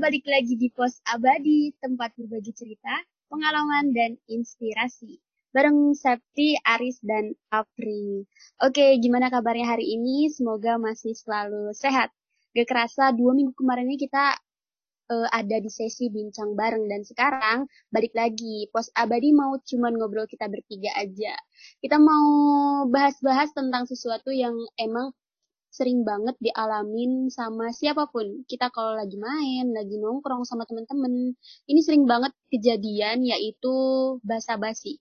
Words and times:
balik 0.00 0.24
lagi 0.24 0.56
di 0.56 0.72
Pos 0.72 0.96
Abadi, 1.12 1.76
tempat 1.76 2.16
berbagi 2.16 2.56
cerita, 2.56 3.04
pengalaman, 3.28 3.92
dan 3.92 4.16
inspirasi. 4.32 5.20
Bareng 5.52 5.92
Septi, 5.92 6.56
Aris, 6.64 7.04
dan 7.04 7.36
Apri. 7.52 8.24
Oke, 8.64 8.96
gimana 8.96 9.28
kabarnya 9.28 9.76
hari 9.76 9.92
ini? 9.92 10.32
Semoga 10.32 10.80
masih 10.80 11.12
selalu 11.12 11.76
sehat. 11.76 12.08
Gak 12.56 12.64
kerasa 12.64 13.12
dua 13.12 13.36
minggu 13.36 13.52
kemarin 13.52 13.92
ini 13.92 14.00
kita 14.00 14.40
uh, 15.12 15.28
ada 15.36 15.60
di 15.60 15.68
sesi 15.68 16.08
bincang 16.08 16.56
bareng 16.56 16.88
dan 16.88 17.04
sekarang 17.04 17.68
balik 17.90 18.14
lagi 18.14 18.70
pos 18.70 18.88
abadi 18.94 19.34
mau 19.34 19.58
cuman 19.58 19.98
ngobrol 19.98 20.26
kita 20.26 20.46
bertiga 20.46 20.90
aja 20.98 21.34
kita 21.82 21.98
mau 21.98 22.26
bahas-bahas 22.90 23.50
tentang 23.54 23.86
sesuatu 23.86 24.30
yang 24.30 24.54
emang 24.78 25.10
sering 25.70 26.02
banget 26.02 26.34
dialamin 26.42 27.30
sama 27.30 27.70
siapa 27.70 28.10
pun. 28.10 28.42
Kita 28.44 28.68
kalau 28.74 28.98
lagi 28.98 29.14
main, 29.16 29.70
lagi 29.70 29.96
nongkrong 29.96 30.42
sama 30.42 30.66
temen-temen, 30.66 31.38
ini 31.70 31.80
sering 31.80 32.04
banget 32.10 32.34
kejadian 32.50 33.22
yaitu 33.22 33.74
basa-basi. 34.26 34.98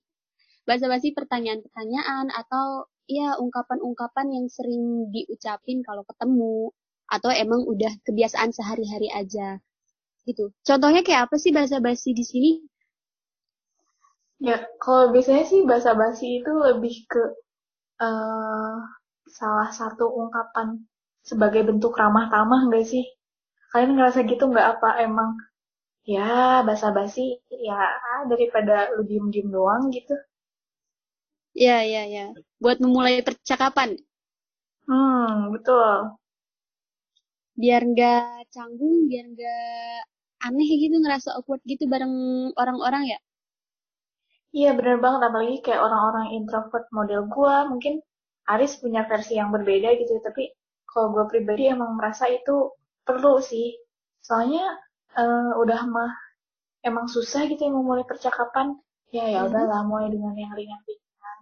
Basa-basi 0.69 1.11
pertanyaan-pertanyaan 1.17 2.29
atau 2.29 2.85
ya 3.09 3.41
ungkapan-ungkapan 3.41 4.37
yang 4.37 4.45
sering 4.53 5.09
diucapin 5.09 5.81
kalau 5.81 6.05
ketemu 6.05 6.69
atau 7.09 7.33
emang 7.33 7.65
udah 7.65 7.89
kebiasaan 8.05 8.53
sehari-hari 8.53 9.09
aja. 9.09 9.57
Gitu. 10.29 10.53
Contohnya 10.61 11.01
kayak 11.01 11.25
apa 11.25 11.35
sih 11.41 11.49
basa-basi 11.49 12.13
di 12.13 12.21
sini? 12.21 12.51
Ya, 14.39 14.61
kalau 14.77 15.09
biasanya 15.09 15.43
sih 15.49 15.65
basa-basi 15.65 16.39
itu 16.39 16.53
lebih 16.53 17.09
ke 17.09 17.23
uh, 17.99 18.77
salah 19.39 19.69
satu 19.79 20.05
ungkapan 20.21 20.67
sebagai 21.29 21.61
bentuk 21.69 21.93
ramah 22.01 22.25
tamah 22.33 22.61
nggak 22.67 22.85
sih? 22.91 23.05
Kalian 23.71 23.91
ngerasa 23.97 24.19
gitu 24.31 24.43
nggak 24.51 24.67
apa 24.79 24.89
emang 25.07 25.31
ya 26.15 26.31
basa-basi 26.67 27.25
ya 27.67 27.79
daripada 28.31 28.75
lu 28.95 29.01
diem-diem 29.09 29.49
doang 29.55 29.83
gitu? 29.97 30.15
Iya, 31.61 31.75
iya, 31.89 32.01
iya. 32.11 32.23
Buat 32.61 32.77
memulai 32.83 33.15
percakapan. 33.27 33.89
Hmm, 34.87 35.51
betul. 35.53 36.19
Biar 37.61 37.81
nggak 37.91 38.23
canggung, 38.53 38.95
biar 39.09 39.25
nggak 39.33 40.03
aneh 40.47 40.69
gitu, 40.83 40.95
ngerasa 41.03 41.29
awkward 41.37 41.61
gitu 41.71 41.83
bareng 41.93 42.13
orang-orang 42.61 43.03
ya? 43.13 43.17
Iya, 44.57 44.69
bener 44.77 44.95
banget. 45.03 45.21
Apalagi 45.27 45.55
kayak 45.65 45.81
orang-orang 45.87 46.25
introvert 46.37 46.85
model 46.97 47.21
gua, 47.33 47.55
mungkin 47.71 47.93
Aris 48.49 48.81
punya 48.81 49.05
versi 49.05 49.37
yang 49.37 49.53
berbeda 49.53 49.93
gitu 50.01 50.17
tapi 50.25 50.49
kalau 50.89 51.13
gue 51.13 51.25
pribadi 51.29 51.69
emang 51.69 51.93
merasa 51.93 52.25
itu 52.25 52.73
perlu 53.05 53.37
sih. 53.39 53.77
Soalnya 54.25 54.65
uh, 55.13 55.53
udah 55.61 55.81
mah 55.85 56.11
emang 56.81 57.05
susah 57.05 57.45
gitu 57.45 57.69
yang 57.69 57.77
memulai 57.77 58.05
percakapan. 58.05 58.73
Ya 59.09 59.25
ya 59.25 59.39
mhm. 59.45 59.53
udahlah 59.53 59.81
mulai 59.85 60.09
dengan 60.13 60.33
yang 60.37 60.53
ringan-ringan. 60.53 61.39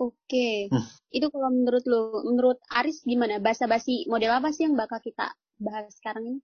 Oke. 0.00 0.16
Okay. 0.24 0.56
hmm. 0.72 0.88
itu 1.12 1.26
kalau 1.28 1.52
menurut 1.52 1.84
lo 1.84 2.24
menurut 2.24 2.58
Aris 2.72 3.04
gimana? 3.04 3.36
Bahasa 3.36 3.68
basi 3.68 4.08
model 4.08 4.32
apa 4.32 4.48
sih 4.52 4.64
yang 4.64 4.76
bakal 4.76 5.00
kita 5.04 5.28
bahas 5.60 5.92
sekarang 5.92 6.24
ini? 6.24 6.40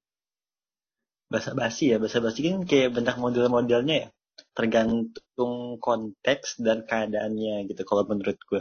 Bahasa 1.32 1.56
basi 1.56 1.92
ya 1.92 1.96
bahasa 1.96 2.20
basi 2.20 2.44
kan 2.44 2.68
kayak 2.68 2.92
bentuk 2.96 3.16
model-modelnya 3.16 3.96
ya. 3.96 4.08
Tergantung 4.52 5.80
konteks 5.80 6.60
dan 6.60 6.84
keadaannya 6.84 7.64
gitu 7.72 7.80
kalau 7.88 8.04
menurut 8.04 8.36
gue 8.44 8.60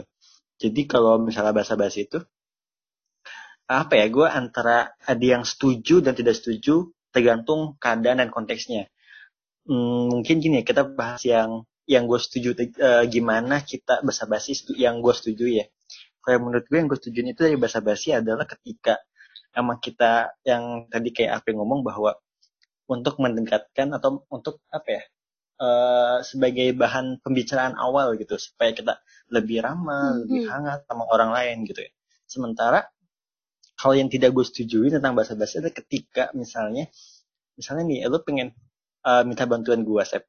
jadi 0.56 0.82
kalau 0.88 1.20
misalnya 1.20 1.52
bahasa 1.52 1.76
basi 1.76 2.08
itu 2.08 2.20
apa 3.66 3.98
ya 3.98 4.06
gue 4.06 4.26
antara 4.30 4.94
ada 5.02 5.24
yang 5.24 5.42
setuju 5.42 5.98
dan 5.98 6.14
tidak 6.14 6.38
setuju 6.38 6.94
tergantung 7.10 7.74
keadaan 7.82 8.22
dan 8.22 8.30
konteksnya. 8.30 8.86
Hmm, 9.66 10.12
mungkin 10.12 10.38
gini 10.38 10.62
ya 10.62 10.64
kita 10.64 10.86
bahas 10.86 11.26
yang 11.26 11.66
yang 11.86 12.06
gue 12.06 12.18
setuju 12.22 12.54
uh, 12.78 13.02
gimana 13.10 13.62
kita 13.66 14.06
bahasa 14.06 14.30
basi 14.30 14.54
yang 14.78 15.02
gue 15.02 15.14
setuju 15.14 15.44
ya. 15.50 15.66
Kalau 16.22 16.38
menurut 16.46 16.66
gue 16.70 16.78
yang 16.78 16.86
gue 16.86 16.98
setuju 16.98 17.18
itu 17.26 17.40
dari 17.42 17.58
bahasa 17.58 17.82
basi 17.82 18.14
adalah 18.14 18.46
ketika 18.46 19.02
emang 19.54 19.82
kita 19.82 20.36
yang 20.46 20.86
tadi 20.86 21.10
kayak 21.10 21.42
apa 21.42 21.54
ngomong 21.54 21.82
bahwa 21.82 22.14
untuk 22.86 23.18
mendekatkan 23.18 23.90
atau 23.98 24.22
untuk 24.30 24.62
apa 24.70 24.88
ya 24.88 25.02
uh, 25.60 26.20
sebagai 26.22 26.72
bahan 26.76 27.20
pembicaraan 27.20 27.74
awal 27.76 28.16
gitu 28.20 28.36
supaya 28.36 28.72
kita 28.72 29.00
lebih 29.32 29.64
ramah, 29.64 30.14
hmm. 30.14 30.20
lebih 30.26 30.42
hangat 30.48 30.80
sama 30.86 31.04
orang 31.08 31.30
lain 31.34 31.66
gitu 31.66 31.82
ya. 31.84 31.92
Sementara 32.26 32.86
hal 33.76 33.92
yang 33.92 34.08
tidak 34.08 34.32
gue 34.32 34.44
setujui 34.44 34.88
tentang 34.88 35.12
bahasa 35.12 35.36
basi 35.36 35.60
adalah 35.60 35.76
ketika 35.76 36.32
misalnya 36.32 36.88
misalnya 37.56 37.84
nih 37.88 37.98
lo 38.08 38.24
pengen 38.24 38.56
uh, 39.04 39.22
minta 39.24 39.44
bantuan 39.44 39.84
gue 39.84 40.02
sep 40.04 40.24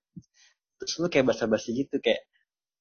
terus 0.78 0.94
lo 1.00 1.08
kayak 1.08 1.32
bahasa 1.32 1.48
basi 1.48 1.72
gitu 1.72 1.98
kayak 2.04 2.28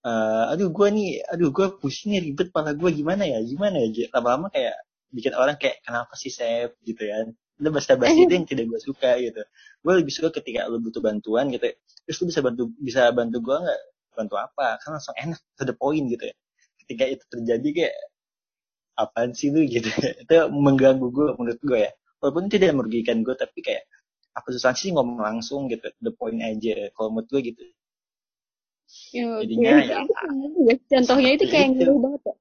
uh, 0.03 0.51
aduh 0.51 0.71
gue 0.75 0.89
nih 0.91 1.11
aduh 1.31 1.55
gue 1.55 1.67
pusing 1.79 2.19
nih 2.19 2.31
ribet 2.31 2.51
pala 2.51 2.75
gue 2.75 2.91
gimana 2.91 3.23
ya 3.27 3.39
gimana 3.47 3.79
ya 3.79 4.11
lama-lama 4.11 4.51
kayak 4.51 4.75
bikin 5.15 5.33
orang 5.39 5.55
kayak 5.55 5.81
kenapa 5.87 6.13
sih 6.19 6.35
sep 6.35 6.75
gitu 6.83 7.03
ya 7.07 7.31
itu 7.31 7.69
bahasa 7.71 7.95
basi 7.95 8.27
itu 8.27 8.35
yang 8.43 8.47
tidak 8.47 8.65
gue 8.67 8.81
suka 8.83 9.11
gitu 9.23 9.43
gue 9.87 9.93
lebih 10.03 10.13
suka 10.13 10.35
ketika 10.35 10.67
lo 10.67 10.83
butuh 10.83 10.99
bantuan 10.99 11.47
gitu 11.55 11.71
ya. 11.71 11.77
Terus 12.07 12.23
lo 12.23 12.25
bisa 12.31 12.41
bantu 12.41 12.63
bisa 12.79 13.11
bantu 13.11 13.37
gue 13.43 13.57
nggak? 13.59 13.81
Bantu 14.17 14.35
apa? 14.39 14.81
Kan 14.81 14.97
langsung 14.97 15.17
enak 15.19 15.41
to 15.59 15.63
the 15.67 15.75
point 15.75 16.07
gitu 16.09 16.31
ya. 16.31 16.35
Ketika 16.81 17.05
itu 17.11 17.25
terjadi 17.27 17.69
kayak 17.75 17.97
apaan 18.97 19.31
sih 19.35 19.51
lu? 19.53 19.67
gitu. 19.75 19.91
Itu 19.93 20.35
mengganggu 20.55 21.07
gue 21.11 21.27
menurut 21.37 21.61
gue 21.61 21.79
ya. 21.91 21.93
Walaupun 22.23 22.49
tidak 22.49 22.73
merugikan 22.79 23.21
gue 23.27 23.35
tapi 23.37 23.61
kayak 23.61 23.85
apa 24.37 24.49
susah 24.53 24.73
sih 24.77 24.93
ngomong 24.95 25.21
langsung 25.21 25.69
gitu 25.69 25.91
the 26.01 26.15
point 26.15 26.41
aja? 26.41 26.89
Kalau 26.95 27.13
menurut 27.13 27.29
gue 27.29 27.41
gitu. 27.53 27.63
Ya, 29.11 29.43
jadinya 29.43 29.83
ya, 29.83 29.99
ya 30.63 30.75
contohnya 30.79 31.31
itu 31.35 31.51
kayak 31.51 31.75
gitu. 31.75 31.91
ngeluh 31.91 31.99
banget 32.07 32.23
ya 32.23 32.35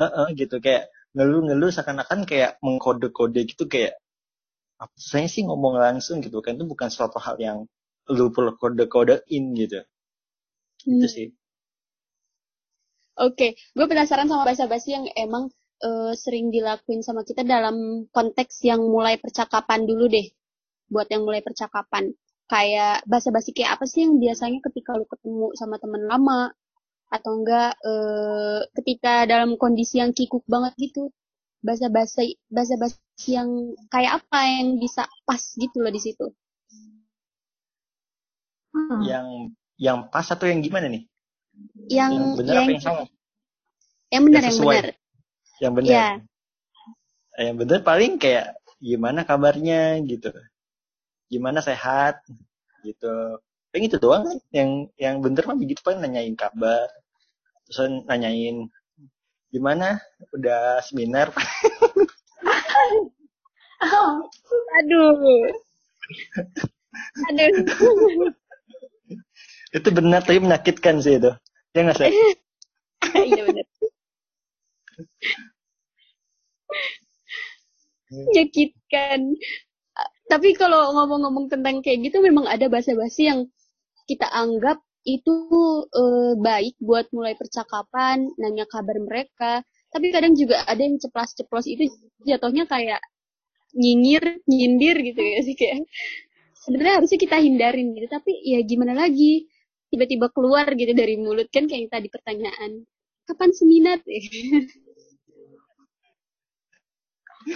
uh 0.00 0.04
-uh, 0.04 0.26
gitu. 0.36 0.56
Kayak 0.62 0.92
ngeluh-ngeluh 1.16 1.70
seakan-akan 1.74 2.28
kayak 2.28 2.60
mengkode-kode 2.62 3.40
gitu 3.48 3.66
kayak 3.66 3.98
apa 4.80 4.92
susahnya 4.96 5.28
sih 5.30 5.42
ngomong 5.44 5.76
langsung? 5.76 6.22
Gitu. 6.24 6.38
Kan 6.44 6.56
itu 6.58 6.66
bukan 6.68 6.88
suatu 6.88 7.18
hal 7.20 7.36
yang 7.40 7.58
lu 8.10 8.34
perlu 8.34 8.52
kode-kodein 8.58 9.44
gitu 9.54 9.80
Hmm. 10.86 11.00
Itu 11.00 11.06
sih. 11.08 11.28
Oke, 13.20 13.36
okay. 13.36 13.50
gue 13.76 13.84
penasaran 13.84 14.24
sama 14.24 14.48
bahasa 14.48 14.64
basi 14.64 14.96
yang 14.96 15.04
emang 15.12 15.52
uh, 15.84 16.12
sering 16.16 16.48
dilakuin 16.48 17.04
sama 17.04 17.20
kita 17.20 17.44
dalam 17.44 18.08
konteks 18.08 18.64
yang 18.64 18.80
mulai 18.80 19.20
percakapan 19.20 19.84
dulu 19.84 20.08
deh. 20.08 20.24
Buat 20.88 21.12
yang 21.12 21.28
mulai 21.28 21.44
percakapan. 21.44 22.16
Kayak 22.48 23.04
bahasa 23.04 23.28
basi 23.30 23.52
kayak 23.52 23.78
apa 23.78 23.84
sih 23.86 24.08
yang 24.08 24.18
biasanya 24.18 24.58
ketika 24.64 24.96
lu 24.96 25.06
ketemu 25.06 25.52
sama 25.54 25.76
temen 25.78 26.02
lama 26.08 26.50
atau 27.12 27.32
enggak 27.38 27.76
uh, 27.84 28.64
ketika 28.80 29.28
dalam 29.28 29.54
kondisi 29.60 30.00
yang 30.00 30.16
kikuk 30.16 30.42
banget 30.48 30.72
gitu. 30.80 31.12
Bahasa 31.60 31.92
basi 31.92 32.40
bahasa 32.48 32.80
basi 32.80 33.36
yang 33.36 33.76
kayak 33.92 34.24
apa 34.24 34.40
yang 34.48 34.80
bisa 34.80 35.04
pas 35.28 35.42
gitu 35.60 35.76
loh 35.84 35.92
di 35.92 36.00
situ. 36.00 36.32
Hmm. 38.70 39.00
Yang 39.02 39.26
yang 39.80 39.98
pas 40.12 40.26
atau 40.28 40.46
yang 40.46 40.60
gimana 40.62 40.86
nih? 40.86 41.04
Yang, 41.90 42.10
yang 42.12 42.26
benar 42.38 42.54
yang, 42.54 42.62
apa 42.62 42.70
yang 42.70 42.82
salah? 42.82 43.06
Yang 44.10 44.22
benar, 44.26 44.40
yang, 44.42 44.52
yang 44.52 44.64
benar. 44.64 44.84
Yang 45.60 45.72
benar. 45.74 45.90
Ya. 45.90 46.08
Yang 47.40 47.56
benar 47.56 47.78
paling 47.82 48.12
kayak 48.20 48.46
gimana 48.80 49.20
kabarnya 49.24 50.00
gitu. 50.04 50.30
Gimana 51.30 51.60
sehat 51.62 52.22
gitu. 52.84 53.40
Paling 53.70 53.86
itu 53.86 53.96
doang 54.02 54.26
kan. 54.26 54.38
Yang 54.50 54.70
yang 54.98 55.16
bener 55.22 55.42
mah 55.46 55.58
begitu 55.58 55.80
paling 55.82 56.00
nanyain 56.02 56.36
kabar. 56.36 56.88
Terus 57.68 58.04
nanyain 58.06 58.66
gimana 59.50 59.98
udah 60.34 60.82
seminar. 60.86 61.30
Aduh. 63.80 64.28
Aduh 64.80 65.50
itu 69.70 69.88
benar 69.94 70.20
tapi 70.26 70.38
menyakitkan 70.42 70.98
sih 71.04 71.18
itu. 71.18 71.30
Ya 71.74 71.80
nggak 71.86 71.96
sih 71.98 72.10
iya 73.30 73.42
benar. 73.46 73.66
Menyakitkan. 78.10 79.20
Tapi 80.30 80.48
kalau 80.54 80.94
ngomong-ngomong 80.94 81.50
tentang 81.50 81.82
kayak 81.82 82.10
gitu 82.10 82.22
memang 82.22 82.46
ada 82.46 82.70
bahasa-bahasa 82.70 83.20
yang 83.20 83.40
kita 84.06 84.26
anggap 84.30 84.78
itu 85.06 85.34
e, 85.90 86.04
baik 86.38 86.76
buat 86.78 87.10
mulai 87.16 87.34
percakapan 87.34 88.30
nanya 88.38 88.66
kabar 88.70 88.96
mereka. 89.02 89.52
Tapi 89.90 90.14
kadang 90.14 90.38
juga 90.38 90.62
ada 90.70 90.78
yang 90.82 90.98
ceplas-ceplos 91.02 91.66
itu 91.66 91.90
jatuhnya 92.26 92.66
kayak 92.70 93.02
nyinyir 93.74 94.42
nyindir 94.46 94.96
gitu 95.02 95.20
ya 95.22 95.40
sih 95.46 95.56
kayak. 95.58 95.86
Sebenarnya 96.62 96.94
harusnya 97.02 97.18
kita 97.18 97.36
hindarin 97.40 97.96
gitu 97.96 98.08
tapi 98.10 98.32
ya 98.44 98.60
gimana 98.62 98.94
lagi 98.94 99.49
tiba-tiba 99.90 100.30
keluar 100.30 100.66
gitu 100.78 100.94
dari 100.94 101.18
mulut 101.18 101.50
kan 101.50 101.66
kayak 101.66 101.90
tadi 101.90 102.08
pertanyaan 102.08 102.86
kapan 103.26 103.50
seminar 103.54 103.98
eh? 104.06 104.24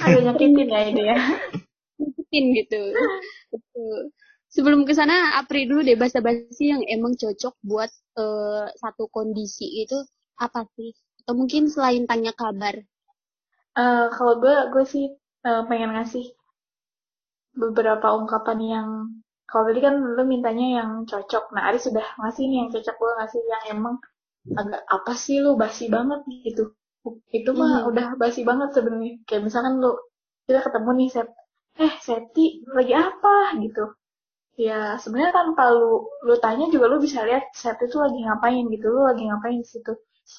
Agak 0.02 0.22
nyakitin 0.26 0.68
ya 0.70 0.80
itu 0.90 1.02
ya. 1.02 1.18
rutin 2.34 2.44
gitu. 2.58 2.82
Sebelum 4.50 4.86
ke 4.86 4.94
sana, 4.94 5.38
Apri 5.38 5.66
dulu 5.66 5.82
deh 5.82 5.98
bahasa 5.98 6.18
basi 6.22 6.70
yang 6.70 6.82
emang 6.86 7.14
cocok 7.14 7.54
buat 7.62 7.90
uh, 8.18 8.70
satu 8.78 9.10
kondisi 9.10 9.82
itu 9.82 9.98
apa 10.38 10.66
sih? 10.78 10.94
Atau 11.22 11.34
mungkin 11.38 11.70
selain 11.70 12.06
tanya 12.06 12.34
kabar? 12.34 12.78
Uh, 13.74 14.10
kalau 14.14 14.38
gue, 14.38 14.54
gue 14.70 14.84
sih 14.86 15.06
uh, 15.46 15.66
pengen 15.66 15.94
ngasih 15.98 16.30
beberapa 17.54 18.14
ungkapan 18.14 18.58
yang 18.62 18.88
kalau 19.54 19.70
tadi 19.70 19.80
kan 19.86 19.94
lu 19.94 20.22
mintanya 20.26 20.82
yang 20.82 20.90
cocok. 21.06 21.54
Nah, 21.54 21.70
Ari 21.70 21.78
sudah 21.78 22.02
ngasih 22.18 22.44
nih 22.50 22.58
yang 22.66 22.70
cocok 22.74 22.96
gue 22.98 23.10
ngasih 23.22 23.40
yang 23.46 23.64
emang 23.78 23.96
agak 24.58 24.82
apa 24.90 25.12
sih 25.14 25.38
lu 25.38 25.54
basi 25.54 25.86
banget 25.86 26.26
gitu. 26.26 26.74
Itu 27.30 27.50
mah 27.54 27.86
hmm. 27.86 27.90
udah 27.94 28.06
basi 28.18 28.42
banget 28.42 28.74
sebenarnya. 28.74 29.22
Kayak 29.30 29.42
misalkan 29.46 29.78
lu 29.78 29.94
kita 30.50 30.60
ketemu 30.66 30.90
nih 30.98 31.08
set 31.14 31.28
eh 31.74 31.94
Seti 32.02 32.46
lagi 32.76 32.94
apa 32.94 33.54
gitu 33.62 33.84
ya 34.54 34.94
sebenarnya 35.02 35.34
tanpa 35.34 35.74
lu 35.74 36.06
lu 36.26 36.34
tanya 36.38 36.70
juga 36.70 36.86
lu 36.92 37.02
bisa 37.02 37.26
lihat 37.26 37.50
set 37.50 37.74
itu 37.82 37.96
lagi 37.98 38.18
ngapain 38.22 38.64
gitu 38.70 38.86
lu 38.94 39.02
lagi 39.02 39.26
ngapain 39.26 39.58
di 39.58 39.66
situ 39.66 39.92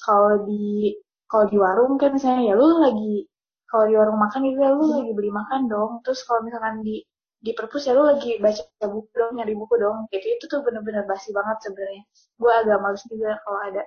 kalau 0.04 0.48
di 0.48 0.96
kalau 1.28 1.44
di 1.52 1.56
warung 1.60 2.00
kan 2.00 2.16
misalnya 2.16 2.42
ya 2.48 2.54
lu 2.56 2.80
lagi 2.80 3.28
kalau 3.68 3.84
di 3.90 3.94
warung 4.00 4.18
makan 4.24 4.42
itu 4.48 4.58
ya 4.64 4.72
lu 4.72 4.84
lagi 4.88 5.10
beli 5.12 5.28
makan 5.28 5.60
dong 5.68 5.90
terus 6.00 6.24
kalau 6.24 6.40
misalkan 6.48 6.80
di 6.80 7.04
di 7.46 7.54
perpus 7.54 7.86
ya 7.86 7.94
lu 7.94 8.02
lagi 8.10 8.42
baca 8.42 8.62
buku 8.90 9.10
dong 9.14 9.32
nyari 9.38 9.54
buku 9.54 9.74
dong. 9.78 9.98
Gitu 10.10 10.26
itu 10.34 10.44
tuh 10.50 10.60
bener-bener 10.66 11.06
basi 11.06 11.30
banget 11.30 11.56
sebenarnya. 11.62 12.02
Gue 12.42 12.52
agak 12.60 12.78
males 12.82 13.02
juga 13.06 13.38
kalau 13.46 13.60
ada 13.62 13.82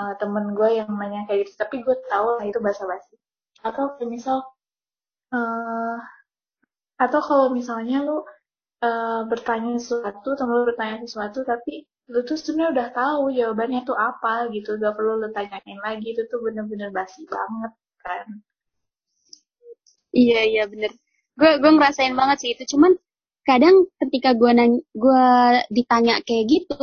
uh, 0.00 0.12
temen 0.16 0.44
gue 0.56 0.68
yang 0.80 0.88
nanya 0.96 1.28
kayak 1.28 1.44
gitu. 1.44 1.52
Tapi 1.60 1.84
gue 1.84 1.96
tahu 2.08 2.26
lah 2.40 2.44
itu 2.48 2.58
bahasa 2.64 2.88
basi 2.88 3.14
atau 3.60 3.84
kayak 3.96 4.08
misal 4.08 4.38
uh, 5.36 5.96
atau 6.96 7.20
kalau 7.20 7.46
misalnya 7.52 8.00
lu 8.00 8.24
uh, 8.84 9.22
bertanya 9.28 9.76
sesuatu 9.76 10.32
atau 10.32 10.44
lu 10.48 10.64
bertanya 10.64 11.04
sesuatu 11.04 11.44
tapi 11.44 11.84
lu 12.08 12.22
tuh 12.22 12.38
sebenarnya 12.38 12.70
udah 12.72 12.88
tahu 12.96 13.22
jawabannya 13.36 13.80
tuh 13.84 13.96
apa 13.98 14.48
gitu. 14.56 14.80
Gak 14.80 14.96
perlu 14.96 15.20
lu 15.20 15.28
tanyain 15.36 15.80
lagi 15.84 16.16
itu 16.16 16.24
tuh 16.32 16.40
bener-bener 16.40 16.88
basi 16.96 17.28
banget 17.28 17.72
kan. 18.00 18.26
Iya 20.16 20.40
iya 20.48 20.62
bener 20.72 20.90
gue 21.36 21.50
gue 21.62 21.70
ngerasain 21.76 22.14
banget 22.16 22.36
sih 22.42 22.50
itu. 22.56 22.76
Cuman 22.76 22.96
kadang 23.46 23.86
ketika 24.02 24.34
gue 24.34 24.50
nanya 24.52 24.80
gue 24.96 25.26
ditanya 25.70 26.18
kayak 26.26 26.44
gitu 26.50 26.80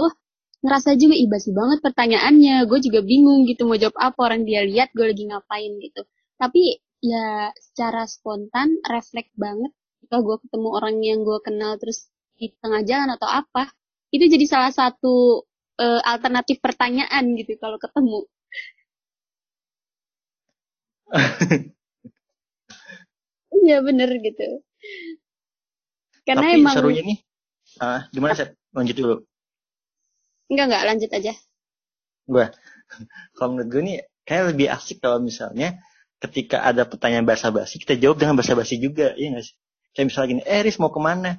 ngerasa 0.64 0.96
juga 0.96 1.16
ih 1.20 1.28
basi 1.28 1.50
banget 1.52 1.80
pertanyaannya. 1.84 2.66
Gue 2.70 2.80
juga 2.80 3.04
bingung 3.04 3.46
gitu 3.50 3.68
mau 3.68 3.78
jawab 3.78 3.98
apa 4.00 4.20
orang 4.32 4.42
dia 4.48 4.64
lihat 4.64 4.94
gue 4.96 5.06
lagi 5.12 5.24
ngapain 5.28 5.72
gitu. 5.84 6.02
Tapi 6.40 6.80
ya 7.04 7.52
secara 7.60 8.08
spontan 8.08 8.80
refleks 8.88 9.36
banget 9.36 9.72
ketika 10.00 10.24
gue 10.24 10.38
ketemu 10.48 10.70
orang 10.72 10.96
yang 11.04 11.20
gue 11.28 11.40
kenal 11.44 11.76
terus 11.76 12.08
di 12.40 12.52
tengah 12.64 12.84
jalan 12.88 13.12
atau 13.16 13.28
apa 13.28 13.72
itu 14.16 14.30
jadi 14.30 14.46
salah 14.48 14.72
satu 14.72 15.44
uh, 15.80 16.02
alternatif 16.06 16.64
pertanyaan 16.64 17.36
gitu 17.36 17.60
kalau 17.60 17.76
ketemu 17.76 18.24
iya 23.64 23.80
bener 23.80 24.10
gitu. 24.20 24.62
Karena 26.24 26.52
Tapi 26.52 26.60
emang 26.60 26.76
serunya 26.76 27.04
nih 27.04 27.18
uh, 27.80 28.02
gimana 28.12 28.34
sih 28.36 28.50
lanjut 28.76 28.96
dulu. 28.96 29.16
Enggak 30.52 30.66
enggak 30.70 30.84
lanjut 30.92 31.10
aja. 31.16 31.34
Gue 32.28 32.46
kalau 33.36 33.48
menurut 33.56 33.70
gue 33.72 33.82
nih 33.82 33.98
kayak 34.24 34.44
lebih 34.56 34.68
asik 34.72 35.00
kalau 35.04 35.20
misalnya 35.24 35.80
ketika 36.20 36.64
ada 36.64 36.88
pertanyaan 36.88 37.28
bahasa 37.28 37.52
basi 37.52 37.76
kita 37.80 38.00
jawab 38.00 38.16
dengan 38.16 38.40
bahasa 38.40 38.56
basi 38.56 38.80
juga 38.80 39.12
iya 39.16 39.40
gak 39.40 39.46
sih? 39.48 39.56
Kayak 39.94 40.06
misalnya 40.10 40.30
gini 40.32 40.44
eh 40.48 40.62
Riz 40.64 40.78
mau 40.82 40.92
ke 40.92 41.02
mana? 41.02 41.32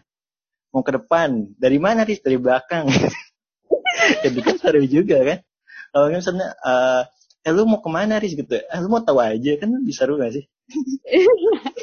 Mau 0.70 0.82
ke 0.86 0.92
depan. 0.94 1.54
Dari 1.58 1.78
mana 1.80 2.06
Riz? 2.06 2.22
Dari 2.22 2.38
belakang. 2.38 2.86
Jadi 4.24 4.38
kan 4.42 4.56
seru 4.60 4.84
juga 4.86 5.18
kan? 5.22 5.38
Kalau 5.90 6.06
misalnya 6.10 6.54
uh, 6.62 7.02
eh 7.42 7.52
lu 7.54 7.66
mau 7.66 7.82
ke 7.82 7.90
mana 7.90 8.22
Riz? 8.22 8.38
gitu. 8.38 8.54
Eh 8.54 8.78
lu 8.78 8.86
mau 8.86 9.02
tahu 9.02 9.18
aja. 9.18 9.58
Kan 9.58 9.74
bisa 9.82 10.06
seru 10.06 10.20
gak 10.20 10.38
sih 10.38 10.44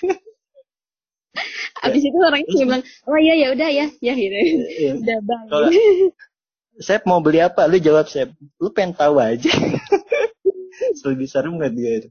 Abis 1.86 2.02
itu 2.04 2.18
orang 2.20 2.44
itu 2.44 2.60
bilang, 2.60 2.84
oh 3.08 3.16
iya 3.16 3.34
ya 3.40 3.48
udah 3.56 3.68
ya, 3.72 3.86
ya 4.04 4.12
gitu. 4.12 4.36
Iya. 4.36 4.90
Udah 5.00 5.18
bang. 5.24 5.44
Sep 6.80 7.08
mau 7.08 7.24
beli 7.24 7.40
apa? 7.40 7.64
Lu 7.64 7.80
jawab 7.80 8.08
Sep. 8.12 8.36
Lu 8.60 8.68
pengen 8.72 8.92
tahu 8.92 9.16
aja. 9.16 9.48
Lebih 11.08 11.28
seru 11.28 11.56
nggak 11.56 11.72
dia 11.72 12.04
itu? 12.04 12.08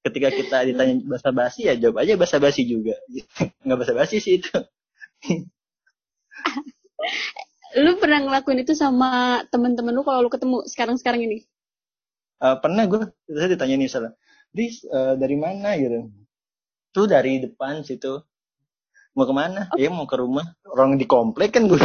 ketika 0.00 0.28
kita 0.32 0.56
ditanya 0.64 0.94
bahasa 1.04 1.28
basi 1.28 1.68
ya 1.68 1.76
jawab 1.76 2.00
aja 2.00 2.16
bahasa 2.16 2.40
basi 2.40 2.64
juga 2.64 2.96
nggak 3.64 3.76
bahasa 3.76 3.92
basi 3.92 4.16
sih 4.16 4.40
itu 4.40 4.48
lu 7.76 8.00
pernah 8.00 8.24
ngelakuin 8.24 8.64
itu 8.64 8.72
sama 8.72 9.44
temen-temen 9.52 9.92
lu 9.92 10.02
kalau 10.02 10.24
lu 10.24 10.32
ketemu 10.32 10.64
sekarang-sekarang 10.72 11.28
ini 11.28 11.44
uh, 12.40 12.56
pernah 12.56 12.88
gue 12.88 13.12
saya 13.28 13.52
ditanya 13.52 13.76
nih 13.76 13.90
salah 13.92 14.12
dis 14.56 14.80
uh, 14.88 15.20
dari 15.20 15.36
mana 15.36 15.76
gitu 15.76 16.08
tuh 16.90 17.06
dari 17.10 17.42
depan 17.42 17.82
situ. 17.82 18.22
Mau 19.18 19.26
ke 19.26 19.34
mana 19.34 19.66
oh. 19.70 19.78
ya 19.78 19.90
mau 19.90 20.06
ke 20.06 20.16
rumah. 20.18 20.46
Orang 20.66 20.98
di 21.00 21.06
komplek 21.06 21.54
kan 21.58 21.66
gue 21.66 21.80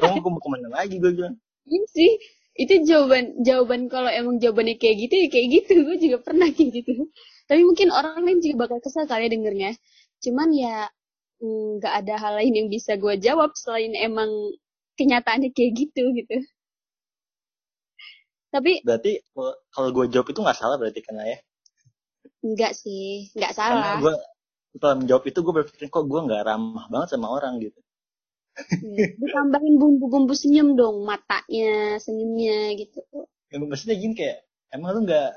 kamu 0.00 0.30
mau 0.30 0.40
ke 0.40 0.48
mana 0.50 0.68
lagi? 0.70 0.96
Gue 1.02 1.12
bilang. 1.14 1.34
Iya 1.66 1.82
sih. 1.90 2.12
Itu 2.54 2.86
jawaban 2.86 3.42
jawaban 3.42 3.90
kalau 3.90 4.06
emang 4.06 4.38
jawabannya 4.38 4.78
kayak 4.78 4.96
gitu 5.08 5.14
ya 5.26 5.28
kayak 5.28 5.46
gitu. 5.60 5.72
Gue 5.82 5.96
juga 5.98 6.18
pernah 6.22 6.48
kayak 6.48 6.70
gitu. 6.70 7.10
Tapi 7.50 7.60
mungkin 7.66 7.90
orang 7.90 8.24
lain 8.24 8.40
juga 8.40 8.66
bakal 8.66 8.78
kesal 8.80 9.04
kali 9.10 9.26
ya 9.26 9.30
dengernya. 9.34 9.70
Cuman 10.22 10.48
ya 10.54 10.76
mm, 11.42 11.82
nggak 11.82 11.92
mm, 11.92 12.00
ada 12.06 12.14
hal 12.16 12.32
lain 12.40 12.54
yang 12.54 12.68
bisa 12.70 12.94
gue 12.94 13.14
jawab 13.18 13.52
selain 13.58 13.92
emang 13.98 14.30
kenyataannya 14.94 15.50
kayak 15.50 15.72
gitu 15.74 16.02
gitu. 16.14 16.36
Tapi 18.54 18.86
berarti 18.86 19.18
kalau 19.74 19.90
gue 19.90 20.06
jawab 20.14 20.30
itu 20.30 20.38
nggak 20.38 20.58
salah 20.58 20.78
berarti 20.78 21.02
kan 21.02 21.18
ya 21.26 21.38
Enggak 22.44 22.72
sih, 22.76 23.32
nggak 23.32 23.52
salah. 23.56 23.96
Karena 23.96 24.02
gue 24.04 24.14
setelah 24.74 24.94
menjawab 25.00 25.24
itu 25.24 25.38
gue 25.40 25.54
berpikir 25.62 25.86
kok 25.88 26.04
gue 26.04 26.20
nggak 26.26 26.42
ramah 26.44 26.86
banget 26.92 27.08
sama 27.16 27.28
orang? 27.32 27.56
Gitu. 27.62 27.78
Iya, 28.54 29.18
ditambahin 29.18 29.74
bumbu-bumbu 29.82 30.30
senyum 30.30 30.78
dong 30.78 31.02
matanya 31.02 31.98
senyumnya 31.98 32.78
gitu. 32.78 33.02
Ya, 33.50 33.56
maksudnya 33.58 33.96
gini 33.98 34.14
kayak 34.14 34.46
emang 34.70 34.94
lu 34.94 35.00
nggak 35.08 35.30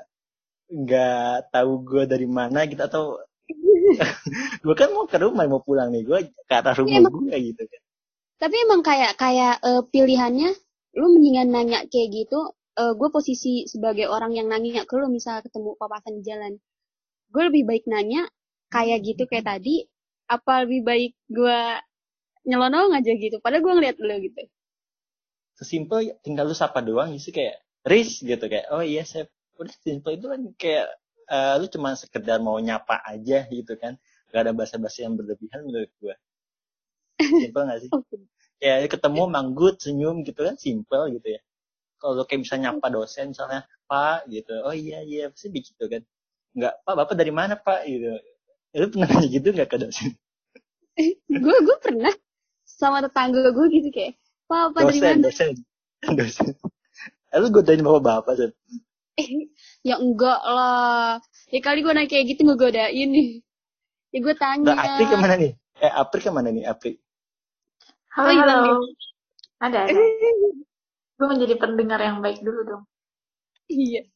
nggak 0.68 1.50
tahu 1.50 1.72
gue 1.82 2.02
dari 2.06 2.28
mana? 2.30 2.68
Gitu 2.68 2.78
atau 2.78 3.18
gue 4.64 4.74
kan 4.76 4.92
mau 4.92 5.08
ke 5.08 5.18
rumah 5.18 5.48
mau 5.48 5.64
pulang 5.64 5.90
nih 5.90 6.04
gue 6.04 6.18
ke 6.30 6.54
arah 6.54 6.76
iya, 6.76 6.80
rumah 6.84 7.00
ya, 7.00 7.10
gue 7.10 7.36
gitu 7.52 7.62
kan. 7.64 7.80
Tapi 8.38 8.54
emang 8.68 8.80
kayak 8.86 9.18
kayak 9.18 9.54
uh, 9.66 9.82
pilihannya 9.82 10.54
lu 10.94 11.06
mendingan 11.14 11.48
nanya 11.50 11.78
kayak 11.90 12.08
gitu 12.14 12.54
uh, 12.78 12.92
gue 12.94 13.08
posisi 13.10 13.66
sebagai 13.66 14.06
orang 14.06 14.32
yang 14.38 14.46
nanya 14.46 14.86
ke 14.86 14.94
lu 14.94 15.10
misal 15.10 15.42
ketemu 15.42 15.74
papasan 15.74 16.18
di 16.18 16.22
jalan 16.22 16.52
gue 17.28 17.42
lebih 17.52 17.64
baik 17.68 17.84
nanya 17.88 18.28
kayak 18.72 19.04
gitu 19.04 19.24
kayak 19.28 19.48
tadi 19.48 19.84
apa 20.28 20.64
lebih 20.64 20.80
baik 20.84 21.12
gue 21.28 21.60
nyelonong 22.48 22.96
aja 22.96 23.12
gitu 23.16 23.40
padahal 23.40 23.64
gue 23.64 23.74
ngeliat 23.76 23.96
lo 24.00 24.16
gitu. 24.20 24.42
Sesimpel 25.56 26.16
tinggal 26.24 26.48
lu 26.48 26.56
sapa 26.56 26.80
doang 26.84 27.16
sih 27.20 27.32
kayak 27.32 27.60
Riz 27.84 28.20
gitu 28.20 28.44
kayak 28.48 28.68
oh 28.72 28.84
iya 28.84 29.04
saya 29.04 29.28
udah 29.58 29.74
simpel 29.82 30.16
itu 30.16 30.26
kan 30.30 30.40
kayak 30.54 30.86
uh, 31.28 31.58
lu 31.58 31.66
cuma 31.68 31.96
sekedar 31.98 32.38
mau 32.40 32.56
nyapa 32.60 33.00
aja 33.04 33.48
gitu 33.48 33.74
kan. 33.76 33.96
Gak 34.28 34.44
ada 34.44 34.52
bahasa-bahasa 34.52 35.08
yang 35.08 35.16
berlebihan 35.16 35.64
menurut 35.64 35.88
gue 36.00 36.14
simpel 37.18 37.62
gak 37.66 37.80
sih? 37.82 37.90
Okay. 37.90 38.20
ya 38.58 38.82
ketemu 38.90 39.30
manggut 39.30 39.78
senyum 39.78 40.26
gitu 40.26 40.44
kan 40.44 40.56
simpel 40.60 41.08
gitu 41.12 41.36
ya. 41.36 41.40
Kalau 41.98 42.22
kayak 42.28 42.46
bisa 42.46 42.54
nyapa 42.60 42.86
dosen 42.92 43.34
misalnya 43.34 43.66
pak 43.88 44.28
gitu 44.28 44.52
oh 44.62 44.76
iya 44.76 45.00
iya 45.02 45.32
pasti 45.32 45.48
begitu 45.48 45.88
kan 45.88 46.04
nggak 46.56 46.74
pak 46.84 46.94
bapak 46.94 47.14
dari 47.16 47.32
mana 47.32 47.54
pak? 47.58 47.84
Gitu. 47.84 48.08
Ya, 48.72 48.76
lu 48.84 48.86
pernah 48.92 49.08
nanya 49.08 49.28
gitu 49.28 49.48
nggak 49.52 49.68
ke 49.68 49.76
dosen? 49.80 50.10
Gue 51.28 51.56
gue 51.62 51.76
pernah 51.80 52.14
sama 52.64 53.00
tetangga 53.02 53.50
gue 53.50 53.66
gitu 53.70 53.88
kayak 53.90 54.14
pak 54.48 54.60
apa 54.72 54.78
dari 54.88 55.00
mana? 55.00 55.28
dosen 55.28 55.52
dosen. 56.16 56.52
Lu 57.36 57.48
godain 57.52 57.84
bapak 57.84 58.02
bapak 58.02 58.34
sih 58.38 58.52
eh, 59.18 59.50
ya 59.82 59.98
enggak 59.98 60.40
lah. 60.46 61.18
Ya 61.50 61.60
kali 61.60 61.82
gue 61.82 61.90
naik 61.90 62.10
kayak 62.10 62.24
gitu 62.34 62.46
ngegodain 62.46 63.08
nih. 63.10 63.42
Ya 64.14 64.18
gue 64.22 64.34
tanya. 64.38 64.72
Nah, 64.72 64.78
Apri 64.78 65.04
ke 65.10 65.16
mana 65.18 65.34
nih? 65.36 65.52
Eh 65.82 65.92
Apri 65.92 66.20
ke 66.22 66.30
mana 66.30 66.48
nih 66.54 66.64
Apri? 66.64 66.92
Halo, 68.14 68.30
oh, 68.30 68.38
halo. 68.40 68.58
ada 69.62 69.78
ada. 69.86 69.94
Gue 71.18 71.26
menjadi 71.26 71.54
pendengar 71.58 71.98
yang 71.98 72.22
baik 72.22 72.42
dulu 72.46 72.62
dong. 72.62 72.84
Iya. 73.66 74.06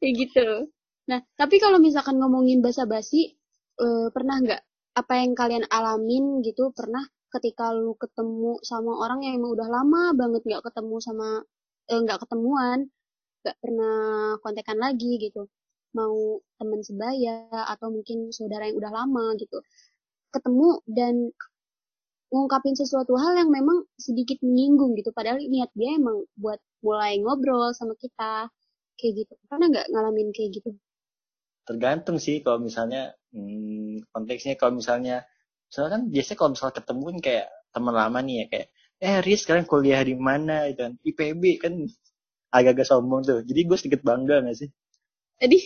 Ya 0.00 0.08
gitu 0.16 0.72
nah 1.04 1.20
tapi 1.36 1.60
kalau 1.60 1.76
misalkan 1.82 2.16
ngomongin 2.16 2.64
bahasa 2.64 2.88
basi 2.88 3.36
uh, 3.80 4.08
pernah 4.14 4.40
nggak 4.40 4.62
apa 4.94 5.12
yang 5.20 5.32
kalian 5.34 5.64
alamin 5.68 6.40
gitu? 6.46 6.70
Pernah 6.70 7.02
ketika 7.34 7.74
lu 7.74 7.98
ketemu 7.98 8.62
sama 8.62 8.94
orang 9.02 9.26
yang 9.26 9.42
emang 9.42 9.58
udah 9.58 9.66
lama 9.66 10.02
banget 10.14 10.42
nggak 10.46 10.62
ketemu 10.70 10.96
sama 11.02 11.28
eh, 11.90 11.98
nggak 11.98 12.18
eh, 12.18 12.22
ketemuan 12.22 12.78
nggak 13.42 13.56
pernah 13.62 13.98
kontekan 14.40 14.78
lagi 14.78 15.18
gitu. 15.18 15.50
Mau 15.98 16.42
teman 16.58 16.80
sebaya 16.86 17.50
atau 17.74 17.90
mungkin 17.90 18.30
saudara 18.30 18.70
yang 18.70 18.78
udah 18.78 18.92
lama 18.94 19.34
gitu. 19.38 19.58
Ketemu 20.34 20.68
dan 20.90 21.14
ngungkapin 22.34 22.74
sesuatu 22.74 23.14
hal 23.14 23.38
yang 23.38 23.50
memang 23.50 23.86
sedikit 23.98 24.38
menyinggung 24.42 24.94
gitu. 24.98 25.10
Padahal 25.14 25.38
niat 25.42 25.70
dia 25.74 25.98
emang 25.98 26.26
buat 26.38 26.58
mulai 26.82 27.18
ngobrol 27.22 27.74
sama 27.74 27.94
kita 27.98 28.50
kayak 28.98 29.12
gitu. 29.26 29.32
Pernah 29.50 29.66
nggak 29.70 29.86
ngalamin 29.90 30.30
kayak 30.34 30.50
gitu 30.62 30.70
tergantung 31.68 32.16
sih 32.26 32.36
kalau 32.44 32.58
misalnya 32.68 33.12
hmm, 33.34 34.06
konteksnya. 34.12 34.54
Kalau 34.60 34.72
misalnya 34.80 35.24
soalnya 35.72 35.92
kan 36.00 36.02
biasanya 36.12 36.38
kalau 36.40 36.50
misalnya 36.54 36.76
ketemu 36.80 37.02
kan 37.10 37.18
kayak 37.26 37.46
teman 37.74 37.94
lama 38.00 38.18
nih 38.26 38.36
ya 38.40 38.44
kayak 38.52 38.68
eh 39.04 39.16
Riz 39.26 39.40
sekarang 39.44 39.66
kuliah 39.72 40.02
di 40.06 40.14
mana? 40.16 40.68
Gitu 40.70 40.80
kan. 40.86 40.92
IPB 41.08 41.42
kan 41.62 41.74
agak-agak 42.56 42.86
sombong 42.88 43.22
tuh. 43.28 43.40
Jadi 43.48 43.60
gue 43.68 43.78
sedikit 43.80 44.02
bangga 44.08 44.36
gak 44.46 44.56
sih? 44.60 44.70
Tadi 45.40 45.58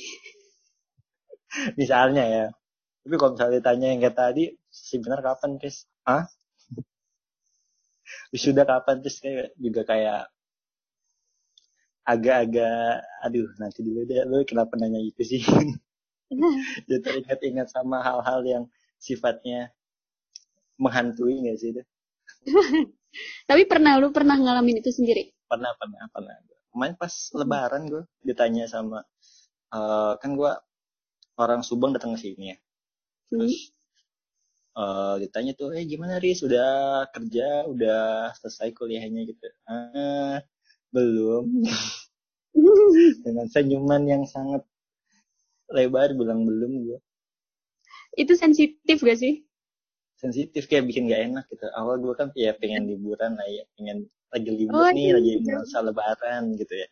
misalnya 1.80 2.24
ya. 2.36 2.44
Tapi 3.04 3.14
kalau 3.20 3.32
misalnya 3.36 3.56
ditanya 3.60 3.86
yang 3.92 4.00
kayak 4.04 4.16
tadi 4.18 4.44
sebenarnya 4.70 5.24
kapan 5.34 5.50
Riz? 5.62 5.76
Ah 6.06 6.24
wisuda 8.32 8.62
kapan? 8.70 8.96
Terus 9.02 9.16
kayak 9.24 9.46
juga 9.64 9.82
kayak 9.90 10.20
agak-agak 12.12 13.04
aduh 13.24 13.48
nanti 13.60 13.78
dulu 13.86 14.00
deh. 14.08 14.18
Lu 14.30 14.36
kenapa 14.50 14.72
nanya 14.80 15.00
itu 15.08 15.22
sih 15.30 15.40
jadi 16.88 17.00
teringat-ingat 17.00 17.68
sama 17.72 18.04
hal-hal 18.04 18.40
yang 18.44 18.64
sifatnya 18.98 19.72
menghantui 20.78 21.42
gak 21.48 21.58
sih 21.58 21.74
itu? 21.74 21.82
Tapi 23.48 23.62
pernah 23.64 23.96
lu 23.96 24.12
pernah 24.12 24.36
ngalamin 24.36 24.84
itu 24.84 24.92
sendiri? 24.92 25.32
Pernah 25.48 25.72
pernah 25.80 26.06
pernah. 26.12 26.36
Kemarin 26.68 26.94
pas 27.00 27.12
lebaran 27.34 27.82
gue 27.88 28.04
ditanya 28.22 28.68
sama 28.68 29.00
uh, 29.72 30.14
kan 30.20 30.36
gue 30.36 30.52
orang 31.40 31.64
Subang 31.64 31.96
datang 31.96 32.14
ke 32.14 32.20
sini 32.20 32.52
ya. 32.52 32.56
Terus 33.32 33.72
uh, 34.76 35.16
ditanya 35.16 35.56
tuh 35.56 35.72
eh 35.72 35.88
gimana 35.88 36.20
Riz? 36.20 36.44
Udah 36.44 37.08
kerja? 37.10 37.64
Udah 37.64 38.30
selesai 38.36 38.76
kuliahnya? 38.76 39.24
Gitu. 39.24 39.46
Ah 39.64 40.44
belum. 40.92 41.64
Dengan 43.24 43.46
senyuman 43.48 44.02
yang 44.04 44.24
sangat 44.28 44.67
lebar 45.76 46.08
bilang 46.18 46.40
belum 46.48 46.72
gue 46.88 46.98
itu 48.18 48.32
sensitif 48.34 48.98
gak 49.04 49.18
sih 49.20 49.44
sensitif 50.18 50.66
kayak 50.66 50.88
bikin 50.90 51.06
gak 51.12 51.22
enak 51.30 51.44
gitu 51.52 51.66
awal 51.78 51.94
gue 52.02 52.14
kan 52.18 52.28
ya 52.34 52.50
pengen 52.58 52.88
liburan 52.90 53.36
lah 53.38 53.46
ya 53.48 53.62
pengen 53.78 54.08
lagi 54.32 54.50
libur 54.52 54.82
Oh, 54.84 54.90
nih 54.92 55.04
iya, 55.08 55.12
lagi 55.16 55.30
iya. 55.40 55.54
masa 55.56 55.78
lebaran 55.86 56.42
gitu 56.60 56.74
ya 56.74 56.88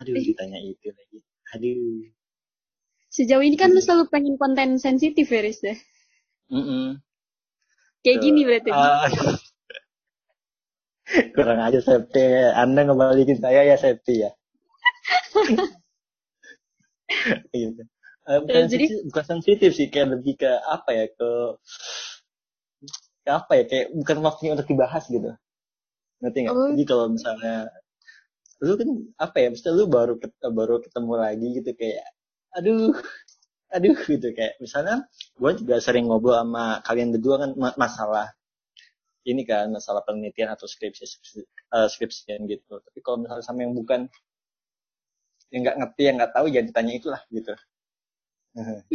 aduh 0.00 0.14
Eh. 0.18 0.24
ditanya 0.24 0.58
itu 0.62 0.86
lagi 0.94 1.18
aduh 1.54 2.02
sejauh 3.12 3.44
ini 3.44 3.56
kan 3.60 3.68
lu 3.74 3.80
selalu 3.84 4.04
pengen 4.08 4.34
konten 4.40 4.80
sensitif 4.80 5.28
ya 5.28 5.40
Riz 5.44 5.60
ya? 5.60 5.76
Mm-mm. 6.52 6.96
kayak 8.02 8.18
Tuh. 8.18 8.24
gini 8.24 8.40
berarti 8.48 8.70
Ah. 8.72 9.08
kurang 11.34 11.60
aja 11.66 11.80
Septi 11.82 12.24
anda 12.62 12.80
ngebalikin 12.86 13.38
saya 13.42 13.60
ya 13.68 13.76
Septi 13.76 14.14
ya 14.24 14.30
gitu. 17.52 17.82
Eh, 18.22 18.38
bukan, 18.38 18.54
Eh, 18.54 18.66
jadi- 18.70 18.86
sensitif, 18.86 18.98
bukan 19.10 19.24
sensitif 19.26 19.70
sih 19.74 19.86
kayak 19.90 20.08
lebih 20.14 20.34
ke 20.38 20.50
apa 20.70 20.90
ya 20.94 21.06
ke 21.10 21.28
ke 23.22 23.30
apa 23.30 23.52
ya 23.58 23.64
kayak 23.66 23.86
bukan 23.94 24.16
waktunya 24.22 24.52
untuk 24.58 24.68
dibahas 24.70 25.04
gitu. 25.06 25.30
Ngerti 26.22 26.38
nggak? 26.46 26.54
Oh. 26.54 26.70
jadi 26.74 26.84
kalau 26.86 27.06
misalnya 27.10 27.54
lu 28.62 28.72
kan 28.78 28.88
apa 29.18 29.36
ya 29.42 29.48
misalnya 29.50 29.74
lu 29.74 29.86
baru 29.90 30.14
ket- 30.22 30.38
baru 30.54 30.74
ketemu 30.78 31.12
lagi 31.18 31.46
gitu 31.58 31.70
kayak 31.74 32.06
aduh 32.54 32.94
aduh 33.74 33.96
gitu. 34.06 34.28
Kayak 34.34 34.54
misalnya 34.62 34.96
gue 35.34 35.50
juga 35.58 35.76
sering 35.82 36.06
ngobrol 36.06 36.38
sama 36.38 36.78
kalian 36.86 37.10
berdua 37.10 37.36
kan 37.42 37.50
ma- 37.58 37.74
masalah 37.74 38.30
ini 39.22 39.42
kan 39.46 39.70
masalah 39.70 40.02
penelitian 40.02 40.50
atau 40.50 40.66
skripsi 40.66 41.06
skripsi, 41.06 41.38
eh, 41.46 41.88
skripsian 41.90 42.42
gitu. 42.46 42.78
Tapi 42.78 42.98
kalau 43.02 43.22
misalnya 43.26 43.42
sama 43.42 43.66
yang 43.66 43.74
bukan 43.74 44.06
yang 45.50 45.62
nggak 45.66 45.76
ngerti 45.78 46.02
yang 46.06 46.16
nggak 46.18 46.32
tahu 46.34 46.46
jangan 46.50 46.66
ditanya 46.70 46.92
itulah 46.96 47.22
gitu 47.30 47.54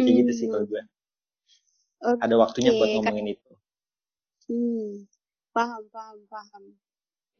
kayak 0.03 0.15
gitu 0.23 0.31
sih 0.37 0.45
Hmm. 0.47 0.53
kalau 0.53 0.65
gue 0.71 0.81
Oke, 2.01 2.23
ada 2.25 2.35
waktunya 2.37 2.71
buat 2.77 2.89
ngomongin 2.93 3.27
itu. 3.33 3.51
Hmm, 4.47 5.07
paham 5.55 5.83
paham 5.93 6.19
paham. 6.31 6.63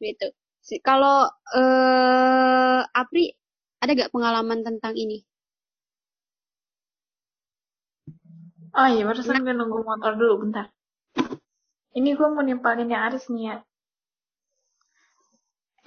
Gitu. 0.02 0.28
Si- 0.66 0.82
kalau 0.88 1.18
eh 1.58 2.80
Apri 3.00 3.24
ada 3.82 3.92
gak 4.00 4.12
pengalaman 4.14 4.60
tentang 4.68 4.94
ini? 5.04 5.18
Oh 8.78 8.88
iya, 8.94 9.02
barusan 9.08 9.44
gue 9.44 9.54
nunggu 9.58 9.78
motor 9.88 10.12
dulu, 10.20 10.34
bentar. 10.42 10.66
Ini 11.98 12.10
gue 12.18 12.28
mau 12.34 12.44
nimpalin 12.48 12.88
yang 12.92 13.02
Aris 13.12 13.24
nih 13.32 13.44
ya. 13.48 13.56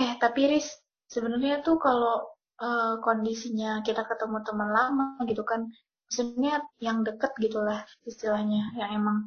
Eh, 0.03 0.13
tapi 0.23 0.41
Riz, 0.51 0.67
sebenarnya 1.13 1.55
tuh 1.65 1.75
kalau 1.85 2.15
eh, 2.67 2.93
kondisinya 3.05 3.71
kita 3.87 4.01
ketemu 4.09 4.37
teman 4.47 4.69
lama 4.77 5.05
gitu 5.29 5.43
kan, 5.51 5.61
maksudnya 6.11 6.59
yang 6.83 7.07
deket 7.07 7.31
gitulah 7.39 7.87
istilahnya, 8.03 8.67
yang 8.75 8.91
emang 8.99 9.17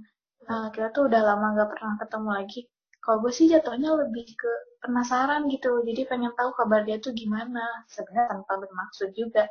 eh, 0.52 0.68
kita 0.68 0.92
tuh 0.92 1.08
udah 1.08 1.22
lama 1.24 1.46
gak 1.56 1.70
pernah 1.72 1.94
ketemu 2.02 2.30
lagi. 2.38 2.60
Kalau 3.00 3.16
gue 3.24 3.32
sih 3.32 3.48
jatuhnya 3.48 3.90
lebih 3.96 4.26
ke 4.36 4.50
penasaran 4.84 5.48
gitu, 5.48 5.80
jadi 5.88 6.04
pengen 6.10 6.32
tahu 6.36 6.52
kabar 6.60 6.84
dia 6.84 7.00
tuh 7.00 7.12
gimana. 7.16 7.64
Sebenarnya 7.88 8.36
tanpa 8.36 8.52
bermaksud 8.60 9.10
juga. 9.16 9.48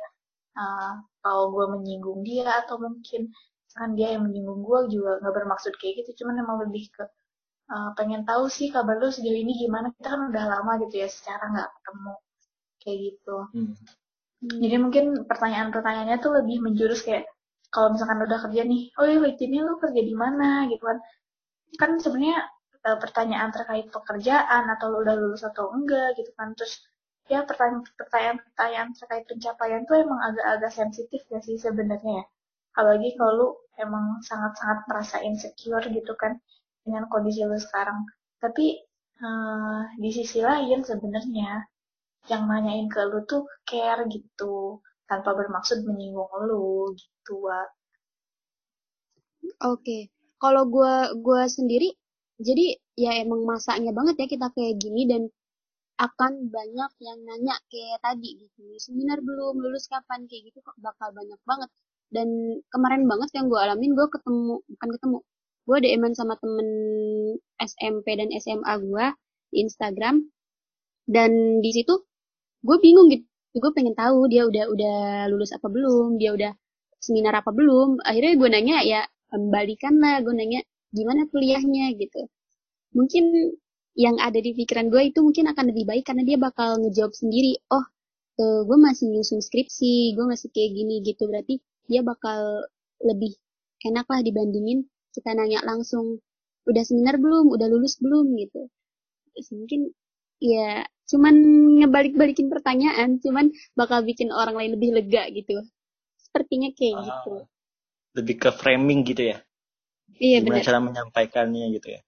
Eh, 0.62 0.92
kalau 1.24 1.44
gue 1.54 1.66
menyinggung 1.74 2.22
dia 2.22 2.46
atau 2.62 2.76
mungkin 2.78 3.30
kan 3.74 3.90
dia 3.98 4.14
yang 4.14 4.22
menyinggung 4.30 4.62
gue 4.62 4.80
juga 4.94 5.18
nggak 5.22 5.34
bermaksud 5.34 5.74
kayak 5.82 5.94
gitu 6.06 6.22
cuman 6.22 6.46
emang 6.46 6.58
lebih 6.64 6.86
ke 6.94 7.04
uh, 7.74 7.90
pengen 7.98 8.22
tahu 8.28 8.46
sih 8.46 8.68
kabar 8.74 8.96
lu 9.02 9.10
sejauh 9.10 9.34
ini 9.34 9.52
gimana 9.62 9.90
kita 9.98 10.14
kan 10.14 10.22
udah 10.30 10.44
lama 10.54 10.72
gitu 10.86 11.02
ya 11.02 11.08
secara 11.10 11.44
nggak 11.54 11.70
ketemu 11.74 12.12
kayak 12.82 12.98
gitu 13.10 13.36
Hmm. 13.54 13.74
Jadi 14.62 14.76
mungkin 14.82 15.04
pertanyaan-pertanyaannya 15.30 16.18
tuh 16.20 16.32
lebih 16.42 16.56
menjurus 16.64 17.00
kayak 17.06 17.24
kalau 17.74 17.94
misalkan 17.94 18.22
udah 18.22 18.38
kerja 18.46 18.62
nih 18.62 18.82
oh 18.98 19.06
iya 19.06 19.18
ini 19.34 19.58
lu 19.66 19.74
kerja 19.82 20.00
di 20.00 20.14
mana? 20.14 20.66
Gitu 20.70 20.82
kan. 20.82 20.98
Kan 21.80 21.90
sebenarnya 21.98 22.38
uh, 22.86 22.98
pertanyaan 23.02 23.50
terkait 23.50 23.86
pekerjaan 23.90 24.64
atau 24.74 24.86
lu 24.92 24.98
udah 25.02 25.16
lulus 25.18 25.42
atau 25.42 25.70
enggak 25.74 26.14
gitu 26.18 26.30
kan. 26.38 26.54
Terus 26.58 26.82
ya 27.32 27.42
pertanyaan-pertanyaan 27.48 28.88
terkait 28.94 29.24
pencapaian 29.26 29.82
tuh 29.88 29.96
emang 30.04 30.20
agak-agak 30.28 30.72
sensitif 30.76 31.20
gak 31.32 31.42
sih 31.46 31.56
sebenarnya 31.58 32.22
ya? 32.22 32.24
Apalagi 32.74 33.10
kalau 33.18 33.32
lu 33.38 33.48
emang 33.80 34.22
sangat-sangat 34.22 34.86
merasa 34.90 35.16
insecure 35.22 35.86
gitu 35.90 36.14
kan 36.18 36.38
dengan 36.86 37.06
kondisi 37.10 37.42
lu 37.42 37.58
sekarang. 37.58 38.06
Tapi 38.38 38.66
eh, 39.24 39.82
di 39.98 40.10
sisi 40.14 40.44
lain 40.44 40.84
sebenarnya 40.84 41.64
yang 42.32 42.48
nanyain 42.48 42.88
ke 42.88 43.00
lu 43.10 43.20
tuh 43.28 43.44
care 43.68 44.08
gitu 44.08 44.80
tanpa 45.08 45.36
bermaksud 45.36 45.84
menyinggung 45.84 46.32
lu 46.48 46.92
gitu. 46.96 47.44
Oke, 49.60 50.08
kalau 50.40 50.64
gua 50.68 51.12
gua 51.20 51.44
sendiri, 51.48 51.92
jadi 52.40 52.80
ya 52.96 53.20
emang 53.20 53.44
masanya 53.44 53.92
banget 53.92 54.16
ya 54.24 54.26
kita 54.30 54.46
kayak 54.56 54.80
gini 54.80 55.04
dan 55.04 55.22
akan 56.00 56.50
banyak 56.50 56.90
yang 57.06 57.18
nanya 57.22 57.54
kayak 57.70 58.02
tadi 58.02 58.34
gitu, 58.40 58.62
seminar 58.82 59.22
belum, 59.22 59.62
lulus 59.62 59.86
kapan 59.86 60.26
kayak 60.26 60.50
gitu 60.50 60.58
kok 60.64 60.74
bakal 60.82 61.12
banyak 61.14 61.38
banget. 61.46 61.70
Dan 62.10 62.28
kemarin 62.72 63.06
banget 63.06 63.30
yang 63.36 63.46
gue 63.50 63.58
alamin, 63.58 63.94
gue 63.94 64.06
ketemu, 64.10 64.58
bukan 64.74 64.88
ketemu, 64.98 65.18
gue 65.66 65.78
DM-an 65.82 66.14
sama 66.18 66.34
temen 66.42 66.68
SMP 67.62 68.06
dan 68.18 68.28
SMA 68.38 68.72
gue 68.82 69.06
di 69.54 69.56
Instagram, 69.62 70.16
dan 71.06 71.30
di 71.62 71.70
situ 71.70 71.94
gue 72.64 72.76
bingung 72.80 73.08
gitu, 73.12 73.24
gue 73.60 73.72
pengen 73.76 73.94
tahu 73.94 74.26
dia 74.32 74.42
udah 74.48 74.64
udah 74.72 74.98
lulus 75.30 75.52
apa 75.52 75.68
belum, 75.68 76.16
dia 76.20 76.32
udah 76.32 76.52
seminar 76.98 77.34
apa 77.40 77.50
belum. 77.52 78.00
Akhirnya 78.02 78.32
gue 78.40 78.48
nanya 78.48 78.76
ya 78.82 79.00
kembalikan 79.28 80.00
lah, 80.00 80.24
gue 80.24 80.32
nanya 80.32 80.60
gimana 80.96 81.28
kuliahnya 81.28 81.92
gitu. 82.00 82.26
Mungkin 82.96 83.24
yang 83.94 84.16
ada 84.18 84.38
di 84.40 84.50
pikiran 84.56 84.90
gue 84.90 85.12
itu 85.12 85.20
mungkin 85.22 85.50
akan 85.52 85.64
lebih 85.70 85.84
baik 85.86 86.04
karena 86.08 86.22
dia 86.26 86.38
bakal 86.40 86.80
ngejawab 86.82 87.12
sendiri. 87.14 87.60
Oh, 87.70 87.84
eh, 88.40 88.60
gue 88.66 88.78
masih 88.80 89.06
nyusun 89.12 89.40
skripsi, 89.44 90.16
gue 90.16 90.24
masih 90.26 90.48
kayak 90.54 90.70
gini 90.74 90.94
gitu. 91.04 91.28
Berarti 91.30 91.60
dia 91.90 92.00
bakal 92.02 92.64
lebih 93.04 93.36
enak 93.84 94.06
lah 94.08 94.20
dibandingin 94.24 94.88
kita 95.14 95.30
nanya 95.36 95.60
langsung 95.62 96.18
udah 96.64 96.82
seminar 96.82 97.20
belum, 97.20 97.52
udah 97.54 97.66
lulus 97.68 98.00
belum 98.00 98.34
gitu. 98.40 98.72
Mungkin 99.52 99.92
ya 100.40 100.86
cuman 101.10 101.34
ngebalik-balikin 101.84 102.48
pertanyaan, 102.52 103.20
cuman 103.24 103.52
bakal 103.76 104.00
bikin 104.08 104.32
orang 104.32 104.54
lain 104.58 104.70
lebih 104.76 104.90
lega 104.96 105.28
gitu. 105.32 105.60
Sepertinya 106.18 106.70
kayak 106.74 106.94
Ah, 106.98 107.04
gitu. 107.06 107.32
lebih 108.18 108.34
ke 108.42 108.50
framing 108.54 109.02
gitu 109.06 109.22
ya 109.34 109.38
Iya 110.18 110.38
gimana 110.42 110.62
benar. 110.62 110.66
cara 110.66 110.78
menyampaikannya 110.82 111.66
gitu 111.78 111.88
ya 111.94 112.00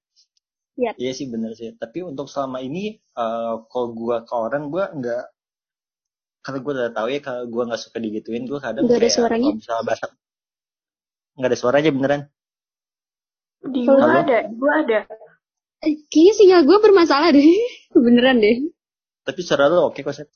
Iya. 0.76 0.92
iya 1.02 1.12
sih 1.16 1.26
bener 1.32 1.50
sih 1.58 1.72
tapi 1.82 2.04
untuk 2.04 2.26
selama 2.30 2.58
ini 2.62 2.94
eh, 2.94 3.54
kalau 3.72 3.88
gua 3.96 4.22
ke 4.28 4.34
orang 4.36 4.68
gua 4.70 4.84
nggak 4.92 5.24
karena 6.44 6.58
gua 6.62 6.72
udah 6.78 6.90
tahu 6.94 7.08
ya 7.10 7.20
kalau 7.26 7.42
gua 7.50 7.62
nggak 7.70 7.82
suka 7.82 7.98
digituin 7.98 8.44
gua 8.46 8.60
kadang 8.62 8.86
Nggak 8.86 8.98
ada 8.98 9.02
kayak 9.02 9.16
suaranya? 9.18 9.50
kalau 9.66 9.82
bahasa 9.88 10.06
nggak 11.36 11.48
ada 11.50 11.58
suara 11.58 11.76
aja 11.82 11.90
beneran 11.90 12.22
Di 13.66 13.82
gue 13.82 13.98
ada, 13.98 14.38
gue 14.46 14.72
ada. 14.84 14.98
Eh, 15.82 15.94
kayaknya 16.12 16.32
sinyal 16.38 16.60
gue 16.70 16.78
bermasalah 16.78 17.34
deh. 17.34 17.42
Beneran 18.04 18.38
deh. 18.38 18.56
Tapi 19.26 19.40
suara 19.42 19.66
lo 19.66 19.90
oke 19.90 20.00
kok, 20.06 20.14
Sep. 20.14 20.30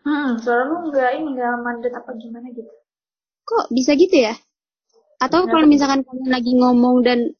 Hmm, 0.00 0.40
suara 0.40 0.64
lu 0.64 0.88
nggak 0.88 1.10
ini 1.20 1.36
nggak 1.36 1.52
mandet 1.60 1.92
apa 1.92 2.16
gimana 2.16 2.48
gitu. 2.56 2.72
Kok 3.44 3.68
bisa 3.68 3.92
gitu 4.00 4.16
ya? 4.16 4.32
Atau 5.20 5.44
Kenapa? 5.44 5.52
kalau 5.60 5.66
misalkan 5.68 6.00
kalian 6.08 6.30
lagi 6.32 6.52
ngomong 6.56 7.04
dan 7.04 7.36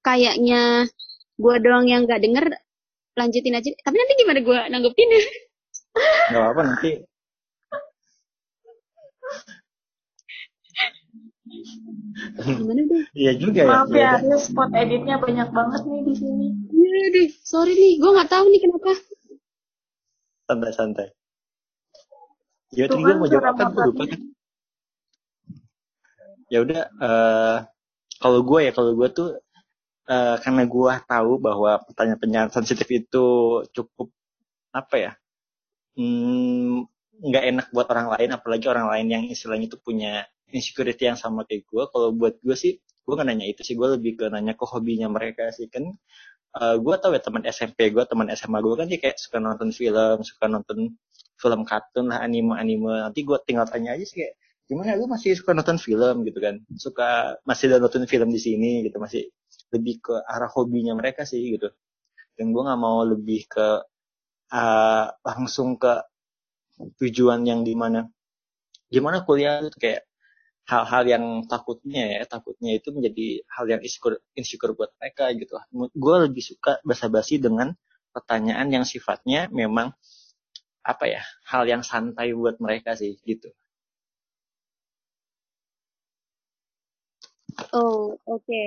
kayaknya 0.00 0.88
gue 1.36 1.54
doang 1.60 1.84
yang 1.84 2.08
nggak 2.08 2.24
denger, 2.24 2.48
lanjutin 3.18 3.58
aja. 3.60 3.68
Tapi 3.84 3.96
nanti 4.00 4.12
gimana 4.16 4.40
gue 4.40 4.58
nanggepin? 4.72 5.10
Gak 6.32 6.40
apa-apa 6.40 6.62
nanti. 6.64 6.90
gimana 12.38 12.80
deh? 12.88 13.04
Iya 13.12 13.32
juga 13.36 13.60
ya. 13.64 13.68
Maaf 13.68 13.90
ya. 13.92 14.10
Aris, 14.20 14.48
spot 14.48 14.70
editnya 14.72 15.16
banyak 15.20 15.48
banget 15.52 15.82
nih 15.84 16.00
di 16.08 16.14
sini. 16.16 16.46
Iya 16.72 17.06
deh, 17.12 17.28
sorry 17.44 17.72
nih, 17.76 17.92
gue 18.00 18.10
nggak 18.16 18.30
tahu 18.30 18.44
nih 18.48 18.60
kenapa. 18.64 18.92
Santai-santai. 20.48 21.12
Ya 22.72 22.88
tadi 22.88 23.04
gue 23.04 23.12
kan 23.12 23.18
mau 23.20 23.28
jawab 23.28 23.46
apa, 23.52 23.62
gue 23.68 23.84
lupa 23.92 24.04
kan. 24.08 24.20
Ya 26.48 26.58
udah, 26.64 26.82
eh 26.88 27.56
kalau 28.18 28.40
gue 28.48 28.60
ya, 28.64 28.72
kalau 28.72 28.92
gue 28.96 29.08
tuh 29.12 29.28
eh 30.08 30.36
karena 30.40 30.64
gue 30.64 30.92
tahu 31.04 31.32
bahwa 31.36 31.84
pertanyaan-pertanyaan 31.84 32.48
sensitif 32.48 32.88
itu 32.88 33.26
cukup 33.76 34.08
apa 34.72 34.96
ya, 34.96 35.12
hmm, 36.00 36.88
nggak 37.28 37.44
enak 37.52 37.66
buat 37.74 37.88
orang 37.92 38.08
lain, 38.16 38.30
apalagi 38.32 38.66
orang 38.72 38.86
lain 38.92 39.06
yang 39.12 39.24
istilahnya 39.28 39.68
itu 39.68 39.76
punya 39.80 40.24
insecurity 40.48 41.04
yang 41.12 41.18
sama 41.20 41.44
kayak 41.44 41.68
gue. 41.68 41.84
Kalau 41.92 42.08
buat 42.16 42.40
gue 42.40 42.56
sih, 42.56 42.80
gue 42.80 43.12
nggak 43.16 43.28
nanya 43.28 43.46
itu 43.52 43.60
sih, 43.64 43.74
gue 43.76 43.88
lebih 44.00 44.16
ke 44.20 44.24
nanya 44.32 44.56
ke 44.56 44.64
hobinya 44.64 45.08
mereka 45.12 45.52
sih 45.52 45.68
kan. 45.68 45.84
Eh 46.56 46.76
gue 46.80 46.94
tau 47.02 47.12
ya 47.12 47.20
teman 47.20 47.42
SMP 47.44 47.92
gue, 47.92 48.04
teman 48.08 48.26
SMA 48.32 48.58
gue 48.64 48.74
kan 48.80 48.86
dia 48.88 48.98
kayak 49.02 49.16
suka 49.20 49.38
nonton 49.42 49.68
film, 49.74 50.16
suka 50.24 50.44
nonton 50.48 50.78
film 51.38 51.60
kartun 51.68 52.10
lah, 52.10 52.18
anime-anime. 52.24 53.04
Nanti 53.04 53.20
gue 53.28 53.36
tinggal 53.46 53.68
tanya 53.68 53.94
aja 53.94 54.04
sih 54.08 54.16
kayak, 54.24 54.34
gimana 54.68 54.96
lu 54.98 55.06
masih 55.06 55.36
suka 55.38 55.52
nonton 55.54 55.78
film 55.78 56.24
gitu 56.24 56.38
kan? 56.40 56.56
Suka 56.76 57.36
masih 57.44 57.68
ada 57.72 57.78
nonton 57.84 58.08
film 58.08 58.28
di 58.32 58.40
sini 58.40 58.88
gitu, 58.88 58.96
masih 58.98 59.28
lebih 59.74 60.00
ke 60.00 60.14
arah 60.24 60.50
hobinya 60.50 60.96
mereka 60.96 61.28
sih 61.28 61.40
gitu. 61.56 61.68
Dan 62.36 62.50
gue 62.54 62.62
nggak 62.64 62.80
mau 62.80 63.04
lebih 63.04 63.44
ke 63.50 63.68
uh, 64.54 65.06
langsung 65.24 65.76
ke 65.76 66.00
tujuan 66.98 67.42
yang 67.44 67.66
di 67.66 67.74
mana 67.74 68.06
gimana 68.88 69.20
kuliah 69.26 69.60
itu 69.60 69.76
kayak 69.76 70.07
hal-hal 70.68 71.04
yang 71.08 71.24
takutnya 71.48 72.20
ya 72.20 72.22
takutnya 72.28 72.76
itu 72.76 72.92
menjadi 72.92 73.40
hal 73.56 73.64
yang 73.72 73.80
insecure, 73.80 74.20
insecure 74.36 74.76
buat 74.76 74.92
mereka 75.00 75.32
gitu 75.32 75.56
lah. 75.56 75.64
Gue 75.72 76.16
lebih 76.28 76.44
suka 76.44 76.76
basa-basi 76.84 77.40
dengan 77.40 77.72
pertanyaan 78.12 78.68
yang 78.68 78.84
sifatnya 78.84 79.48
memang 79.48 79.96
apa 80.84 81.04
ya 81.08 81.22
hal 81.48 81.64
yang 81.64 81.80
santai 81.80 82.36
buat 82.36 82.60
mereka 82.60 82.92
sih 82.96 83.16
gitu. 83.24 83.48
Oh, 87.72 88.16
oke. 88.28 88.60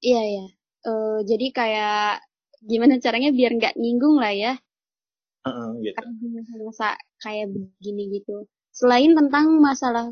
Iya 0.00 0.22
ya. 0.24 0.44
Eh, 0.84 1.18
jadi 1.28 1.46
kayak 1.52 2.24
gimana 2.64 2.96
caranya 3.04 3.30
biar 3.36 3.52
nggak 3.56 3.76
nyinggung 3.76 4.16
lah 4.16 4.32
ya. 4.32 4.52
Gitu. 5.84 5.92
Karena 5.92 6.12
di 6.16 6.28
masa-masa 6.32 6.96
kayak 7.20 7.52
begini 7.52 8.16
gitu. 8.20 8.48
Selain 8.72 9.12
tentang 9.12 9.60
masalah 9.60 10.08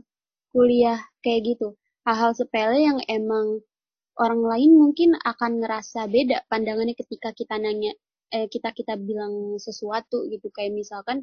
kuliah 0.55 1.01
kayak 1.25 1.41
gitu, 1.57 1.69
hal-hal 2.07 2.33
sepele 2.39 2.79
yang 2.89 2.99
emang 3.19 3.47
orang 4.25 4.43
lain 4.53 4.73
mungkin 4.83 5.11
akan 5.33 5.53
ngerasa 5.65 6.01
beda 6.15 6.39
pandangannya 6.51 6.95
ketika 7.01 7.31
kita 7.41 7.57
nanya, 7.65 7.93
eh 8.37 8.47
kita 8.55 8.69
kita 8.79 8.95
bilang 9.09 9.35
sesuatu 9.67 10.19
gitu. 10.33 10.49
Kayak 10.57 10.73
misalkan, 10.81 11.19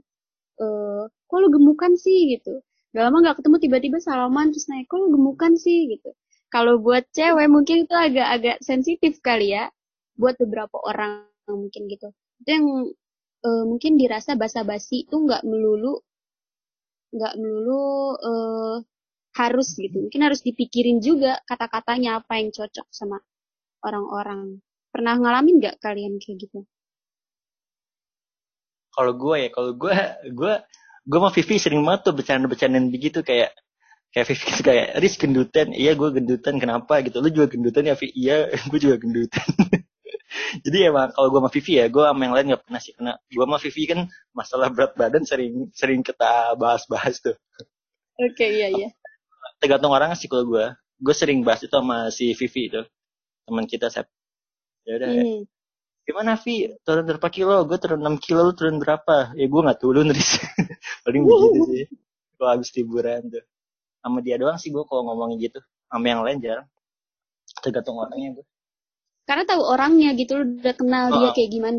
eh 0.63 1.03
kok 1.29 1.39
gemukan 1.55 1.93
sih 2.05 2.19
gitu. 2.37 2.53
Gak 2.95 3.03
lama 3.07 3.17
nggak 3.23 3.37
ketemu 3.41 3.57
tiba-tiba 3.65 3.97
salaman 4.07 4.47
terus 4.53 4.67
naik, 4.71 4.85
kok 4.91 4.97
lu 5.01 5.07
gemukan 5.17 5.53
sih 5.65 5.79
gitu. 5.93 6.09
Kalau 6.53 6.75
buat 6.85 7.05
cewek 7.17 7.47
mungkin 7.55 7.77
itu 7.85 7.95
agak-agak 8.07 8.57
sensitif 8.65 9.13
kali 9.27 9.53
ya. 9.57 9.65
Buat 10.21 10.35
beberapa 10.43 10.77
orang 10.91 11.11
mungkin 11.49 11.83
gitu. 11.93 12.09
Itu 12.41 12.49
yang 12.55 12.65
eh, 13.47 13.63
mungkin 13.71 13.93
dirasa 14.01 14.31
basa-basi 14.41 15.05
itu 15.07 15.15
nggak 15.25 15.43
melulu 15.49 15.93
nggak 17.15 17.33
melulu 17.41 17.83
eh, 18.29 18.75
harus 19.39 19.79
gitu. 19.79 19.95
Mungkin 19.95 20.21
harus 20.27 20.43
dipikirin 20.43 20.99
juga 20.99 21.39
kata-katanya 21.47 22.19
apa 22.19 22.43
yang 22.43 22.51
cocok 22.51 22.87
sama 22.91 23.23
orang-orang. 23.79 24.59
Pernah 24.91 25.15
ngalamin 25.15 25.63
nggak 25.63 25.79
kalian 25.79 26.19
kayak 26.19 26.43
gitu? 26.43 26.59
Kalau 28.91 29.15
gue 29.15 29.35
ya, 29.47 29.49
kalau 29.55 29.71
gue 29.79 29.95
gue 30.35 30.53
gue 31.07 31.17
sama 31.17 31.31
Vivi 31.31 31.55
sering 31.55 31.81
banget 31.87 32.11
tuh 32.11 32.13
bercanda-bercandaan 32.19 32.91
begitu 32.91 33.23
kayak 33.23 33.55
kayak 34.11 34.25
Vivi 34.27 34.45
tuh 34.59 34.65
kayak 34.65 34.87
Riz 34.99 35.15
gendutan, 35.15 35.67
iya 35.71 35.95
gue 35.95 36.09
gendutan 36.11 36.59
kenapa 36.59 36.99
gitu, 37.05 37.21
lu 37.23 37.29
juga 37.31 37.47
gendutan 37.53 37.87
ya 37.87 37.95
Vi, 37.95 38.11
iya 38.11 38.49
gue 38.71 38.79
juga 38.81 38.99
gendutan. 38.99 39.45
Jadi 40.65 40.77
emang 40.85 41.13
kalau 41.13 41.29
gue 41.29 41.39
sama 41.41 41.51
Vivi 41.53 41.73
ya, 41.79 41.85
gue 41.87 42.03
sama 42.03 42.21
yang 42.25 42.35
lain 42.35 42.45
nggak 42.53 42.63
pernah 42.65 42.81
sih 42.81 42.93
kena. 42.97 43.13
Gue 43.29 43.45
sama 43.45 43.57
Vivi 43.61 43.83
kan 43.85 43.99
masalah 44.33 44.67
berat 44.73 44.93
badan 44.97 45.23
sering 45.23 45.69
sering 45.71 46.01
kita 46.01 46.57
bahas-bahas 46.57 47.21
tuh. 47.21 47.37
Oke, 48.19 48.45
iya 48.45 48.67
iya. 48.67 48.89
Tergantung 49.59 49.91
orang 49.91 50.15
sih 50.15 50.27
kalau 50.27 50.47
gue. 50.47 50.65
Gue 50.99 51.15
sering 51.15 51.43
bahas 51.43 51.63
itu 51.63 51.71
sama 51.71 52.11
si 52.11 52.35
Vivi 52.35 52.67
itu, 52.67 52.81
teman 53.47 53.63
kita 53.63 53.87
Sep. 53.87 54.07
Ya 54.83 54.99
udah, 54.99 55.07
Hmm. 55.15 55.41
gimana 56.03 56.35
Vi? 56.35 56.75
Turun 56.83 57.05
berapa 57.07 57.27
kilo? 57.29 57.63
Gue 57.63 57.77
turun 57.79 57.99
6 58.03 58.19
kilo, 58.19 58.49
lu 58.49 58.53
turun 58.55 58.79
berapa? 58.79 59.31
Ya 59.35 59.45
gue 59.47 59.61
nggak 59.63 59.79
turun 59.79 60.11
Riz. 60.11 60.39
Paling 61.07 61.23
begitu 61.23 61.59
sih. 61.71 61.85
Kalau 62.35 62.49
habis 62.51 62.69
liburan 62.75 63.31
tuh. 63.31 63.43
Sama 63.99 64.19
dia 64.19 64.35
doang 64.39 64.55
sih 64.55 64.71
gue 64.71 64.83
kalau 64.87 65.07
ngomongin 65.07 65.39
gitu. 65.39 65.59
Sama 65.87 66.05
yang 66.07 66.23
lain 66.23 66.39
jarang. 66.39 66.67
Tergantung 67.63 67.99
orangnya 67.99 68.39
gue. 68.39 68.45
Karena 69.23 69.43
tahu 69.45 69.61
orangnya 69.61 70.09
gitu, 70.17 70.41
lu 70.41 70.57
udah 70.57 70.75
kenal 70.75 71.05
dia 71.13 71.27
Oh. 71.29 71.33
kayak 71.35 71.49
gimana. 71.53 71.77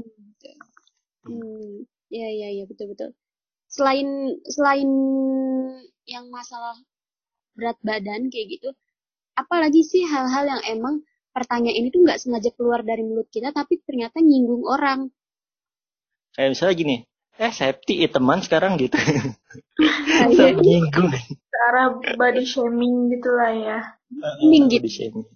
Hmm, 1.20 1.84
iya 2.08 2.28
iya 2.32 2.48
iya 2.56 2.64
betul 2.64 2.92
betul. 2.94 3.12
Selain 3.68 4.06
selain 4.48 4.88
yang 6.08 6.24
masalah 6.32 6.74
berat 7.54 7.78
badan 7.84 8.30
kayak 8.32 8.46
gitu, 8.58 8.68
apalagi 9.36 9.82
sih 9.86 10.04
hal-hal 10.04 10.46
yang 10.46 10.62
emang 10.78 10.94
pertanyaan 11.30 11.76
ini 11.78 11.88
tuh 11.94 12.02
nggak 12.02 12.20
sengaja 12.20 12.50
keluar 12.54 12.82
dari 12.82 13.06
mulut 13.06 13.30
kita, 13.30 13.54
tapi 13.54 13.78
ternyata 13.82 14.18
nyinggung 14.18 14.66
orang. 14.66 15.08
Kayak 16.34 16.50
misalnya 16.54 16.74
gini, 16.76 16.96
eh 17.40 17.52
safety 17.54 18.04
eh, 18.04 18.10
teman 18.10 18.42
sekarang 18.42 18.76
gitu. 18.76 18.98
Sampai 20.18 20.58
nyinggung. 20.58 21.10
Ke 21.10 21.58
arah 21.70 21.96
body 21.96 22.44
shaming 22.44 23.14
gitu 23.14 23.30
lah 23.32 23.52
ya. 23.54 23.78
Mending 24.10 24.68
gitu. 24.68 24.86
Di 24.86 24.92
shaming. 24.92 25.26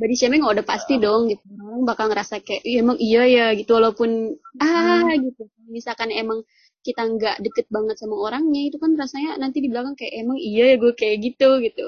body 0.00 0.16
shaming 0.16 0.40
udah 0.40 0.64
pasti 0.64 0.96
dong 0.96 1.28
gitu. 1.28 1.44
Orang 1.60 1.84
bakal 1.84 2.08
ngerasa 2.08 2.40
kayak, 2.40 2.64
iya 2.64 2.80
emang 2.80 2.96
iya 2.96 3.22
ya 3.28 3.46
gitu, 3.52 3.76
walaupun 3.76 4.32
ah 4.56 5.12
gitu. 5.12 5.44
Misalkan 5.68 6.08
emang 6.08 6.40
kita 6.80 7.02
nggak 7.04 7.36
deket 7.44 7.66
banget 7.68 7.96
sama 8.00 8.16
orangnya, 8.16 8.68
itu 8.72 8.76
kan 8.80 8.96
rasanya 8.96 9.36
nanti 9.36 9.60
di 9.60 9.68
belakang 9.68 9.94
kayak 9.98 10.14
emang 10.24 10.38
iya 10.40 10.74
ya 10.74 10.76
gue 10.80 10.92
kayak 10.96 11.16
gitu 11.24 11.60
gitu. 11.60 11.86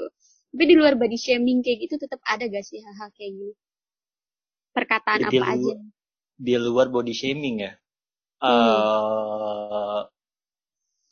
Tapi 0.53 0.63
di 0.69 0.75
luar 0.77 0.93
body 0.93 1.17
shaming 1.17 1.65
kayak 1.65 1.89
gitu 1.89 1.95
tetap 1.97 2.21
ada 2.29 2.45
gak 2.45 2.61
sih 2.61 2.77
hal-hal 2.77 3.09
kayak 3.17 3.31
gini? 3.33 3.53
Perkataan 4.73 5.19
Di 5.21 5.25
apa 5.29 5.33
luar- 5.33 5.53
aja? 5.57 5.73
Di 6.37 6.53
luar 6.57 6.87
body 6.93 7.13
shaming 7.13 7.55
ya. 7.65 7.71
Hmm. 8.43 8.49
eh 8.53 10.01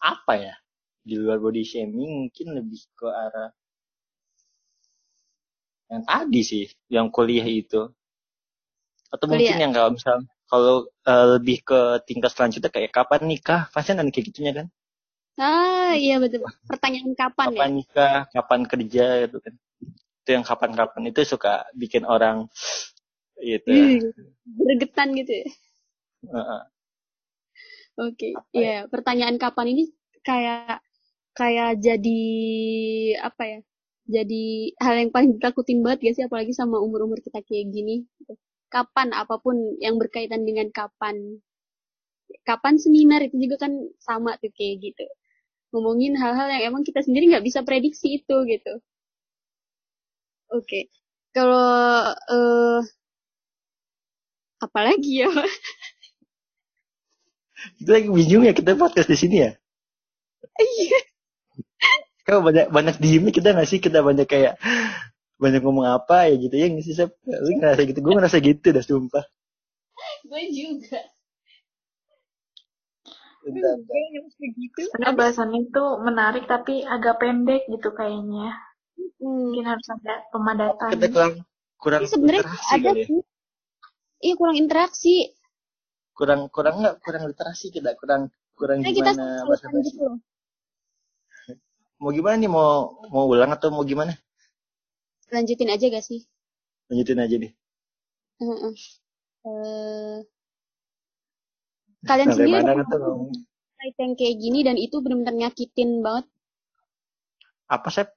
apa 0.01 0.33
ya? 0.37 0.53
Di 1.01 1.15
luar 1.17 1.41
body 1.41 1.63
shaming 1.65 2.29
mungkin 2.29 2.47
lebih 2.53 2.81
ke 2.93 3.07
arah 3.09 3.49
yang 5.91 6.03
tadi 6.07 6.41
sih, 6.45 6.65
yang 6.87 7.09
kuliah 7.11 7.43
itu. 7.43 7.89
Atau 9.11 9.25
mungkin 9.27 9.43
Kuliah. 9.51 9.59
yang 9.59 9.73
kalau 9.75 9.91
misal 9.91 10.23
kalau 10.51 10.75
eh, 11.11 11.25
lebih 11.35 11.57
ke 11.69 11.79
tingkat 12.07 12.31
selanjutnya 12.35 12.71
kayak 12.75 12.91
kapan 12.97 13.21
nikah, 13.31 13.61
pasti 13.73 13.89
ada 13.93 14.03
kayak 14.13 14.27
gitunya 14.29 14.51
kan. 14.59 14.67
Ah 15.47 15.91
iya 16.03 16.13
betul. 16.23 16.41
Pertanyaan 16.69 17.11
kapan, 17.21 17.49
ya? 17.61 17.67
Kapan 17.67 17.69
nikah, 17.77 18.17
kapan 18.33 18.61
kerja 18.71 19.05
gitu 19.25 19.37
kan. 19.43 19.53
Itu 20.21 20.29
yang 20.35 20.45
kapan-kapan 20.49 21.03
itu 21.11 21.21
suka 21.33 21.53
bikin 21.81 22.03
orang 22.15 22.37
gitu. 23.41 23.69
ya? 23.71 23.87
Ih, 23.87 24.13
Gregetan 24.57 25.09
gitu 25.19 25.31
ya. 25.41 25.45
Heeh. 26.31 26.61
Oke, 27.99 28.29
Apa 28.35 28.57
ya? 28.65 28.71
iya 28.71 28.87
pertanyaan 28.91 29.37
kapan 29.41 29.67
ini 29.75 29.83
kayak 30.27 30.79
kayak 31.37 31.69
jadi 31.85 32.21
apa 33.27 33.43
ya? 33.53 33.59
Jadi 34.15 34.43
hal 34.83 34.95
yang 35.01 35.11
paling 35.15 35.31
ditakutin 35.39 35.79
banget 35.85 35.99
gak 36.11 36.15
sih 36.17 36.25
apalagi 36.27 36.53
sama 36.55 36.77
umur-umur 36.85 37.19
kita 37.23 37.39
kayak 37.47 37.65
gini. 37.75 37.95
gitu. 38.19 38.33
Kapan 38.71 39.11
apa 39.11 39.35
pun 39.43 39.75
yang 39.83 39.99
berkaitan 39.99 40.47
dengan 40.47 40.71
kapan. 40.71 41.43
Kapan 42.47 42.79
seminar 42.79 43.19
itu 43.27 43.35
juga 43.35 43.67
kan 43.67 43.75
sama 43.99 44.39
tuh 44.39 44.49
kayak 44.55 44.79
gitu. 44.79 45.05
Ngomongin 45.75 46.15
hal-hal 46.15 46.47
yang 46.47 46.71
emang 46.71 46.83
kita 46.87 47.03
sendiri 47.03 47.27
nggak 47.27 47.43
bisa 47.43 47.61
prediksi 47.67 48.23
itu 48.23 48.35
gitu. 48.47 48.73
Oke. 50.55 50.87
Kalau 51.35 52.11
uh, 52.15 52.79
apalagi 54.63 55.27
ya? 55.27 55.31
Kita 57.77 57.93
lagi 57.93 58.09
bingung 58.09 58.41
ya 58.41 58.57
kita 58.57 58.73
podcast 58.73 59.05
di 59.05 59.17
sini 59.17 59.37
ya. 59.45 59.53
Iya. 60.57 60.99
Kau 62.25 62.41
banyak 62.41 62.73
banyak 62.73 62.97
diemnya 62.97 63.33
kita 63.33 63.53
nggak 63.53 63.69
sih 63.69 63.77
kita 63.77 64.01
banyak 64.01 64.25
kayak 64.25 64.57
banyak 65.41 65.61
ngomong 65.65 65.89
apa 65.89 66.29
ya 66.29 66.37
gitu 66.37 66.53
ya 66.53 66.69
nggak 66.69 66.85
sih 66.85 66.93
Sep? 66.93 67.17
Lu 67.25 67.49
ngerasa 67.57 67.81
gitu, 67.89 67.99
gue 68.05 68.13
ngerasa 68.13 68.37
gitu 68.37 68.67
dah 68.69 68.85
sumpah. 68.85 69.25
gue 70.29 70.41
juga. 70.53 71.01
Gitu. 73.41 73.69
Karena 74.93 75.11
bahasannya 75.17 75.65
itu 75.65 75.85
menarik 76.05 76.45
tapi 76.45 76.85
agak 76.85 77.17
pendek 77.17 77.65
gitu 77.73 77.89
kayaknya. 77.97 78.53
Hmm. 79.17 79.49
Mungkin 79.49 79.65
harus 79.65 79.87
ada 79.89 80.21
pemadatan. 80.29 80.89
Kita 80.93 81.07
kurang 81.09 81.33
kurang 81.81 82.01
ya, 82.05 82.09
sebenarnya 82.13 82.45
ada 82.69 82.91
sih. 83.01 83.21
Iya 84.21 84.33
kurang 84.37 84.57
interaksi. 84.61 85.33
Kurang 86.13 86.53
kurang 86.53 86.85
nggak 86.85 87.01
kurang 87.01 87.25
literasi 87.25 87.73
kita 87.73 87.97
kurang 87.97 88.29
kurang 88.53 88.85
nah, 88.85 88.93
gimana 88.93 89.41
bahasa 89.49 89.65
gitu. 89.73 90.21
Mau 91.97 92.13
gimana 92.13 92.37
nih 92.37 92.49
mau 92.49 92.93
mau 93.09 93.25
ulang 93.25 93.49
atau 93.57 93.73
mau 93.73 93.81
gimana? 93.81 94.13
Lanjutin 95.31 95.71
aja 95.71 95.85
gak 95.87 96.03
sih? 96.03 96.27
Lanjutin 96.91 97.23
aja 97.23 97.35
deh. 97.39 97.51
Uh 98.43 98.51
-uh. 98.51 98.75
Uh, 99.41 100.17
kalian 102.05 102.29
Sampai 102.29 102.37
sendiri 102.45 102.61
mana 102.61 103.97
yang 103.97 104.13
kayak 104.13 104.35
gini 104.37 104.59
dan 104.61 104.77
itu 104.77 105.01
benar-benar 105.01 105.33
nyakitin 105.33 106.05
banget. 106.05 106.25
Apa 107.71 107.89
sih? 107.89 108.07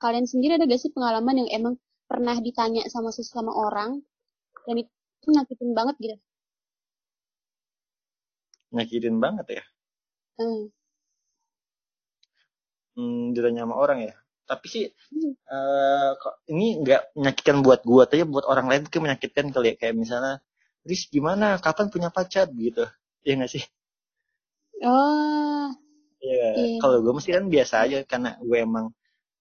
Kalian 0.00 0.24
sendiri 0.24 0.56
ada 0.56 0.64
gak 0.70 0.80
sih 0.80 0.94
pengalaman 0.94 1.44
yang 1.44 1.50
emang 1.50 1.74
pernah 2.06 2.38
ditanya 2.38 2.86
sama 2.88 3.10
sesama 3.10 3.50
orang 3.50 4.00
dan 4.64 4.86
itu 4.86 5.28
nyakitin 5.28 5.74
banget 5.74 5.96
gitu? 5.98 6.16
Nyakitin 8.70 9.16
banget 9.18 9.46
ya? 9.60 9.64
Hmm. 10.38 10.70
Hmm, 12.94 13.34
ditanya 13.34 13.66
sama 13.66 13.74
orang 13.74 13.98
ya? 14.06 14.14
Tapi 14.44 14.66
sih 14.68 14.84
uh, 15.48 16.12
ini 16.52 16.84
nggak 16.84 17.16
menyakitkan 17.16 17.64
buat 17.64 17.80
gua, 17.82 18.04
tapi 18.04 18.28
buat 18.28 18.44
orang 18.44 18.68
lain 18.68 18.82
tuh 18.86 19.00
menyakitkan 19.00 19.48
kali 19.50 19.72
ya. 19.72 19.74
Kayak 19.80 19.94
misalnya 19.96 20.34
Riz 20.84 21.08
gimana? 21.08 21.56
Kapan 21.60 21.88
punya 21.88 22.12
pacar? 22.12 22.52
Gitu. 22.52 22.84
Iya 23.24 23.40
gak 23.40 23.52
sih? 23.56 23.64
Oh. 24.84 25.72
Iya. 26.24 26.48
Yeah. 26.56 26.80
kalau 26.80 27.04
gue 27.04 27.12
mesti 27.12 27.36
kan 27.36 27.48
biasa 27.52 27.74
aja 27.84 27.98
karena 28.08 28.36
gue 28.40 28.58
emang 28.60 28.88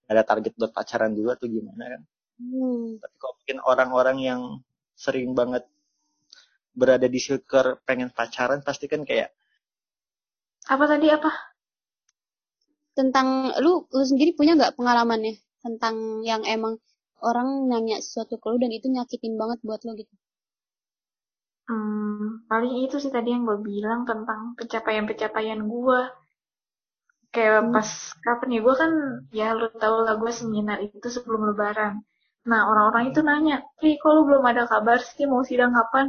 ada 0.08 0.24
target 0.28 0.52
buat 0.60 0.76
pacaran 0.76 1.16
dulu 1.16 1.32
atau 1.32 1.48
gimana 1.48 1.84
kan. 1.96 2.02
Hmm. 2.34 2.98
tapi 2.98 3.16
kalau 3.22 3.34
mungkin 3.40 3.58
orang-orang 3.62 4.18
yang 4.20 4.42
sering 4.98 5.32
banget 5.38 5.64
berada 6.74 7.06
di 7.06 7.22
circle 7.22 7.78
pengen 7.86 8.10
pacaran 8.10 8.66
pasti 8.66 8.90
kan 8.90 9.06
kayak 9.06 9.30
apa 10.66 10.84
tadi 10.90 11.08
apa 11.14 11.30
tentang 12.98 13.28
lu 13.64 13.86
lu 13.96 14.04
sendiri 14.10 14.32
punya 14.40 14.54
nggak 14.58 14.76
pengalamannya 14.78 15.34
tentang 15.66 15.96
yang 16.30 16.42
emang 16.56 16.74
orang 17.30 17.50
nanya 17.72 17.98
sesuatu 18.06 18.36
ke 18.42 18.48
lu 18.52 18.58
dan 18.64 18.72
itu 18.78 18.88
nyakitin 18.92 19.34
banget 19.42 19.60
buat 19.68 19.82
lo 19.88 19.94
gitu 20.02 20.14
Hmm, 21.68 22.44
paling 22.52 22.74
itu 22.84 22.96
sih 23.04 23.12
tadi 23.16 23.30
yang 23.34 23.44
gue 23.50 23.60
bilang 23.70 24.00
tentang 24.10 24.42
pencapaian-pencapaian 24.60 25.60
gue. 25.74 26.00
Kayak 27.34 27.60
hmm. 27.64 27.74
pas 27.76 27.90
kapan 28.26 28.50
ya 28.56 28.60
gue 28.66 28.76
kan 28.82 28.92
ya 29.40 29.48
lu 29.60 29.68
tau 29.82 29.98
lah 30.06 30.16
gue 30.22 30.32
seminar 30.40 30.78
itu 30.88 31.08
sebelum 31.16 31.42
lebaran. 31.50 31.94
Nah 32.50 32.62
orang-orang 32.70 33.04
itu 33.12 33.20
nanya, 33.24 33.58
Ri 33.82 33.92
kok 34.02 34.12
lu 34.16 34.22
belum 34.28 34.44
ada 34.52 34.64
kabar 34.72 35.00
sih 35.00 35.26
mau 35.32 35.44
sidang 35.50 35.72
kapan? 35.78 36.06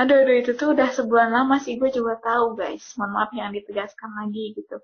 Aduh, 0.00 0.16
aduh 0.24 0.36
itu 0.40 0.50
tuh 0.60 0.68
udah 0.74 0.88
sebulan 0.96 1.30
lama 1.36 1.56
sih 1.64 1.74
gue 1.80 1.90
juga 1.98 2.14
tahu 2.28 2.56
guys. 2.60 2.84
Mohon 2.96 3.10
maaf 3.14 3.30
yang 3.36 3.50
ditegaskan 3.56 4.10
lagi 4.18 4.44
gitu. 4.56 4.76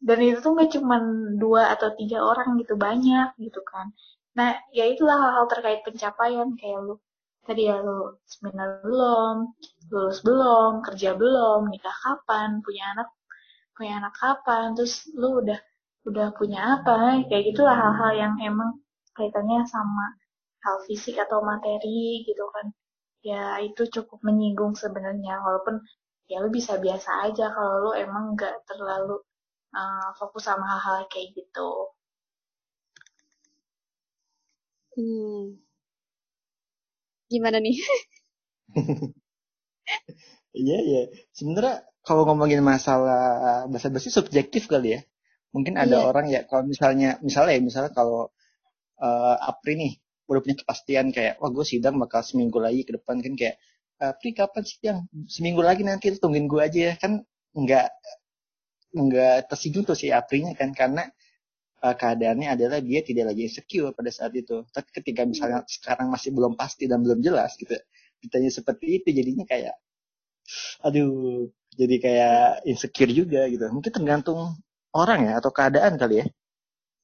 Dan 0.00 0.18
itu 0.22 0.38
tuh 0.44 0.52
gak 0.58 0.70
cuma 0.76 0.96
dua 1.40 1.72
atau 1.74 1.88
tiga 1.96 2.20
orang 2.20 2.60
gitu 2.60 2.74
banyak 2.76 3.32
gitu 3.40 3.60
kan. 3.64 3.92
Nah 4.36 4.56
ya 4.76 4.84
itulah 4.92 5.16
hal-hal 5.16 5.46
terkait 5.48 5.80
pencapaian 5.86 6.52
kayak 6.60 6.78
lu 6.84 6.94
tadi 7.46 7.70
ya 7.70 7.78
lu 7.80 8.18
seminar 8.26 8.82
belum, 8.84 9.54
lulus 9.92 10.18
belum, 10.26 10.82
kerja 10.86 11.14
belum, 11.16 11.70
nikah 11.72 11.94
kapan, 12.04 12.60
punya 12.64 12.84
anak 12.96 13.08
punya 13.76 13.92
anak 14.00 14.14
kapan, 14.18 14.72
terus 14.76 15.06
lu 15.14 15.40
udah 15.44 15.60
udah 16.08 16.28
punya 16.38 16.60
apa, 16.80 17.22
kayak 17.28 17.44
gitulah 17.52 17.76
hal-hal 17.76 18.12
yang 18.16 18.34
emang 18.40 18.70
kaitannya 19.16 19.62
sama 19.68 20.06
hal 20.64 20.76
fisik 20.88 21.16
atau 21.20 21.38
materi 21.44 22.24
gitu 22.28 22.44
kan. 22.54 22.66
Ya 23.22 23.58
itu 23.62 23.82
cukup 23.90 24.18
menyinggung 24.26 24.74
sebenarnya, 24.78 25.42
walaupun 25.44 25.82
ya 26.30 26.42
lu 26.42 26.48
bisa 26.50 26.78
biasa 26.78 27.10
aja 27.30 27.50
kalau 27.54 27.74
lu 27.84 27.90
emang 27.98 28.34
nggak 28.34 28.54
terlalu 28.70 29.22
uh, 29.76 30.08
fokus 30.18 30.48
sama 30.48 30.64
hal-hal 30.64 31.04
kayak 31.12 31.36
gitu. 31.36 31.70
Hmm, 34.96 35.60
Gimana 37.30 37.58
nih? 37.58 37.76
Iya 40.56 40.78
iya. 40.88 41.02
Sebenarnya 41.36 41.84
kalau 42.00 42.24
ngomongin 42.24 42.64
masalah 42.64 43.68
bahasa 43.68 43.92
basi 43.92 44.08
subjektif 44.08 44.66
kali 44.72 44.96
ya. 44.96 45.00
Mungkin 45.52 45.76
ada 45.76 46.00
iya. 46.00 46.06
orang 46.08 46.26
ya 46.32 46.40
kalau 46.48 46.64
misalnya 46.64 47.20
misalnya 47.20 47.52
ya 47.56 47.62
misalnya 47.62 47.92
kalau 47.92 48.32
uh, 49.00 49.36
Apri 49.50 49.76
nih 49.76 49.92
udah 50.26 50.40
punya 50.42 50.56
kepastian 50.58 51.12
kayak 51.12 51.38
wah 51.38 51.52
gue 51.52 51.60
sidang 51.62 52.00
bakal 52.00 52.24
seminggu 52.24 52.58
lagi 52.58 52.82
ke 52.88 52.96
depan 52.96 53.20
kan 53.20 53.32
kayak 53.36 53.56
Apri 54.00 54.32
kapan 54.32 54.64
sidang 54.64 54.98
seminggu 55.28 55.60
lagi 55.60 55.84
nanti 55.84 56.08
tungguin 56.16 56.48
gue 56.48 56.60
aja 56.60 56.80
ya 56.92 56.94
kan 56.96 57.20
nggak 57.52 57.86
nggak 58.96 59.52
tersinggung 59.52 59.84
tuh 59.84 59.94
si 59.94 60.08
Aprinya 60.08 60.56
kan 60.56 60.72
karena 60.72 61.04
uh, 61.84 61.94
keadaannya 61.94 62.48
adalah 62.56 62.78
dia 62.80 63.04
tidak 63.04 63.34
lagi 63.34 63.46
insecure 63.46 63.92
pada 63.92 64.08
saat 64.08 64.32
itu. 64.32 64.64
Tapi 64.72 64.88
ketika 64.90 65.22
misalnya 65.28 65.60
hmm. 65.62 65.70
sekarang 65.70 66.08
masih 66.08 66.30
belum 66.32 66.56
pasti 66.56 66.88
dan 66.88 67.04
belum 67.04 67.20
jelas 67.20 67.54
gitu, 67.60 67.76
ditanya 68.24 68.50
seperti 68.50 69.02
itu 69.02 69.08
jadinya 69.12 69.44
kayak, 69.44 69.76
aduh, 70.80 71.46
jadi 71.76 71.96
kayak 72.00 72.40
insecure 72.64 73.12
juga 73.12 73.44
gitu. 73.52 73.68
Mungkin 73.68 73.92
tergantung 73.92 74.56
orang 74.96 75.28
ya 75.28 75.32
atau 75.38 75.52
keadaan 75.52 76.00
kali 76.00 76.24
ya. 76.24 76.26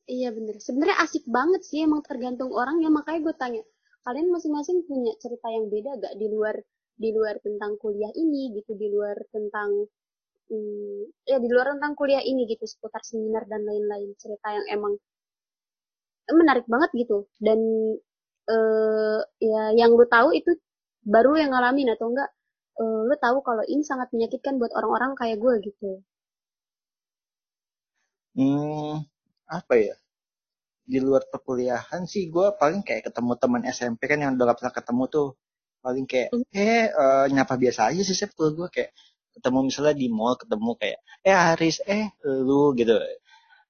Iya 0.09 0.28
bener. 0.35 0.59
Sebenarnya 0.59 0.98
asik 1.05 1.24
banget 1.31 1.62
sih 1.62 1.85
emang 1.87 2.02
tergantung 2.02 2.50
orang 2.50 2.83
ya 2.83 2.90
makanya 2.90 3.20
gue 3.31 3.35
tanya 3.38 3.62
kalian 4.02 4.35
masing-masing 4.35 4.83
punya 4.90 5.14
cerita 5.22 5.46
yang 5.46 5.70
beda 5.70 5.94
gak 6.02 6.14
di 6.18 6.26
luar 6.26 6.59
di 6.98 7.11
luar 7.14 7.38
tentang 7.38 7.78
kuliah 7.78 8.11
ini 8.18 8.50
gitu 8.59 8.74
di 8.74 8.90
luar 8.90 9.14
tentang 9.31 9.87
hmm, 10.52 11.24
ya 11.24 11.40
di 11.40 11.48
luar 11.48 11.72
tentang 11.72 11.96
kuliah 11.96 12.20
ini 12.20 12.44
gitu 12.44 12.68
seputar 12.68 13.00
seminar 13.00 13.48
dan 13.48 13.64
lain-lain 13.64 14.12
cerita 14.20 14.52
yang 14.52 14.66
emang 14.68 14.92
menarik 16.28 16.68
banget 16.68 16.90
gitu. 16.92 17.24
Dan 17.40 17.58
uh, 18.52 19.20
ya 19.40 19.62
yang 19.74 19.96
lu 19.96 20.04
tahu 20.06 20.36
itu 20.36 20.52
baru 21.02 21.34
yang 21.40 21.50
ngalamin 21.56 21.96
atau 21.96 22.12
enggak 22.12 22.30
uh, 22.78 23.00
lu 23.08 23.16
tahu 23.18 23.40
kalau 23.42 23.64
ini 23.66 23.82
sangat 23.82 24.12
menyakitkan 24.14 24.60
buat 24.60 24.70
orang-orang 24.76 25.16
kayak 25.16 25.40
gue 25.40 25.54
gitu. 25.72 25.90
Hmm 28.36 29.04
apa 29.52 29.74
ya? 29.76 29.94
Di 30.82 30.98
luar 30.98 31.28
perkuliahan 31.28 32.08
sih 32.08 32.32
gue 32.32 32.46
paling 32.56 32.82
kayak 32.82 33.12
ketemu 33.12 33.32
teman 33.38 33.62
SMP 33.68 34.00
kan 34.08 34.18
yang 34.20 34.34
udah 34.36 34.52
gak 34.52 34.58
pernah 34.64 34.74
ketemu 34.74 35.04
tuh. 35.08 35.28
Paling 35.82 36.06
kayak 36.06 36.28
hmm. 36.32 36.46
eh 36.54 36.86
uh, 36.94 37.26
nyapa 37.28 37.54
biasa 37.58 37.90
aja 37.90 38.02
sih 38.06 38.16
sih 38.16 38.28
gue 38.30 38.68
kayak 38.70 38.90
ketemu 39.32 39.58
misalnya 39.68 39.94
di 39.96 40.06
mall 40.12 40.36
ketemu 40.36 40.70
kayak 40.76 40.98
eh 41.24 41.36
Aris 41.36 41.80
eh 41.88 42.12
lu 42.22 42.76
gitu. 42.76 42.96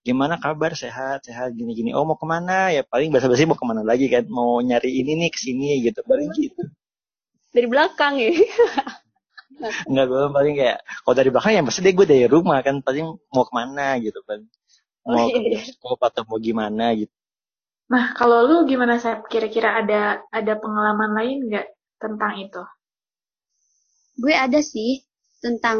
Gimana 0.03 0.35
kabar? 0.43 0.75
Sehat 0.75 1.23
sehat 1.23 1.55
gini 1.55 1.79
gini 1.79 1.91
oh 1.95 2.03
mau 2.03 2.19
ke 2.19 2.27
mana? 2.27 2.75
Ya 2.75 2.83
paling 2.83 3.15
bahasa 3.15 3.31
basi 3.31 3.47
mau 3.47 3.55
ke 3.55 3.67
mana 3.67 3.87
lagi 3.87 4.11
kan? 4.11 4.27
Mau 4.27 4.59
nyari 4.59 4.91
ini 5.03 5.15
nih 5.15 5.31
ke 5.31 5.39
sini 5.39 5.79
gitu. 5.87 6.03
Paling 6.03 6.31
gitu. 6.35 6.63
Dari 7.55 7.67
belakang 7.71 8.19
ya. 8.19 8.33
Enggak 9.89 10.07
gue 10.11 10.23
paling 10.35 10.55
kayak 10.59 10.79
kalau 11.07 11.15
dari 11.15 11.31
belakang 11.31 11.53
ya 11.55 11.63
pasti 11.63 11.81
deh 11.87 11.95
gue 11.95 12.07
dari 12.09 12.27
rumah 12.27 12.59
kan 12.67 12.83
paling 12.83 13.07
mau 13.31 13.45
ke 13.47 13.53
mana 13.55 13.87
gitu 14.03 14.19
kan. 14.27 14.43
Mau 15.07 15.19
oh, 15.19 15.27
iya. 15.31 15.39
ke 15.39 15.41
bioskop 15.47 15.99
atau 16.03 16.23
mau 16.27 16.39
gimana 16.43 16.95
gitu. 16.99 17.15
Nah 17.93 18.17
kalau 18.19 18.43
lu 18.49 18.57
gimana 18.67 18.99
saya 18.99 19.23
kira-kira 19.27 19.83
ada 19.83 20.25
ada 20.35 20.53
pengalaman 20.59 21.15
lain 21.15 21.39
nggak 21.47 21.67
tentang 22.03 22.35
itu? 22.43 22.63
Gue 24.19 24.35
ada 24.35 24.59
sih 24.59 25.07
tentang 25.43 25.79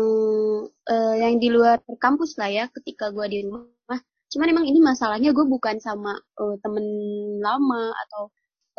uh, 0.67 1.15
yang 1.15 1.39
di 1.39 1.49
luar 1.55 1.79
kampus 2.03 2.35
lah 2.41 2.51
ya 2.51 2.65
ketika 2.75 3.15
gue 3.15 3.27
di 3.31 3.39
rumah. 3.47 3.99
Cuman 4.33 4.49
emang 4.49 4.67
ini 4.67 4.81
masalahnya 4.83 5.31
gue 5.37 5.47
bukan 5.47 5.79
sama 5.79 6.19
uh, 6.41 6.57
temen 6.65 6.85
lama 7.39 7.95
atau 8.09 8.23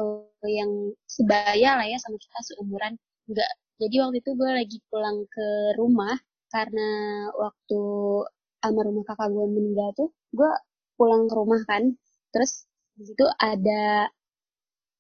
uh, 0.02 0.48
yang 0.50 0.70
sebaya 1.08 1.80
lah 1.80 1.88
ya 1.88 1.98
sama 2.04 2.20
kita 2.20 2.40
seumuran. 2.52 2.94
Enggak. 3.32 3.52
Jadi 3.80 3.96
waktu 4.04 4.18
itu 4.22 4.32
gue 4.36 4.50
lagi 4.50 4.78
pulang 4.92 5.18
ke 5.30 5.48
rumah 5.80 6.16
karena 6.54 6.90
waktu 7.34 7.82
almarhum 8.66 9.02
kakak 9.08 9.30
gue 9.34 9.46
meninggal 9.50 9.90
tuh 9.98 10.10
gue 10.36 10.52
pulang 11.00 11.32
ke 11.32 11.34
rumah 11.38 11.62
kan. 11.70 11.96
Terus 12.36 12.68
di 13.00 13.04
situ 13.08 13.26
ada 13.40 14.10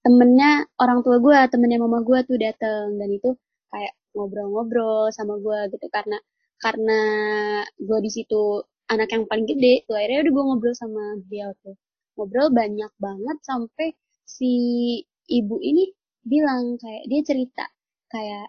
temennya 0.03 0.67
orang 0.83 0.99
tua 1.05 1.17
gue 1.17 1.37
temennya 1.51 1.79
mama 1.83 1.99
gue 2.03 2.19
tuh 2.27 2.37
dateng 2.39 2.99
dan 2.99 3.09
itu 3.09 3.29
kayak 3.71 3.93
ngobrol-ngobrol 4.15 5.09
sama 5.13 5.37
gue 5.41 5.59
gitu. 5.73 5.85
Karena 5.91 6.17
karena 6.61 6.99
gue 7.75 7.99
di 8.05 8.11
situ 8.13 8.63
anak 8.87 9.09
yang 9.13 9.23
paling 9.29 9.47
gede 9.49 9.83
tuh. 9.87 9.95
Akhirnya 9.97 10.29
udah 10.29 10.33
gue 10.33 10.43
ngobrol 10.47 10.75
sama 10.77 11.03
beliau 11.27 11.51
tuh. 11.65 11.75
Ngobrol 12.15 12.47
banyak 12.53 12.91
banget 13.01 13.37
sampai 13.43 13.87
si 14.23 14.51
ibu 15.27 15.57
ini 15.59 15.91
bilang 16.23 16.79
kayak 16.79 17.03
dia 17.11 17.21
cerita 17.25 17.65
kayak 18.07 18.47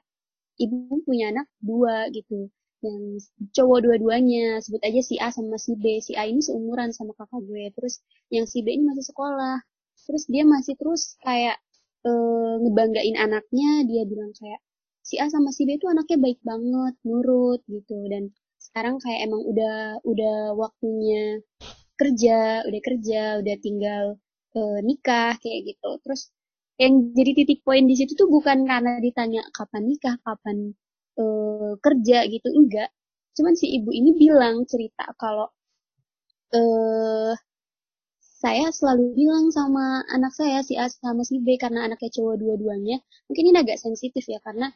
ibu 0.61 1.03
punya 1.03 1.33
anak 1.35 1.47
dua 1.59 2.09
gitu. 2.15 2.51
Yang 2.85 3.33
cowok 3.57 3.79
dua-duanya 3.89 4.61
sebut 4.61 4.83
aja 4.85 5.01
si 5.01 5.17
A 5.17 5.33
sama 5.33 5.57
si 5.57 5.73
B. 5.81 5.99
Si 6.05 6.13
A 6.15 6.29
ini 6.29 6.45
seumuran 6.45 6.93
sama 6.93 7.17
kakak 7.17 7.41
gue. 7.49 7.73
Terus 7.73 8.05
yang 8.29 8.45
si 8.45 8.61
B 8.61 8.77
ini 8.77 8.85
masih 8.85 9.05
sekolah. 9.09 9.65
Terus 10.05 10.29
dia 10.29 10.45
masih 10.45 10.77
terus 10.77 11.17
kayak 11.25 11.57
e, 12.05 12.13
ngebanggain 12.61 13.17
anaknya. 13.17 13.89
Dia 13.89 14.03
bilang 14.05 14.37
kayak 14.37 14.61
si 15.09 15.15
A 15.23 15.27
sama 15.35 15.51
si 15.57 15.63
B 15.69 15.77
itu 15.79 15.87
anaknya 15.93 16.19
baik 16.25 16.41
banget 16.51 16.95
nurut 17.09 17.61
gitu. 17.69 17.97
Dan 18.13 18.33
sekarang 18.67 18.97
kayak 19.03 19.21
emang 19.29 19.43
udah 19.51 19.77
udah 20.11 20.37
waktunya 20.63 21.25
kerja 22.01 22.67
udah 22.69 22.81
kerja 22.89 23.21
udah 23.41 23.57
tinggal 23.67 24.05
e, 24.57 24.61
nikah 24.89 25.33
kayak 25.43 25.61
gitu. 25.71 25.91
Terus 26.05 26.23
yang 26.83 26.95
jadi 27.19 27.31
titik 27.39 27.61
poin 27.67 27.85
di 27.91 27.95
situ 27.99 28.13
tuh 28.19 28.29
bukan 28.37 28.59
karena 28.71 28.99
ditanya 29.07 29.43
kapan 29.55 29.83
nikah 29.91 30.17
kapan 30.27 30.59
e, 31.21 31.25
kerja 31.85 32.19
gitu 32.35 32.49
enggak. 32.51 32.91
Cuman 33.37 33.55
si 33.61 33.67
ibu 33.77 33.91
ini 33.95 34.11
bilang 34.19 34.65
cerita 34.67 35.05
kalau 35.21 35.49
eh 36.55 37.35
saya 38.43 38.69
selalu 38.79 39.05
bilang 39.19 39.47
sama 39.59 39.85
anak 40.17 40.33
saya 40.37 40.61
si 40.69 40.75
A 40.77 40.87
sama 40.93 41.23
si 41.29 41.41
B 41.45 41.57
karena 41.63 41.81
anaknya 41.89 42.11
cowok 42.17 42.35
dua-duanya 42.43 42.97
mungkin 43.27 43.45
ini 43.49 43.57
agak 43.63 43.79
sensitif 43.81 44.25
ya 44.29 44.39
karena 44.47 44.69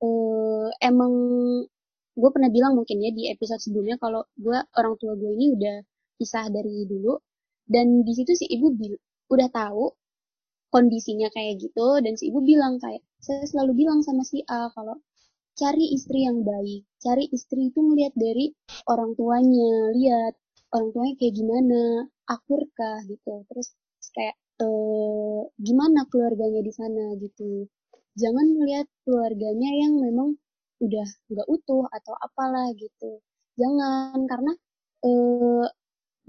uh, 0.00 0.68
emang 0.80 1.12
gue 2.16 2.30
pernah 2.34 2.50
bilang 2.52 2.76
mungkin 2.76 3.00
ya 3.00 3.10
di 3.14 3.30
episode 3.32 3.62
sebelumnya 3.62 3.96
kalau 3.96 4.26
gue 4.36 4.58
orang 4.76 4.94
tua 5.00 5.14
gue 5.16 5.30
ini 5.36 5.46
udah 5.56 5.76
pisah 6.20 6.48
dari 6.52 6.84
dulu. 6.84 7.16
Dan 7.70 8.02
di 8.02 8.12
situ 8.18 8.34
si 8.34 8.50
ibu 8.50 8.74
bil 8.74 8.98
udah 9.30 9.48
tahu 9.48 9.94
kondisinya 10.74 11.30
kayak 11.30 11.62
gitu. 11.62 12.02
Dan 12.02 12.18
si 12.18 12.28
ibu 12.28 12.42
bilang 12.42 12.76
kayak 12.82 13.00
saya 13.22 13.44
selalu 13.46 13.86
bilang 13.86 14.02
sama 14.02 14.26
si 14.26 14.42
A 14.50 14.68
kalau 14.74 14.98
cari 15.54 15.94
istri 15.94 16.26
yang 16.26 16.42
baik. 16.42 16.84
Cari 17.00 17.30
istri 17.30 17.70
itu 17.70 17.78
ngeliat 17.80 18.12
dari 18.18 18.52
orang 18.90 19.14
tuanya. 19.14 19.94
Lihat 19.96 20.34
orang 20.74 20.90
tuanya 20.92 21.14
kayak 21.20 21.34
gimana. 21.36 21.80
Akur 22.26 22.62
kah? 22.74 23.00
Gitu. 23.06 23.34
Terus 23.48 23.68
kayak 24.12 24.36
e, 24.60 24.66
gimana 25.62 26.04
keluarganya 26.10 26.60
di 26.64 26.72
sana? 26.74 27.14
Gitu 27.22 27.70
jangan 28.18 28.46
melihat 28.56 28.86
keluarganya 29.06 29.70
yang 29.74 29.92
memang 29.98 30.38
udah 30.80 31.08
nggak 31.30 31.48
utuh 31.48 31.84
atau 31.92 32.14
apalah 32.16 32.72
gitu. 32.74 33.20
Jangan 33.60 34.24
karena 34.24 34.52
e, 35.04 35.10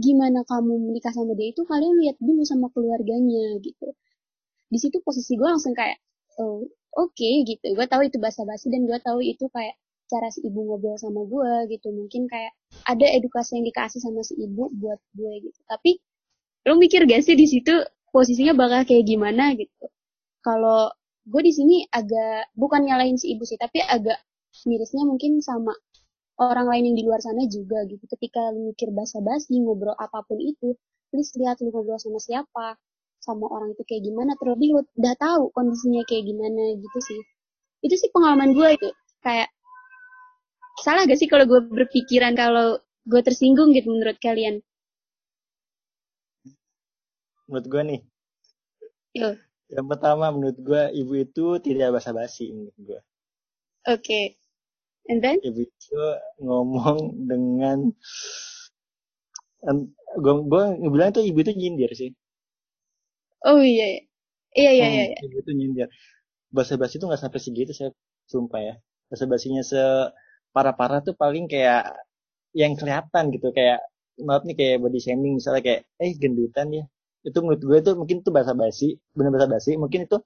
gimana 0.02 0.44
kamu 0.44 0.92
menikah 0.92 1.14
sama 1.16 1.34
dia 1.38 1.54
itu 1.54 1.64
kalian 1.64 1.96
lihat 2.04 2.18
dulu 2.20 2.44
sama 2.44 2.68
keluarganya 2.76 3.58
gitu. 3.64 3.96
Di 4.72 4.78
situ 4.80 5.00
posisi 5.04 5.36
gue 5.40 5.48
langsung 5.48 5.72
kayak 5.76 5.98
oh, 6.44 6.68
oke 7.00 7.16
okay, 7.16 7.48
gitu. 7.48 7.72
Gue 7.76 7.88
tahu 7.88 8.08
itu 8.08 8.18
bahasa 8.20 8.44
basi 8.44 8.68
dan 8.68 8.84
gue 8.88 9.00
tahu 9.00 9.24
itu 9.24 9.48
kayak 9.52 9.76
cara 10.12 10.28
si 10.28 10.44
ibu 10.44 10.60
ngobrol 10.68 11.00
sama 11.00 11.24
gue 11.24 11.72
gitu. 11.72 11.88
Mungkin 11.96 12.28
kayak 12.28 12.52
ada 12.88 13.08
edukasi 13.08 13.60
yang 13.60 13.66
dikasih 13.72 14.00
sama 14.04 14.22
si 14.28 14.36
ibu 14.36 14.68
buat 14.76 15.00
gue 15.16 15.34
gitu. 15.48 15.60
Tapi 15.72 15.96
lo 16.68 16.78
mikir 16.78 17.08
gak 17.10 17.26
sih 17.26 17.34
di 17.34 17.48
situ 17.50 17.74
posisinya 18.12 18.54
bakal 18.54 18.84
kayak 18.84 19.08
gimana 19.08 19.56
gitu? 19.56 19.88
Kalau 20.44 20.92
gue 21.32 21.42
di 21.42 21.54
sini 21.56 21.76
agak 21.88 22.52
bukan 22.60 22.84
nyalahin 22.84 23.16
si 23.16 23.32
ibu 23.32 23.48
sih 23.48 23.56
tapi 23.56 23.80
agak 23.80 24.20
mirisnya 24.68 25.08
mungkin 25.08 25.40
sama 25.40 25.72
orang 26.44 26.68
lain 26.68 26.92
yang 26.92 26.98
di 27.00 27.04
luar 27.08 27.24
sana 27.24 27.48
juga 27.48 27.88
gitu 27.88 28.04
ketika 28.04 28.52
lu 28.52 28.76
mikir 28.76 28.92
basa-basi 28.92 29.56
ngobrol 29.64 29.96
apa 29.96 30.28
pun 30.28 30.38
itu 30.44 30.76
please 31.08 31.32
lihat 31.40 31.64
lu 31.64 31.72
ngobrol 31.72 31.96
sama 31.96 32.20
siapa 32.20 32.76
sama 33.24 33.48
orang 33.48 33.72
itu 33.72 33.84
kayak 33.88 34.04
gimana 34.04 34.36
terlebih 34.36 34.76
lu 34.76 34.82
udah 35.00 35.16
tahu 35.16 35.54
kondisinya 35.56 36.04
kayak 36.04 36.28
gimana 36.28 36.76
gitu 36.76 37.00
sih 37.00 37.22
itu 37.88 37.96
sih 37.96 38.10
pengalaman 38.12 38.52
gue 38.52 38.68
itu 38.76 38.90
kayak 39.24 39.48
salah 40.82 41.06
gak 41.06 41.20
sih 41.22 41.30
kalau 41.30 41.46
gue 41.46 41.62
berpikiran 41.62 42.34
kalau 42.34 42.82
gue 43.06 43.22
tersinggung 43.22 43.74
gitu 43.74 43.90
menurut 43.90 44.18
kalian? 44.22 44.62
Menurut 47.50 47.66
gue 47.70 47.82
nih. 47.86 48.00
Yo. 49.18 49.30
Yang 49.72 49.88
pertama 49.88 50.26
menurut 50.36 50.58
gue 50.60 50.84
ibu 51.00 51.14
itu 51.16 51.46
tidak 51.64 51.96
basa-basi 51.96 52.52
menurut 52.52 52.78
gue. 52.78 53.00
Oke. 53.88 54.04
Okay. 54.04 54.26
And 55.10 55.24
then? 55.24 55.40
Ibu 55.40 55.60
itu 55.64 56.04
ngomong 56.44 57.00
dengan 57.26 57.78
gue 60.20 60.34
gue 60.52 60.64
bilang 60.92 61.16
tuh 61.16 61.24
ibu 61.24 61.40
itu 61.40 61.56
nyindir 61.56 61.92
sih. 61.96 62.12
Oh 63.48 63.64
iya. 63.64 64.04
Iya 64.52 64.72
iya 64.76 64.88
iya. 64.92 65.06
Hmm, 65.16 65.26
ibu 65.26 65.36
itu 65.40 65.52
nyindir. 65.56 65.88
Basa-basi 66.52 67.00
itu 67.00 67.08
nggak 67.08 67.22
sampai 67.24 67.40
segitu 67.40 67.72
saya 67.72 67.96
sumpah 68.28 68.60
ya. 68.60 68.76
Basa-basinya 69.08 69.64
se 69.64 69.82
parah-parah 70.52 71.00
tuh 71.00 71.16
paling 71.16 71.48
kayak 71.48 71.96
yang 72.52 72.76
kelihatan 72.76 73.32
gitu 73.32 73.56
kayak 73.56 73.80
maaf 74.20 74.44
nih 74.44 74.56
kayak 74.60 74.84
body 74.84 75.00
shaming 75.00 75.40
misalnya 75.40 75.64
kayak 75.64 75.82
eh 76.04 76.12
gendutan 76.20 76.68
ya 76.76 76.84
itu 77.22 77.38
menurut 77.44 77.62
gue 77.62 77.78
tuh 77.86 77.94
mungkin 78.00 78.18
tuh 78.26 78.34
bahasa 78.34 78.54
basi 78.58 78.98
benar 79.14 79.30
bahasa 79.34 79.48
basi 79.50 79.72
mungkin 79.78 80.10
itu 80.10 80.18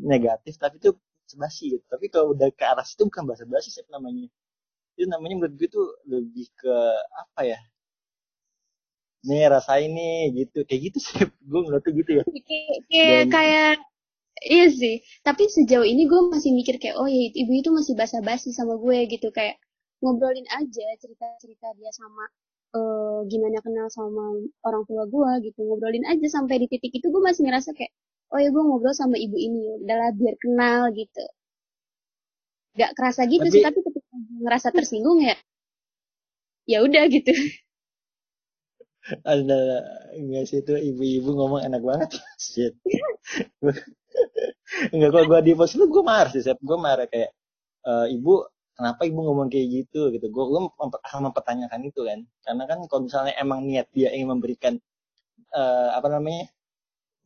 negatif 0.00 0.58
tapi 0.58 0.82
itu 0.82 0.90
basi 1.38 1.78
gitu. 1.78 1.84
Tapi 1.86 2.06
kalau 2.10 2.34
udah 2.34 2.48
ke 2.54 2.64
arah 2.66 2.82
situ 2.86 3.06
bukan 3.06 3.24
bahasa 3.28 3.44
basi 3.46 3.68
sih 3.70 3.84
namanya. 3.92 4.26
Itu 4.98 5.06
namanya 5.06 5.34
menurut 5.38 5.54
gue 5.58 5.68
tuh 5.70 5.86
lebih 6.08 6.46
ke 6.58 6.74
apa 7.14 7.40
ya? 7.46 7.58
Nih 9.26 9.46
rasain 9.52 9.90
nih 9.92 10.46
gitu. 10.46 10.58
Kayak 10.66 10.80
gitu 10.90 10.98
sih 10.98 11.14
gue 11.50 11.60
ngeliat 11.60 11.82
tuh 11.84 11.92
gitu 11.94 12.10
ya. 12.18 12.22
Kayak 12.90 13.24
kayak 13.30 13.72
iya 14.42 14.66
sih. 14.72 14.96
Tapi 15.22 15.42
sejauh 15.46 15.86
ini 15.86 16.08
gue 16.10 16.20
masih 16.32 16.50
mikir 16.56 16.80
kayak 16.82 16.96
oh 16.98 17.06
ya 17.06 17.30
ibu 17.30 17.52
itu 17.54 17.70
masih 17.70 17.94
basa-basi 17.94 18.50
sama 18.50 18.74
gue 18.80 18.98
gitu. 19.06 19.28
Kayak 19.30 19.60
ngobrolin 20.00 20.48
aja 20.48 20.86
cerita-cerita 20.96 21.76
dia 21.76 21.92
sama 21.92 22.24
uh, 22.74 22.99
gimana 23.26 23.58
kenal 23.64 23.88
sama 23.92 24.40
orang 24.64 24.82
tua 24.88 25.04
gue 25.08 25.50
gitu 25.50 25.60
ngobrolin 25.66 26.04
aja 26.08 26.26
sampai 26.30 26.62
di 26.62 26.66
titik 26.70 27.00
itu 27.00 27.06
gue 27.08 27.22
masih 27.22 27.44
ngerasa 27.48 27.72
kayak 27.76 27.92
oh 28.30 28.38
ya 28.38 28.48
gue 28.48 28.62
ngobrol 28.62 28.94
sama 28.94 29.18
ibu 29.18 29.36
ini 29.36 29.82
udahlah 29.82 30.14
biar 30.14 30.34
kenal 30.38 30.80
gitu. 30.94 31.24
Gak 32.78 32.94
kerasa 32.94 33.26
gitu 33.26 33.42
tapi, 33.42 33.52
sih 33.52 33.62
tapi 33.66 33.78
ketika 33.82 34.14
ngerasa 34.46 34.68
tersinggung 34.70 35.18
ya 35.20 35.36
ya 36.70 36.86
udah 36.86 37.04
gitu. 37.10 37.32
Ada 39.26 39.60
enggak 40.14 40.44
sih 40.46 40.62
itu 40.62 40.74
ibu-ibu 40.76 41.34
ngomong 41.34 41.66
enak 41.66 41.82
banget. 41.82 42.10
Shit. 42.38 42.78
Enggak 44.94 45.10
kok 45.10 45.24
gue 45.26 45.40
di 45.42 45.52
pos 45.58 45.74
itu 45.74 45.90
gue 45.90 46.04
marah 46.04 46.30
sih 46.30 46.46
gue 46.46 46.78
marah 46.78 47.10
kayak 47.10 47.34
uh, 47.90 48.06
ibu 48.06 48.46
kenapa 48.80 49.04
ibu 49.04 49.20
ngomong 49.20 49.52
kayak 49.52 49.68
gitu 49.68 50.08
gitu 50.08 50.26
gue 50.32 50.44
gue 50.48 50.60
akan 50.80 51.28
mempertanyakan 51.28 51.84
itu 51.84 52.00
kan 52.08 52.24
karena 52.40 52.64
kan 52.64 52.78
kalau 52.88 53.04
misalnya 53.04 53.36
emang 53.36 53.68
niat 53.68 53.92
dia 53.92 54.08
ingin 54.08 54.32
memberikan 54.32 54.80
uh, 55.52 55.92
apa 55.92 56.08
namanya 56.08 56.48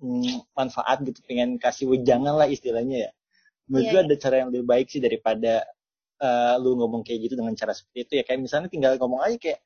hmm, 0.02 0.50
manfaat 0.58 1.06
gitu 1.06 1.22
pengen 1.30 1.62
kasih 1.62 1.86
wejangan 1.86 2.34
lah 2.34 2.50
istilahnya 2.50 3.06
ya 3.06 3.10
menurut 3.70 3.86
yeah, 3.86 3.92
gue 3.94 4.00
yeah. 4.02 4.08
ada 4.10 4.16
cara 4.18 4.34
yang 4.42 4.48
lebih 4.50 4.66
baik 4.66 4.86
sih 4.90 4.98
daripada 4.98 5.62
uh, 6.18 6.58
lu 6.58 6.74
ngomong 6.74 7.06
kayak 7.06 7.30
gitu 7.30 7.34
dengan 7.38 7.54
cara 7.54 7.70
seperti 7.70 7.98
itu 8.02 8.12
ya 8.18 8.22
kayak 8.26 8.40
misalnya 8.42 8.66
tinggal 8.66 8.98
ngomong 8.98 9.22
aja 9.22 9.38
kayak 9.38 9.62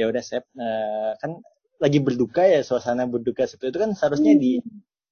ya 0.00 0.08
udah 0.08 0.22
saya 0.24 0.40
uh, 0.56 1.12
kan 1.20 1.44
lagi 1.78 1.98
berduka 2.00 2.42
ya 2.42 2.64
suasana 2.64 3.04
berduka 3.04 3.44
seperti 3.44 3.76
itu 3.76 3.80
kan 3.84 3.90
seharusnya 3.92 4.32
hmm. 4.32 4.40
di 4.40 4.52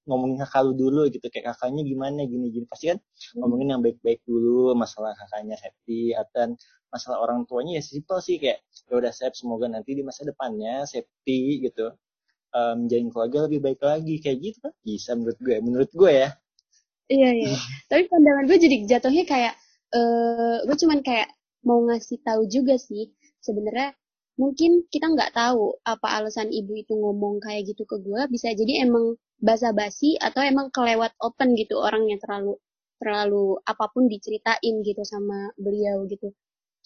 ngomongin 0.07 0.39
kakak 0.39 0.63
lu 0.67 0.73
dulu 0.79 1.03
gitu 1.11 1.27
kayak 1.29 1.53
kakaknya 1.53 1.83
gimana 1.83 2.23
gini 2.25 2.49
gini 2.55 2.67
pasti 2.71 2.95
kan 2.95 2.99
hmm. 3.03 3.43
ngomongin 3.43 3.69
yang 3.75 3.83
baik-baik 3.83 4.23
dulu 4.23 4.73
masalah 4.79 5.13
kakaknya 5.19 5.59
safety 5.59 6.15
atau 6.15 6.55
masalah 6.97 7.19
orang 7.21 7.45
tuanya 7.45 7.77
ya 7.77 7.83
simpel 7.83 8.23
sih 8.23 8.39
kayak 8.39 8.63
ya 8.87 8.95
udah 8.97 9.13
saya 9.13 9.35
semoga 9.35 9.67
nanti 9.67 9.93
di 9.93 10.03
masa 10.07 10.25
depannya 10.25 10.87
safety 10.87 11.67
gitu. 11.67 11.93
Um, 12.57 12.87
menjalin 12.87 13.13
keluarga 13.13 13.39
lebih 13.51 13.61
baik 13.61 13.81
lagi. 13.85 14.17
Kayak 14.23 14.37
gitu 14.41 14.59
kan? 14.65 14.73
Bisa 14.81 15.11
menurut 15.13 15.39
gue 15.43 15.57
menurut 15.61 15.91
gue 15.93 16.13
ya. 16.25 16.31
Iya 17.13 17.31
iya. 17.37 17.55
Tapi 17.91 18.03
pandangan 18.09 18.45
gue 18.49 18.59
jadi 18.59 18.77
jatuhnya 18.89 19.25
kayak 19.29 19.55
uh, 19.93 20.65
gue 20.65 20.77
cuman 20.81 21.05
kayak 21.05 21.29
mau 21.67 21.83
ngasih 21.85 22.23
tahu 22.23 22.47
juga 22.47 22.79
sih 22.79 23.11
sebenarnya 23.43 23.95
mungkin 24.39 24.87
kita 24.87 25.11
nggak 25.11 25.35
tahu 25.35 25.75
apa 25.83 26.23
alasan 26.23 26.53
ibu 26.55 26.77
itu 26.79 26.95
ngomong 26.95 27.43
kayak 27.43 27.69
gitu 27.75 27.85
ke 27.85 28.01
gue. 28.01 28.21
Bisa 28.33 28.55
jadi 28.57 28.89
emang 28.89 29.19
basa-basi 29.41 30.17
atau 30.17 30.41
emang 30.41 30.73
kelewat 30.73 31.13
open 31.21 31.53
gitu 31.55 31.77
orangnya 31.77 32.17
terlalu 32.23 32.57
terlalu 32.97 33.61
apa 33.69 33.93
pun 33.93 34.09
diceritain 34.09 34.75
gitu 34.81 35.03
sama 35.05 35.53
beliau 35.61 36.09
gitu. 36.09 36.33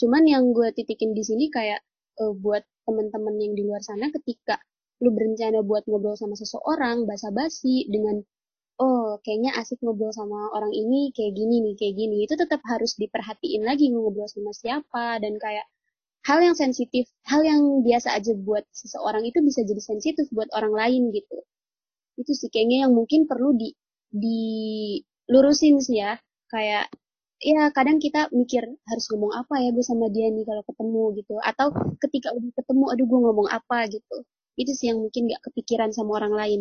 Cuman 0.00 0.26
yang 0.26 0.50
gue 0.50 0.74
titikin 0.74 1.14
di 1.14 1.22
sini 1.22 1.46
kayak 1.52 1.80
uh, 2.18 2.34
buat 2.34 2.66
temen-temen 2.86 3.34
yang 3.38 3.52
di 3.54 3.62
luar 3.62 3.82
sana 3.84 4.10
ketika 4.10 4.58
lu 5.00 5.14
berencana 5.14 5.62
buat 5.64 5.86
ngobrol 5.88 6.18
sama 6.18 6.34
seseorang 6.36 7.08
basa-basi 7.08 7.88
dengan 7.88 8.20
oh 8.80 9.16
kayaknya 9.24 9.56
asik 9.56 9.80
ngobrol 9.80 10.12
sama 10.12 10.52
orang 10.56 10.72
ini 10.72 11.12
kayak 11.16 11.32
gini 11.36 11.64
nih 11.64 11.74
kayak 11.76 11.94
gini 11.96 12.16
itu 12.24 12.34
tetap 12.36 12.60
harus 12.68 12.96
diperhatiin 13.00 13.64
lagi 13.64 13.88
ngobrol 13.92 14.28
sama 14.28 14.52
siapa 14.52 15.20
dan 15.22 15.40
kayak 15.40 15.64
hal 16.28 16.40
yang 16.44 16.52
sensitif 16.52 17.08
hal 17.24 17.40
yang 17.40 17.80
biasa 17.80 18.12
aja 18.12 18.32
buat 18.36 18.64
seseorang 18.76 19.24
itu 19.24 19.40
bisa 19.40 19.64
jadi 19.64 19.80
sensitif 19.80 20.28
buat 20.32 20.48
orang 20.52 20.74
lain 20.76 21.02
gitu 21.16 21.44
itu 22.20 22.33
sih 22.37 22.48
kayaknya 22.52 22.87
yang 22.87 22.92
mungkin 22.92 23.24
perlu 23.24 23.56
di 23.56 23.72
dilurusin 24.12 25.80
sih 25.80 26.04
ya. 26.04 26.20
Kayak 26.52 26.92
ya 27.40 27.72
kadang 27.72 27.96
kita 27.96 28.28
mikir 28.37 28.61
harus 28.68 29.04
ngomong 29.09 29.33
apa 29.33 29.64
ya 29.64 29.72
gue 29.72 29.85
sama 29.87 30.12
dia 30.12 30.28
nih 30.28 30.44
kalau 30.44 30.62
ketemu 30.68 31.02
gitu. 31.24 31.35
Atau 31.40 31.72
ketika 32.04 32.37
udah 32.37 32.50
ketemu 32.52 32.85
aduh 32.92 33.06
gue 33.09 33.20
ngomong 33.24 33.48
apa 33.48 33.88
gitu. 33.88 34.16
Itu 34.61 34.72
sih 34.76 34.92
yang 34.92 35.00
mungkin 35.00 35.33
gak 35.33 35.42
kepikiran 35.48 35.90
sama 35.96 36.20
orang 36.20 36.35
lain. 36.37 36.61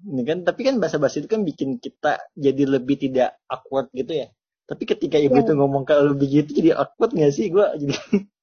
Ini 0.00 0.22
kan 0.24 0.38
tapi 0.48 0.64
kan 0.64 0.80
bahasa 0.80 0.96
bahasa 0.96 1.20
itu 1.20 1.28
kan 1.28 1.44
bikin 1.44 1.76
kita 1.76 2.18
jadi 2.32 2.64
lebih 2.64 2.96
tidak 2.98 3.36
awkward 3.46 3.92
gitu 3.92 4.26
ya. 4.26 4.28
Tapi 4.64 4.86
ketika 4.86 5.20
ibu 5.20 5.38
ya. 5.38 5.46
tuh 5.46 5.56
ngomong 5.60 5.84
kalau 5.84 6.16
begitu 6.16 6.56
jadi 6.56 6.74
awkward 6.74 7.12
gak 7.14 7.30
sih? 7.36 7.52
Gue 7.52 7.68
jadi 7.76 7.94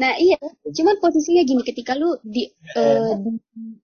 nah 0.00 0.16
iya. 0.16 0.40
Cuman 0.64 0.96
posisinya 1.00 1.42
gini 1.44 1.62
ketika 1.62 1.92
lu 1.96 2.16
di, 2.24 2.48
uh, 2.76 3.16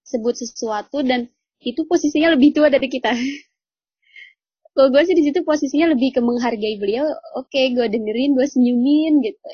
disebut 0.03 0.35
sesuatu 0.41 1.05
dan 1.05 1.29
itu 1.63 1.85
posisinya 1.87 2.35
lebih 2.35 2.57
tua 2.57 2.69
dari 2.73 2.89
kita. 2.89 3.13
Kalau 4.73 4.89
gue 4.89 5.03
sih 5.05 5.13
di 5.13 5.25
situ 5.29 5.45
posisinya 5.45 5.93
lebih 5.93 6.17
ke 6.17 6.21
menghargai 6.25 6.81
beliau 6.81 7.05
oke 7.37 7.53
okay, 7.53 7.77
gue 7.77 7.87
dengerin 7.93 8.33
gue 8.33 8.47
senyumin 8.49 9.21
gitu. 9.21 9.51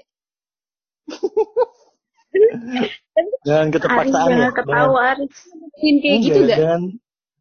Dengan 3.43 3.67
keterpaksaan 3.73 4.31
ya? 4.31 4.51
ketawa 4.55 5.17
dengan, 5.19 5.97
kayak 6.05 6.19
gitu 6.23 6.41
gak 6.45 6.59
dengan 6.61 6.81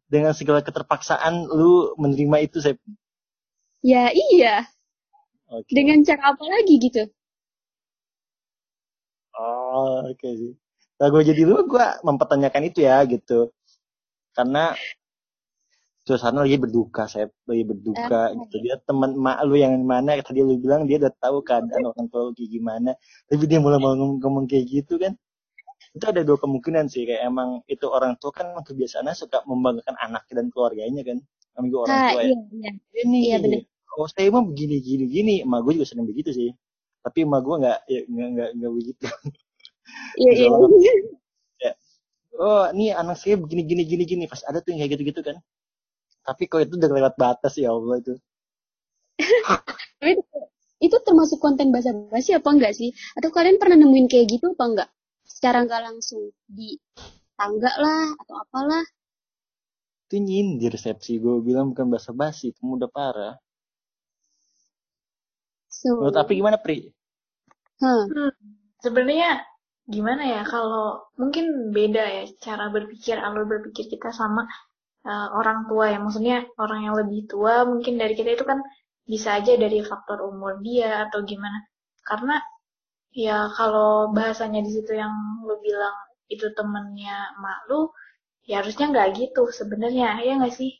dengan 0.08 0.32
segala 0.32 0.60
keterpaksaan 0.64 1.44
lu 1.44 1.92
menerima 2.00 2.36
itu 2.48 2.58
saya 2.64 2.74
ya 3.84 4.08
iya. 4.10 4.64
Okay. 5.48 5.72
dengan 5.76 6.00
cara 6.02 6.34
apa 6.34 6.44
lagi 6.44 6.74
gitu 6.80 7.04
oh 9.78 10.10
oke 10.10 10.18
okay 10.18 10.32
sih. 10.34 10.52
Nah 10.98 11.06
gue 11.14 11.22
jadi 11.22 11.42
lu 11.46 11.62
gue 11.70 11.86
mempertanyakan 12.02 12.62
itu 12.66 12.82
ya 12.82 12.98
gitu. 13.06 13.54
Karena 14.34 14.74
suasana 16.02 16.40
lagi 16.40 16.56
berduka 16.56 17.04
saya 17.04 17.28
lagi 17.44 17.68
berduka 17.68 18.32
uh, 18.32 18.40
gitu. 18.48 18.56
dia 18.64 18.80
teman 18.80 19.12
mak 19.12 19.44
lu 19.44 19.60
yang 19.60 19.76
mana 19.84 20.16
tadi 20.24 20.40
lu 20.40 20.56
bilang 20.56 20.88
dia 20.88 20.96
udah 20.96 21.12
tahu 21.20 21.44
keadaan 21.44 21.84
orang 21.92 22.06
tua 22.10 22.20
lu 22.28 22.32
kayak 22.34 22.50
gimana. 22.50 22.90
Tapi 23.30 23.44
dia 23.46 23.58
mulai 23.62 23.78
mau 23.78 23.94
ngomong, 23.94 24.18
ngomong 24.24 24.44
kayak 24.50 24.64
gitu 24.66 24.98
kan. 24.98 25.14
Itu 25.94 26.04
ada 26.10 26.20
dua 26.26 26.40
kemungkinan 26.42 26.90
sih 26.90 27.06
kayak 27.06 27.22
emang 27.28 27.62
itu 27.70 27.86
orang 27.86 28.18
tua 28.18 28.34
kan 28.34 28.50
kebiasaannya 28.66 29.14
suka 29.14 29.46
membanggakan 29.46 29.96
anak 30.02 30.26
dan 30.34 30.50
keluarganya 30.50 31.06
kan 31.06 31.18
kami 31.54 31.66
gue 31.70 31.80
orang 31.82 31.98
tua 32.14 32.22
ya. 32.22 32.30
iya, 32.30 32.36
iya. 32.54 32.70
ini 33.06 33.18
iya, 33.34 33.36
bener. 33.42 33.66
oh 33.98 34.06
saya 34.06 34.30
emang 34.30 34.50
begini 34.50 34.82
gini 34.82 35.04
gini. 35.06 35.34
Emak 35.46 35.60
gue 35.62 35.72
juga 35.78 35.86
sering 35.86 36.06
begitu 36.10 36.30
sih. 36.34 36.50
Tapi 37.04 37.22
emak 37.22 37.40
gue 37.46 37.54
nggak 37.62 37.78
ya, 37.86 38.00
nggak 38.08 38.50
nggak 38.58 38.72
begitu 38.74 39.06
iya 40.20 40.32
iya 40.34 40.48
ya. 41.64 41.72
oh 42.38 42.64
ini 42.74 42.92
anak 42.92 43.16
saya 43.20 43.36
begini 43.40 43.62
gini 43.64 43.82
gini 43.84 44.04
gini 44.04 44.24
pas 44.30 44.42
ada 44.44 44.60
tuh 44.60 44.72
yang 44.72 44.84
kayak 44.84 44.92
gitu 44.98 45.04
gitu 45.14 45.20
kan 45.22 45.38
tapi 46.28 46.44
kok 46.44 46.60
itu 46.60 46.76
udah 46.76 46.92
lewat 46.92 47.14
batas 47.16 47.56
ya 47.56 47.72
Allah 47.72 48.04
itu. 48.04 48.12
itu 50.84 50.96
termasuk 51.00 51.40
konten 51.40 51.72
bahasa 51.72 51.96
basi 52.12 52.36
apa 52.36 52.52
enggak 52.52 52.76
sih? 52.76 52.92
Atau 53.16 53.32
kalian 53.32 53.56
pernah 53.56 53.80
nemuin 53.80 54.12
kayak 54.12 54.36
gitu 54.36 54.52
apa 54.52 54.64
enggak? 54.68 54.88
Secara 55.24 55.64
enggak 55.64 55.88
langsung 55.88 56.28
di 56.44 56.76
tangga 57.32 57.72
lah 57.80 58.12
atau 58.12 58.44
apalah. 58.44 58.84
Itu 60.04 60.20
nyindir 60.20 60.76
resepsi 60.76 61.16
gue 61.16 61.40
bilang 61.40 61.72
bukan 61.72 61.96
bahasa 61.96 62.12
basi, 62.12 62.52
itu 62.52 62.60
udah 62.60 62.92
parah. 62.92 63.40
So, 65.72 65.96
Menurut 65.96 66.16
tapi 66.16 66.36
gimana 66.36 66.60
Pri? 66.60 66.92
Huh. 67.80 68.04
Hmm, 68.04 68.32
sebenarnya 68.84 69.48
gimana 69.94 70.22
ya 70.34 70.40
kalau 70.52 71.00
mungkin 71.20 71.72
beda 71.76 72.04
ya 72.16 72.22
cara 72.46 72.64
berpikir 72.74 73.16
alur 73.26 73.44
berpikir 73.52 73.84
kita 73.92 74.08
sama 74.20 74.42
uh, 75.08 75.28
orang 75.38 75.58
tua 75.68 75.84
ya. 75.92 75.98
Maksudnya 76.04 76.36
orang 76.60 76.80
yang 76.86 76.94
lebih 77.00 77.20
tua 77.32 77.64
mungkin 77.70 77.94
dari 78.00 78.14
kita 78.18 78.30
itu 78.36 78.44
kan 78.44 78.60
bisa 79.08 79.28
aja 79.40 79.52
dari 79.56 79.80
faktor 79.90 80.18
umur 80.30 80.60
dia 80.66 81.08
atau 81.08 81.24
gimana. 81.24 81.58
Karena 82.04 82.36
ya 83.12 83.48
kalau 83.56 84.12
bahasanya 84.16 84.60
di 84.66 84.70
situ 84.76 84.92
yang 85.02 85.12
lu 85.46 85.56
bilang 85.64 85.96
itu 86.28 86.46
temennya 86.56 87.32
mak 87.42 87.58
lu 87.72 87.88
ya 88.48 88.60
harusnya 88.60 88.86
nggak 88.92 89.08
gitu 89.20 89.42
sebenarnya 89.58 90.20
ya 90.26 90.32
nggak 90.40 90.54
sih? 90.60 90.70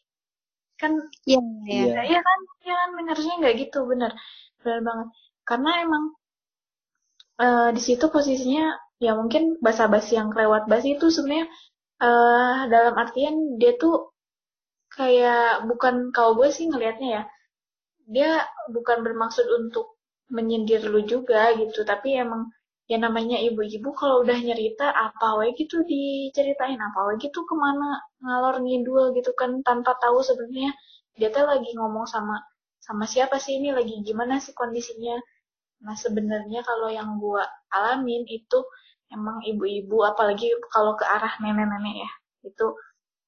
Kan 0.81 0.93
iya 1.29 1.41
iya. 1.69 1.85
ya, 1.97 2.03
ya 2.15 2.21
kan? 2.29 2.39
Ya 2.69 2.75
kan? 2.81 2.91
Harusnya 3.11 3.35
nggak 3.41 3.57
gitu 3.63 3.79
bener 3.91 4.13
bener 4.63 4.81
banget. 4.89 5.09
Karena 5.49 5.71
emang 5.85 6.05
uh, 7.41 7.69
di 7.77 7.81
situ 7.81 8.05
posisinya 8.13 8.77
ya 8.99 9.13
mungkin 9.15 9.59
basa-basi 9.63 10.19
yang 10.19 10.29
kelewat 10.35 10.67
basi 10.67 10.99
itu 10.99 11.07
sebenarnya 11.11 11.47
uh, 12.03 12.67
dalam 12.67 12.95
artian 12.99 13.59
dia 13.61 13.79
tuh 13.79 14.15
kayak 14.91 15.67
bukan 15.71 16.11
kalau 16.11 16.35
gue 16.39 16.49
sih 16.51 16.67
ngelihatnya 16.67 17.09
ya 17.09 17.23
dia 18.09 18.31
bukan 18.73 19.05
bermaksud 19.07 19.47
untuk 19.47 20.01
menyindir 20.33 20.83
lu 20.89 21.05
juga 21.07 21.55
gitu 21.55 21.85
tapi 21.87 22.19
emang 22.19 22.51
ya 22.89 22.97
namanya 22.97 23.37
ibu-ibu 23.39 23.93
kalau 23.93 24.25
udah 24.25 24.39
nyerita 24.41 24.89
apa 24.91 25.37
wae 25.39 25.53
gitu 25.55 25.85
diceritain 25.85 26.81
apa 26.81 26.99
wae 27.07 27.21
gitu 27.21 27.45
ke 27.45 27.55
mana 27.55 28.01
ngalor 28.25 28.65
ngidul 28.65 29.13
gitu 29.13 29.31
kan 29.37 29.61
tanpa 29.61 29.93
tahu 30.01 30.25
sebenarnya 30.25 30.73
dia 31.19 31.29
tuh 31.29 31.45
lagi 31.45 31.71
ngomong 31.77 32.09
sama 32.09 32.41
sama 32.89 33.05
siapa 33.05 33.37
sih 33.37 33.61
ini 33.61 33.69
lagi 33.75 34.01
gimana 34.01 34.41
sih 34.41 34.57
kondisinya. 34.57 35.21
Nah 35.85 35.93
sebenarnya 35.93 36.65
kalau 36.65 36.89
yang 36.89 37.21
gue 37.21 37.45
alamin 37.69 38.25
itu 38.25 38.59
emang 39.13 39.41
ibu-ibu 39.45 40.05
apalagi 40.05 40.53
kalau 40.73 40.95
ke 40.95 41.05
arah 41.05 41.33
nenek-nenek 41.41 42.05
ya 42.05 42.11
itu 42.47 42.67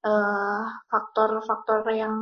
Eh, 0.01 0.63
faktor-faktor 0.89 1.85
uh, 1.85 1.93
yang 1.93 2.15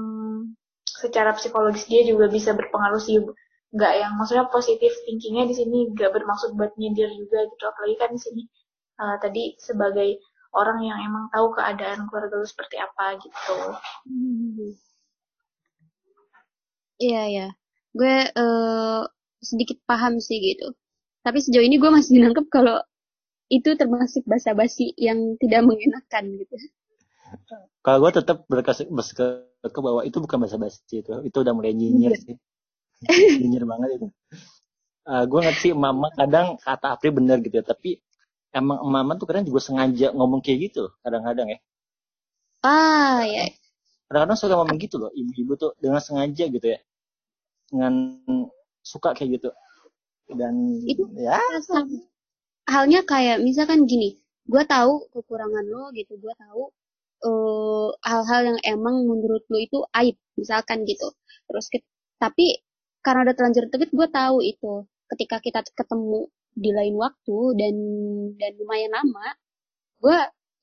secara 0.84 1.32
psikologis 1.32 1.88
dia 1.88 2.04
juga 2.04 2.28
bisa 2.28 2.52
berpengaruh 2.52 3.00
sih. 3.00 3.24
Nggak 3.72 3.94
yang 4.04 4.20
maksudnya 4.20 4.52
positif 4.52 4.92
thinkingnya 5.08 5.48
di 5.48 5.56
sini 5.56 5.78
nggak 5.96 6.12
bermaksud 6.12 6.60
buat 6.60 6.76
nyindir 6.76 7.08
juga 7.16 7.48
gitu. 7.48 7.64
Apalagi 7.64 7.96
kan 7.96 8.10
di 8.12 8.20
sini 8.20 8.44
uh, 9.00 9.16
tadi 9.24 9.56
sebagai 9.64 10.20
orang 10.52 10.84
yang 10.84 11.00
emang 11.08 11.32
tahu 11.32 11.56
keadaan 11.56 12.04
keluarga 12.12 12.36
lu 12.36 12.44
seperti 12.44 12.76
apa 12.84 13.16
gitu. 13.24 13.58
Iya 17.00 17.24
ya 17.32 17.48
gue 17.96 18.16
uh, 18.36 19.08
sedikit 19.40 19.80
paham 19.88 20.20
sih 20.20 20.36
gitu. 20.44 20.76
Tapi 21.24 21.40
sejauh 21.40 21.64
ini 21.64 21.80
gue 21.80 21.88
masih 21.88 22.20
nangkep 22.28 22.52
kalau 22.52 22.84
itu 23.50 23.70
termasuk 23.76 24.24
basa-basi 24.30 24.94
yang 24.96 25.36
tidak 25.42 25.66
mengenakan 25.66 26.38
gitu 26.38 26.56
kalau 27.80 27.98
gue 28.06 28.12
tetap 28.22 28.46
berkas 28.50 28.84
ke 28.84 29.80
bahwa 29.80 30.02
itu 30.04 30.18
bukan 30.20 30.38
bahasa 30.46 30.58
basi 30.60 31.04
itu, 31.04 31.14
itu 31.26 31.38
udah 31.40 31.54
mulai 31.56 31.76
nyinyir 31.76 32.16
iya. 32.16 32.20
sih, 32.20 32.36
nyinyir 33.40 33.64
banget 33.68 33.90
itu. 34.00 34.08
Uh, 35.10 35.24
gue 35.26 35.40
ngerti 35.42 35.70
mama 35.74 36.14
kadang 36.14 36.60
kata 36.62 36.96
Apri 36.96 37.10
bener 37.10 37.42
gitu 37.42 37.60
ya, 37.60 37.66
tapi 37.66 38.00
emang 38.54 38.84
mama 38.86 39.18
tuh 39.18 39.26
kadang 39.26 39.48
juga 39.48 39.64
sengaja 39.64 40.14
ngomong 40.14 40.44
kayak 40.44 40.70
gitu 40.70 40.94
kadang-kadang 41.02 41.50
ya. 41.50 41.60
Ah 42.62 43.24
ya. 43.26 43.48
Kadang-kadang 44.10 44.38
suka 44.38 44.54
ngomong 44.58 44.78
gitu 44.82 44.96
loh, 45.00 45.12
ibu-ibu 45.14 45.54
tuh 45.56 45.72
dengan 45.80 46.02
sengaja 46.04 46.46
gitu 46.50 46.68
ya, 46.68 46.80
dengan 47.72 47.94
suka 48.84 49.16
kayak 49.16 49.40
gitu. 49.40 49.50
Dan 50.30 50.84
itu 50.86 51.10
ya. 51.18 51.40
Halnya 52.74 53.02
kayak 53.12 53.38
misalkan 53.48 53.80
gini, 53.90 54.10
gue 54.52 54.64
tahu 54.74 55.10
kekurangan 55.14 55.66
lo 55.74 55.84
gitu, 55.98 56.14
gue 56.24 56.34
tahu 56.44 56.64
eh, 57.28 57.90
hal-hal 58.10 58.42
yang 58.54 58.60
emang 58.74 58.96
menurut 59.10 59.44
lo 59.52 59.58
itu 59.60 59.80
aib 60.00 60.16
misalkan 60.40 60.86
gitu. 60.86 61.08
Terus 61.50 61.66
tapi 62.22 62.46
karena 63.06 63.20
udah 63.26 63.36
terlanjur 63.38 63.66
deket 63.74 63.90
gue 64.00 64.08
tahu 64.14 64.38
itu. 64.46 64.74
Ketika 65.10 65.36
kita 65.42 65.60
ketemu 65.80 66.30
di 66.54 66.70
lain 66.78 66.96
waktu 66.98 67.38
dan 67.60 67.76
dan 68.40 68.52
lumayan 68.60 68.92
lama 68.94 69.28
gue 70.04 70.18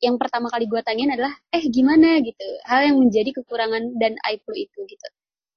yang 0.04 0.16
pertama 0.20 0.46
kali 0.52 0.64
gue 0.68 0.80
tanyain 0.84 1.12
adalah 1.16 1.32
eh 1.56 1.64
gimana? 1.72 2.20
gitu. 2.20 2.46
Hal 2.68 2.80
yang 2.92 2.96
menjadi 3.00 3.30
kekurangan 3.40 3.96
dan 4.00 4.12
aib 4.28 4.40
lo 4.48 4.54
itu 4.56 4.78
gitu. 4.92 5.06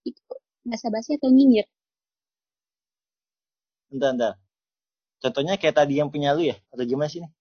Itu 0.07 0.21
basa-basi 0.67 1.19
atau 1.19 1.29
nyinyir? 1.31 1.67
Entah, 3.93 4.11
entah. 4.13 4.33
Contohnya 5.19 5.59
kayak 5.59 5.75
tadi 5.75 5.99
yang 5.99 6.09
punya 6.09 6.31
lu 6.31 6.47
ya? 6.47 6.55
Atau 6.71 6.87
gimana 6.87 7.11
sih 7.11 7.23
nih? 7.23 7.31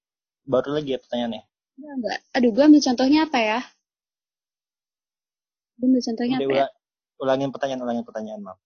Baru 0.44 0.74
lagi 0.74 0.94
ya 0.94 0.98
pertanyaannya. 0.98 1.42
Enggak, 1.78 2.18
Aduh, 2.34 2.50
gue 2.50 2.64
ambil 2.66 2.82
contohnya 2.82 3.20
apa 3.30 3.38
ya? 3.38 3.60
Gue 5.78 5.86
ambil 5.86 6.02
contohnya 6.02 6.36
Udah, 6.42 6.46
apa 6.46 6.56
ya? 6.58 6.66
Ulangin 7.18 7.50
pertanyaan, 7.54 7.82
ulangin 7.86 8.04
pertanyaan, 8.06 8.40
maaf. 8.42 8.58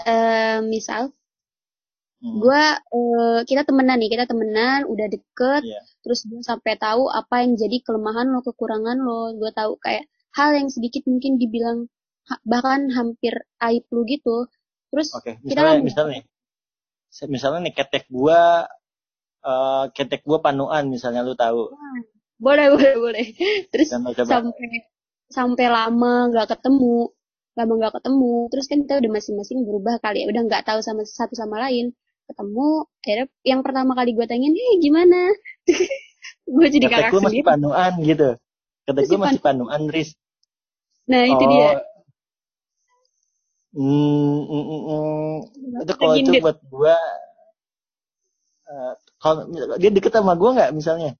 Uh, 0.00 0.58
misal, 0.64 1.12
hmm. 2.24 2.38
gue 2.40 2.62
uh, 2.72 3.40
kita 3.44 3.68
temenan 3.68 4.00
nih, 4.00 4.08
kita 4.12 4.24
temenan, 4.24 4.88
udah 4.88 5.06
deket, 5.12 5.62
yeah. 5.64 5.84
terus 6.00 6.24
gue 6.24 6.40
sampai 6.40 6.80
tahu 6.80 7.08
apa 7.12 7.44
yang 7.44 7.52
jadi 7.56 7.84
kelemahan 7.84 8.32
lo, 8.32 8.40
kekurangan 8.40 8.96
lo. 8.96 9.36
Gue 9.36 9.52
tahu 9.52 9.76
kayak 9.80 10.08
hal 10.36 10.56
yang 10.56 10.72
sedikit 10.72 11.04
mungkin 11.04 11.36
dibilang 11.36 11.90
bahkan 12.46 12.90
hampir 12.94 13.34
aib 13.58 13.84
lu 13.90 14.06
gitu 14.06 14.46
terus 14.90 15.10
okay. 15.14 15.38
misalnya, 15.42 15.78
kita 15.78 15.86
misalnya 15.86 16.20
misalnya 17.26 17.66
nih 17.68 17.74
ketek 17.74 18.06
gua 18.06 18.66
uh, 19.42 19.84
ketek 19.90 20.22
gua 20.22 20.38
panuan 20.40 20.86
misalnya 20.86 21.26
lu 21.26 21.34
tahu. 21.34 21.74
Boleh 22.40 22.72
boleh 22.72 22.94
boleh. 22.96 23.26
Terus 23.68 23.92
sampai 23.92 24.24
sampai 25.30 25.66
lama 25.70 26.30
nggak 26.30 26.58
ketemu 26.58 27.14
lama 27.54 27.72
nggak 27.76 27.94
ketemu 28.00 28.34
terus 28.50 28.66
kan 28.70 28.78
kita 28.86 28.94
udah 29.02 29.10
masing-masing 29.10 29.58
berubah 29.66 29.98
kali 29.98 30.24
ya 30.24 30.26
udah 30.30 30.42
nggak 30.46 30.64
tahu 30.64 30.80
sama 30.80 31.02
satu 31.04 31.34
sama 31.34 31.58
lain. 31.60 31.92
Ketemu 32.30 32.86
akhirnya 33.02 33.26
yang 33.42 33.60
pertama 33.66 33.92
kali 33.98 34.14
gue 34.14 34.26
tanyain 34.26 34.54
hei 34.54 34.74
gimana? 34.78 35.34
Gue 36.50 36.66
jadi 36.68 36.86
kakak 36.90 37.10
gue 37.16 37.22
masih 37.22 37.46
panuan 37.46 37.92
gitu. 38.02 38.36
Kata 38.84 39.00
gue 39.06 39.18
masih 39.18 39.40
panuan 39.40 39.82
Riz. 39.88 40.18
Nah 41.08 41.26
itu 41.26 41.42
oh. 41.42 41.48
dia 41.48 41.68
Hmm, 43.70 44.50
mm, 44.50 44.64
mm, 44.66 44.82
mm. 44.82 45.34
itu 45.86 45.92
kalau 45.94 46.14
itu 46.18 46.30
buat 46.42 46.58
gue 46.58 46.96
uh, 48.66 48.92
kalau 49.22 49.46
dia 49.78 49.90
deket 49.94 50.10
sama 50.10 50.34
gue 50.34 50.50
nggak 50.58 50.70
misalnya? 50.74 51.14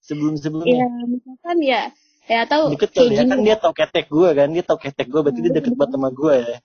Sebelum 0.00 0.38
sebelumnya 0.38 0.86
ya 0.86 0.88
misalkan 1.10 1.58
ya. 1.66 1.82
Ya 2.30 2.46
tahu 2.46 2.78
deket 2.78 2.94
kayak 2.94 3.26
kan 3.26 3.42
dia 3.42 3.56
tau 3.58 3.74
ketek 3.74 4.06
gue 4.06 4.28
kan 4.38 4.48
dia 4.54 4.62
tau 4.62 4.78
ketek 4.78 5.10
gue 5.10 5.18
berarti 5.18 5.40
dia 5.42 5.50
deket 5.50 5.74
banget 5.74 5.98
sama 5.98 6.08
gue 6.14 6.34
ya. 6.38 6.56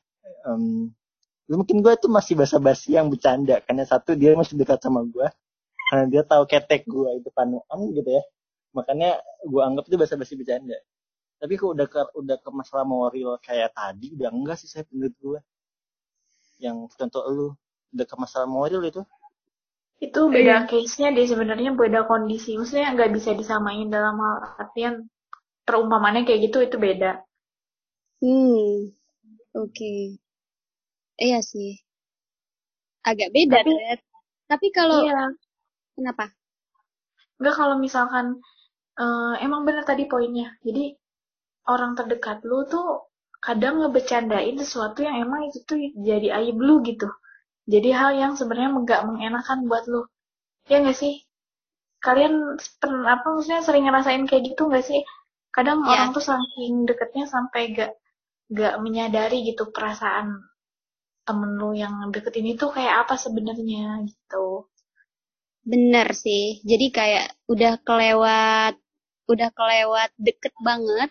Um, 0.46 0.94
mungkin 1.50 1.82
gue 1.82 1.94
tuh 1.98 2.10
masih 2.14 2.38
basa-basi 2.38 2.94
yang 2.94 3.10
bercanda 3.10 3.66
karena 3.66 3.82
satu 3.82 4.14
dia 4.14 4.38
masih 4.38 4.62
dekat 4.62 4.78
sama 4.78 5.02
gue 5.10 5.26
karena 5.90 6.06
dia 6.06 6.22
tahu 6.22 6.46
ketek 6.46 6.86
gue 6.86 7.10
itu 7.18 7.34
panuan 7.34 7.80
gitu 7.98 8.10
ya. 8.14 8.22
Makanya 8.78 9.18
gue 9.42 9.62
anggap 9.66 9.90
itu 9.90 9.98
basa-basi 9.98 10.38
bercanda 10.38 10.78
tapi 11.42 11.54
kok 11.60 11.72
udah 11.76 11.88
ke 11.88 12.02
udah 12.16 12.38
ke 12.40 12.50
masalah 12.50 12.86
moral 12.88 13.38
kayak 13.44 13.76
tadi 13.76 14.16
udah 14.16 14.30
enggak 14.32 14.58
sih 14.60 14.70
saya 14.72 14.88
menurut 14.92 15.16
gue 15.20 15.40
yang 16.64 16.88
contoh 16.88 17.24
lu 17.28 17.48
udah 17.92 18.06
ke 18.08 18.16
masalah 18.16 18.48
moral 18.48 18.82
itu 18.88 19.04
itu 20.04 20.22
beda 20.28 20.68
case-nya 20.68 21.16
dia 21.16 21.24
sebenarnya 21.24 21.72
beda 21.72 22.04
kondisi 22.08 22.60
maksudnya 22.60 22.92
nggak 22.96 23.12
bisa 23.16 23.32
disamain 23.32 23.88
dalam 23.88 24.20
hal 24.20 24.36
artian 24.60 25.08
perumpamannya 25.66 26.24
kayak 26.24 26.42
gitu 26.48 26.58
itu 26.62 26.78
beda. 26.78 27.26
Hmm, 28.22 28.94
oke. 29.58 29.74
Okay. 29.74 30.22
Iya 31.18 31.42
sih. 31.42 31.82
Agak 33.02 33.34
beda, 33.34 33.66
Tapi, 33.66 33.74
Red. 33.74 34.00
Tapi 34.46 34.68
kalau 34.72 35.04
iya. 35.04 35.34
kenapa? 35.98 36.30
Enggak 37.42 37.56
kalau 37.58 37.76
misalkan 37.82 38.40
uh, 39.02 39.36
emang 39.42 39.66
benar 39.66 39.84
tadi 39.84 40.06
poinnya. 40.06 40.54
Jadi 40.62 40.94
orang 41.66 41.98
terdekat 41.98 42.42
lu 42.46 42.66
tuh 42.70 43.10
kadang 43.42 43.82
ngebecandain 43.82 44.58
sesuatu 44.58 45.06
yang 45.06 45.22
emang 45.26 45.50
itu 45.50 45.62
tuh 45.66 45.78
jadi 45.98 46.42
aib 46.42 46.58
lu 46.58 46.82
gitu. 46.86 47.10
Jadi 47.66 47.90
hal 47.94 48.12
yang 48.18 48.34
sebenarnya 48.38 48.74
nggak 48.74 49.02
mengenakan 49.10 49.70
buat 49.70 49.86
lu. 49.90 50.06
Ya 50.70 50.82
nggak 50.82 50.98
sih? 50.98 51.26
Kalian 52.02 52.58
pernah 52.78 53.18
apa 53.18 53.26
maksudnya 53.34 53.62
sering 53.66 53.86
ngerasain 53.90 54.26
kayak 54.30 54.54
gitu 54.54 54.70
nggak 54.70 54.86
sih? 54.86 55.02
kadang 55.56 55.88
ya. 55.88 55.90
orang 55.96 56.10
tuh 56.12 56.20
saking 56.20 56.84
deketnya 56.84 57.26
sampai 57.32 57.72
gak 57.72 57.96
gak 58.52 58.76
menyadari 58.84 59.48
gitu 59.48 59.72
perasaan 59.72 60.44
temen 61.26 61.58
lu 61.58 61.74
yang 61.74 62.12
deket 62.12 62.36
ini 62.44 62.60
tuh 62.60 62.76
kayak 62.76 63.08
apa 63.08 63.16
sebenarnya 63.18 64.04
gitu 64.06 64.70
bener 65.66 66.12
sih 66.14 66.62
jadi 66.62 66.86
kayak 66.94 67.28
udah 67.50 67.82
kelewat 67.82 68.78
udah 69.26 69.50
kelewat 69.56 70.14
deket 70.22 70.54
banget 70.62 71.10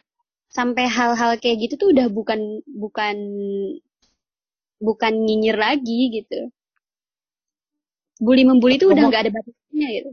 sampai 0.51 0.87
hal-hal 0.87 1.37
kayak 1.41 1.69
gitu 1.69 1.75
tuh 1.81 1.89
udah 1.93 2.07
bukan 2.13 2.63
bukan 2.69 3.17
bukan 4.83 5.13
nyinyir 5.25 5.57
lagi 5.57 6.23
gitu 6.23 6.51
bully 8.21 8.47
membuli 8.47 8.79
itu 8.79 8.91
udah 8.91 9.05
nggak 9.11 9.23
ada 9.29 9.33
batasnya 9.35 9.89
gitu 9.91 10.11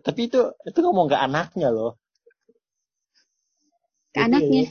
tapi 0.00 0.20
itu 0.28 0.40
itu 0.66 0.78
ngomong 0.80 1.08
ke 1.08 1.16
anaknya 1.16 1.68
loh 1.72 2.00
ke 4.10 4.18
Jadi, 4.18 4.26
anaknya. 4.26 4.64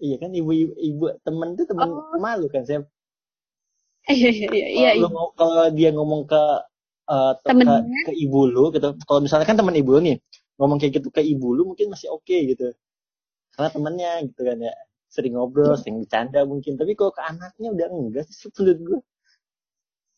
Iya 0.00 0.16
kan 0.16 0.30
ibu 0.32 0.50
ibu, 0.54 0.72
ibu 0.78 1.04
temen 1.26 1.48
tuh 1.58 1.66
temen 1.68 1.88
oh. 1.92 2.18
malu 2.18 2.46
kan 2.48 2.64
saya. 2.64 2.80
Iya 4.10 4.32
iya 4.32 4.48
iya. 4.48 4.66
iya, 4.72 4.90
iya. 4.96 5.08
Kalau 5.36 5.64
dia 5.76 5.92
ngomong 5.92 6.24
ke 6.24 6.42
uh, 7.12 7.32
ke, 7.36 7.52
ke 8.08 8.12
ibu 8.16 8.48
lu 8.48 8.72
gitu. 8.72 8.96
Kalau 9.04 9.20
misalnya 9.20 9.46
kan 9.46 9.60
teman 9.60 9.76
ibu 9.76 9.98
lu 9.98 10.00
nih 10.00 10.16
ngomong 10.56 10.80
kayak 10.80 10.98
gitu 10.98 11.12
ke 11.12 11.20
ibu 11.20 11.52
lu 11.52 11.68
mungkin 11.68 11.92
masih 11.92 12.08
oke 12.08 12.24
okay, 12.24 12.48
gitu. 12.48 12.72
Karena 13.60 13.68
temennya 13.68 14.12
gitu 14.24 14.40
kan 14.40 14.56
ya 14.56 14.72
sering 15.12 15.36
ngobrol, 15.36 15.76
hmm. 15.76 15.80
sering 15.84 15.96
bercanda 16.00 16.40
mungkin. 16.48 16.80
Tapi 16.80 16.96
kalau 16.96 17.12
ke 17.12 17.20
anaknya 17.20 17.68
udah 17.76 17.86
enggak 17.92 18.24
sih 18.32 18.48
menurut 18.56 18.78
gue. 18.80 18.98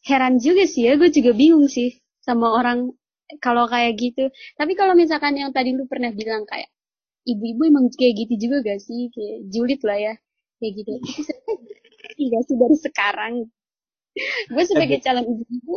Heran 0.07 0.39
juga 0.39 0.63
sih 0.71 0.87
ya, 0.87 0.95
gue 0.95 1.11
juga 1.11 1.35
bingung 1.35 1.67
sih 1.67 1.99
sama 2.23 2.55
orang 2.55 2.95
kalau 3.43 3.67
kayak 3.67 3.99
gitu. 3.99 4.31
Tapi 4.55 4.79
kalau 4.79 4.95
misalkan 4.95 5.35
yang 5.35 5.51
tadi 5.51 5.75
lu 5.75 5.91
pernah 5.91 6.15
bilang 6.15 6.47
kayak 6.47 6.71
ibu-ibu 7.27 7.63
emang 7.71 7.87
kayak 7.95 8.27
gitu 8.27 8.49
juga 8.49 8.67
gak 8.67 8.81
sih 8.83 9.11
kayak 9.15 9.39
julid 9.51 9.81
lah 9.87 9.99
ya 9.99 10.15
kayak 10.59 10.73
gitu 10.83 10.93
iya 12.23 12.39
sih 12.47 12.57
dari 12.59 12.77
sekarang 12.79 13.35
gue 14.51 14.65
sebagai 14.67 14.99
calon 15.01 15.27
ibu-ibu 15.27 15.77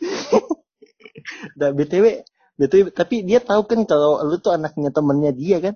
nah, 1.60 1.70
btw 1.72 2.24
btw 2.56 2.86
tapi 2.92 3.24
dia 3.24 3.38
tahu 3.44 3.68
kan 3.68 3.84
kalau 3.84 4.24
lu 4.24 4.40
tuh 4.40 4.56
anaknya 4.56 4.90
temennya 4.90 5.32
dia 5.36 5.56
kan 5.60 5.74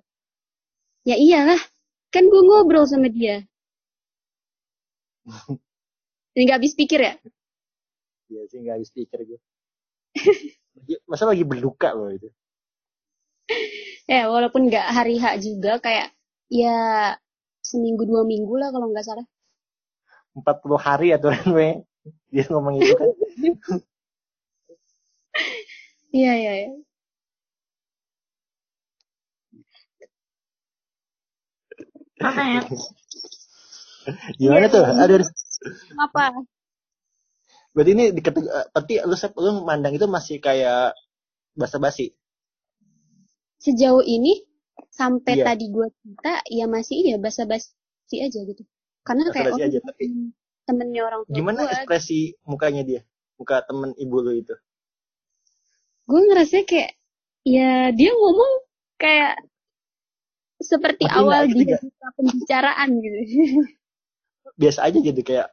ya 1.04 1.16
iyalah 1.16 1.60
kan 2.10 2.26
gue 2.26 2.42
ngobrol 2.42 2.84
sama 2.88 3.08
dia 3.08 3.44
ini 6.36 6.42
gak 6.48 6.58
habis 6.62 6.74
pikir 6.74 7.00
ya 7.00 7.14
Iya 8.30 8.42
sih 8.46 8.58
gak 8.62 8.76
habis 8.78 8.90
pikir 8.94 9.18
gue 9.26 9.38
masa 11.06 11.26
lagi 11.26 11.42
berduka 11.46 11.92
loh 11.92 12.10
itu 12.14 12.28
ya 14.10 14.30
walaupun 14.30 14.70
nggak 14.70 14.86
hari 14.94 15.18
H 15.18 15.38
juga 15.42 15.82
kayak 15.82 16.14
ya 16.50 17.14
seminggu 17.70 18.02
dua 18.08 18.22
minggu 18.26 18.54
lah 18.58 18.74
kalau 18.74 18.90
nggak 18.90 19.06
salah. 19.06 19.26
40 20.34 20.78
hari 20.78 21.06
aturan 21.14 21.46
we. 21.54 21.68
Dia 22.32 22.44
ngomong 22.50 22.80
itu 22.80 22.94
kan. 22.96 23.08
Iya 26.10 26.32
iya 26.42 26.52
iya. 26.66 26.70
Apa 32.20 32.42
ya? 32.44 32.60
Gimana 34.40 34.66
tuh? 34.68 34.84
Ada 34.84 35.24
apa? 35.96 36.44
Berarti 37.70 37.90
ini 37.94 38.04
di 38.12 38.20
berarti 38.20 38.94
lu 39.06 39.16
lu 39.16 39.50
mandang 39.62 39.94
itu 39.94 40.06
masih 40.10 40.42
kayak 40.42 40.92
basa-basi 41.54 42.14
sejauh 43.60 44.00
ini 44.00 44.40
sampai 44.88 45.36
iya. 45.36 45.44
tadi 45.52 45.68
gue 45.68 45.86
cerita 46.00 46.34
ya 46.48 46.64
masih 46.64 46.98
ya 47.04 47.16
basa-basi 47.20 48.16
aja 48.16 48.40
gitu 48.40 48.64
karena 49.04 49.28
basa 49.28 49.34
kayak 49.36 49.52
oh, 49.52 49.60
aja, 49.60 49.78
tapi... 49.84 50.04
temennya 50.64 51.02
orang 51.04 51.20
tua 51.28 51.34
gimana 51.36 51.60
gua, 51.68 51.72
ekspresi 51.76 52.40
mukanya 52.48 52.82
dia 52.82 53.00
muka 53.36 53.60
temen 53.68 53.92
ibu 54.00 54.16
lo 54.24 54.32
itu 54.32 54.56
gue 56.08 56.20
ngerasa 56.24 56.64
kayak 56.64 56.96
ya 57.44 57.92
dia 57.92 58.10
ngomong 58.16 58.52
kayak 58.96 59.44
seperti 60.60 61.08
Mati 61.08 61.16
awal 61.16 61.48
dia 61.48 61.80
buka 61.80 62.08
pembicaraan 62.20 62.88
gitu. 63.00 63.18
Biasa 64.60 64.92
aja 64.92 64.98
gitu 65.00 65.20
kayak 65.24 65.48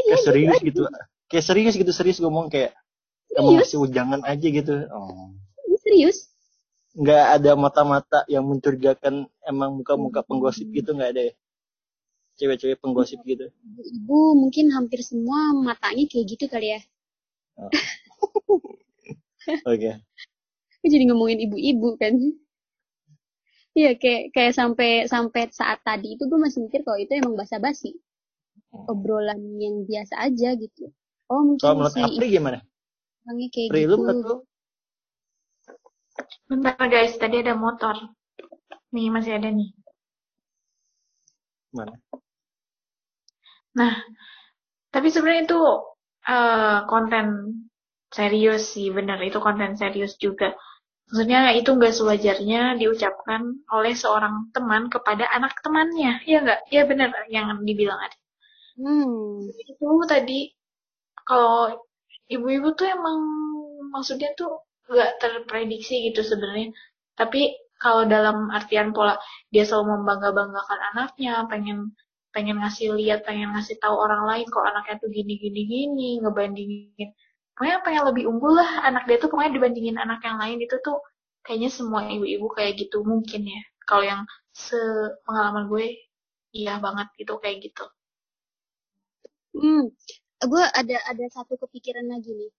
kayak 0.00 0.16
gitu 0.16 0.24
serius 0.24 0.56
gitu, 0.64 0.64
gitu. 0.64 0.82
Kayak 1.28 1.44
serius 1.44 1.74
gitu 1.76 1.92
serius 1.92 2.18
ngomong 2.24 2.48
kayak 2.48 2.72
emang 3.36 3.60
masih 3.60 3.84
ujangan 3.84 4.24
aja 4.24 4.46
gitu. 4.48 4.88
Oh. 4.88 5.36
serius? 5.84 6.32
Nggak 6.92 7.24
ada 7.40 7.52
mata-mata 7.56 8.18
yang 8.28 8.44
mencurigakan 8.48 9.28
emang 9.44 9.80
muka-muka 9.80 10.24
penggosip 10.24 10.68
gitu 10.72 10.96
nggak 10.96 11.12
ada 11.16 11.22
ya? 11.32 11.34
Cewek-cewek 12.40 12.80
penggosip 12.80 13.20
gitu. 13.28 13.52
Ibu 13.76 14.40
mungkin 14.40 14.72
hampir 14.72 15.04
semua 15.04 15.52
matanya 15.52 16.08
kayak 16.08 16.26
gitu 16.32 16.44
kali 16.48 16.76
ya. 16.76 16.80
Oh. 17.60 17.68
oke. 19.68 19.68
Okay. 19.68 20.00
jadi 20.82 21.12
ngomongin 21.12 21.44
ibu-ibu 21.46 21.94
kan 22.00 22.16
Iya 23.72 23.96
kayak 23.96 24.36
kayak 24.36 24.52
sampai 24.52 24.90
sampai 25.08 25.48
saat 25.48 25.80
tadi 25.80 26.14
itu 26.14 26.28
gue 26.28 26.36
masih 26.36 26.68
mikir 26.68 26.84
kalau 26.84 27.00
itu 27.00 27.12
emang 27.16 27.40
basa-basi 27.40 27.96
hmm. 28.68 28.92
obrolan 28.92 29.40
yang 29.56 29.88
biasa 29.88 30.28
aja 30.28 30.52
gitu 30.60 30.92
oh 31.32 31.40
mungkin 31.40 31.64
kalau 31.64 31.80
menurut 31.80 31.96
si 31.96 32.04
Apri 32.04 32.28
gimana 32.36 32.60
Orangnya 33.22 33.48
kayak 33.54 33.68
Pri, 33.70 33.82
gitu. 33.86 33.96
Lu 34.02 34.36
Bentar 36.50 36.76
guys, 36.76 37.14
tadi 37.16 37.40
ada 37.40 37.54
motor. 37.56 37.94
Nih, 38.92 39.08
masih 39.08 39.38
ada 39.38 39.48
nih. 39.48 39.70
Mana? 41.72 41.96
Nah, 43.72 43.94
tapi 44.92 45.08
sebenarnya 45.08 45.48
itu 45.48 45.60
uh, 46.28 46.84
konten 46.90 47.56
serius 48.12 48.76
sih, 48.76 48.92
bener. 48.92 49.16
Itu 49.24 49.40
konten 49.40 49.78
serius 49.78 50.20
juga. 50.20 50.52
Maksudnya 51.12 51.52
itu 51.52 51.68
nggak 51.76 51.92
sewajarnya 51.92 52.80
diucapkan 52.80 53.60
oleh 53.68 53.92
seorang 53.92 54.48
teman 54.56 54.88
kepada 54.88 55.28
anak 55.28 55.60
temannya. 55.60 56.24
Ya 56.24 56.40
nggak? 56.40 56.60
Ya 56.72 56.88
benar 56.88 57.12
yang 57.28 57.52
dibilang 57.68 58.00
ada. 58.00 58.16
Hmm. 58.80 59.44
Itu 59.52 59.84
tadi 60.08 60.56
kalau 61.28 61.84
ibu-ibu 62.32 62.72
tuh 62.72 62.88
emang 62.88 63.20
maksudnya 63.92 64.32
tuh 64.40 64.64
nggak 64.88 65.20
terprediksi 65.20 66.08
gitu 66.08 66.24
sebenarnya. 66.24 66.72
Tapi 67.12 67.60
kalau 67.76 68.08
dalam 68.08 68.48
artian 68.48 68.96
pola 68.96 69.20
dia 69.52 69.68
selalu 69.68 70.00
membangga-banggakan 70.00 70.80
anaknya, 70.96 71.44
pengen 71.52 71.92
pengen 72.32 72.56
ngasih 72.64 72.96
lihat, 72.96 73.28
pengen 73.28 73.52
ngasih 73.52 73.76
tahu 73.84 74.00
orang 74.00 74.24
lain 74.24 74.46
kok 74.48 74.64
anaknya 74.64 74.96
tuh 74.96 75.12
gini 75.12 75.36
gini 75.36 75.60
gini, 75.68 76.10
ngebandingin 76.24 77.12
pokoknya 77.62 77.78
pengen 77.86 78.04
lebih 78.10 78.26
unggul 78.26 78.58
lah 78.58 78.82
anak 78.82 79.06
dia 79.06 79.22
tuh 79.22 79.30
pokoknya 79.30 79.54
dibandingin 79.54 79.94
anak 80.02 80.18
yang 80.26 80.34
lain 80.42 80.58
itu 80.58 80.74
tuh 80.82 80.98
kayaknya 81.46 81.70
semua 81.70 82.10
ibu-ibu 82.10 82.50
kayak 82.50 82.74
gitu 82.74 83.06
mungkin 83.06 83.46
ya. 83.46 83.62
Kalau 83.86 84.02
yang 84.02 84.26
sepengalaman 84.50 85.70
gue 85.70 86.10
iya 86.50 86.82
banget 86.82 87.06
gitu 87.22 87.38
kayak 87.38 87.62
gitu. 87.62 87.86
Hmm 89.54 89.94
gue 90.42 90.64
ada 90.74 90.98
ada 91.06 91.26
satu 91.30 91.54
kepikiran 91.54 92.10
lagi 92.10 92.34
nih. 92.34 92.50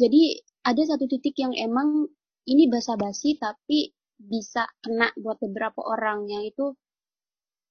Jadi 0.00 0.22
ada 0.64 0.82
satu 0.88 1.04
titik 1.04 1.36
yang 1.36 1.52
emang 1.52 2.08
ini 2.48 2.64
basa-basi 2.72 3.36
tapi 3.36 3.92
bisa 4.16 4.64
kena 4.80 5.12
buat 5.20 5.36
beberapa 5.44 5.84
orang 5.84 6.24
yang 6.32 6.48
itu 6.48 6.72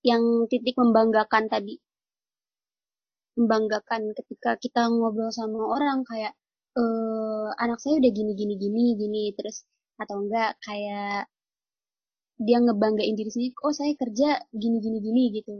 yang 0.05 0.45
titik 0.45 0.77
membanggakan 0.77 1.49
tadi. 1.49 1.81
Membanggakan 3.41 4.13
ketika 4.13 4.53
kita 4.61 4.85
ngobrol 4.85 5.33
sama 5.33 5.65
orang 5.65 6.05
kayak 6.05 6.37
uh, 6.77 7.49
anak 7.57 7.79
saya 7.81 7.97
udah 7.97 8.11
gini 8.11 8.33
gini 8.37 8.53
gini 8.59 8.83
gini 8.99 9.23
terus 9.33 9.65
atau 9.97 10.21
enggak 10.21 10.55
kayak 10.63 11.27
dia 12.39 12.57
ngebanggain 12.63 13.19
diri 13.19 13.27
sendiri 13.27 13.53
oh 13.67 13.75
saya 13.75 13.91
kerja 13.99 14.39
gini 14.53 14.77
gini 14.79 14.97
gini 15.03 15.23
gitu. 15.41 15.53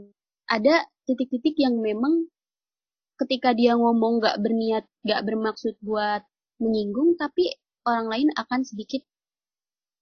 Ada 0.50 0.86
titik-titik 1.06 1.58
yang 1.60 1.78
memang 1.78 2.26
ketika 3.20 3.52
dia 3.52 3.76
ngomong 3.76 4.22
nggak 4.22 4.40
berniat 4.40 4.84
nggak 5.04 5.22
bermaksud 5.28 5.76
buat 5.84 6.24
menyinggung 6.56 7.20
tapi 7.20 7.52
orang 7.84 8.06
lain 8.08 8.28
akan 8.36 8.64
sedikit 8.64 9.04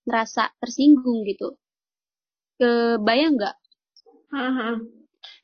merasa 0.07 0.51
tersinggung 0.63 1.27
gitu. 1.27 1.59
Kebayang 2.59 3.39
nggak? 3.39 3.57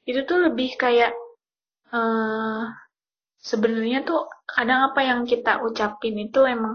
Itu 0.06 0.20
tuh 0.28 0.38
lebih 0.50 0.78
kayak 0.78 1.12
uh, 1.90 2.68
sebenarnya 3.50 3.98
tuh 4.08 4.20
kadang 4.48 4.80
apa 4.88 5.00
yang 5.04 5.20
kita 5.28 5.60
ucapin 5.66 6.14
itu 6.26 6.40
emang 6.54 6.74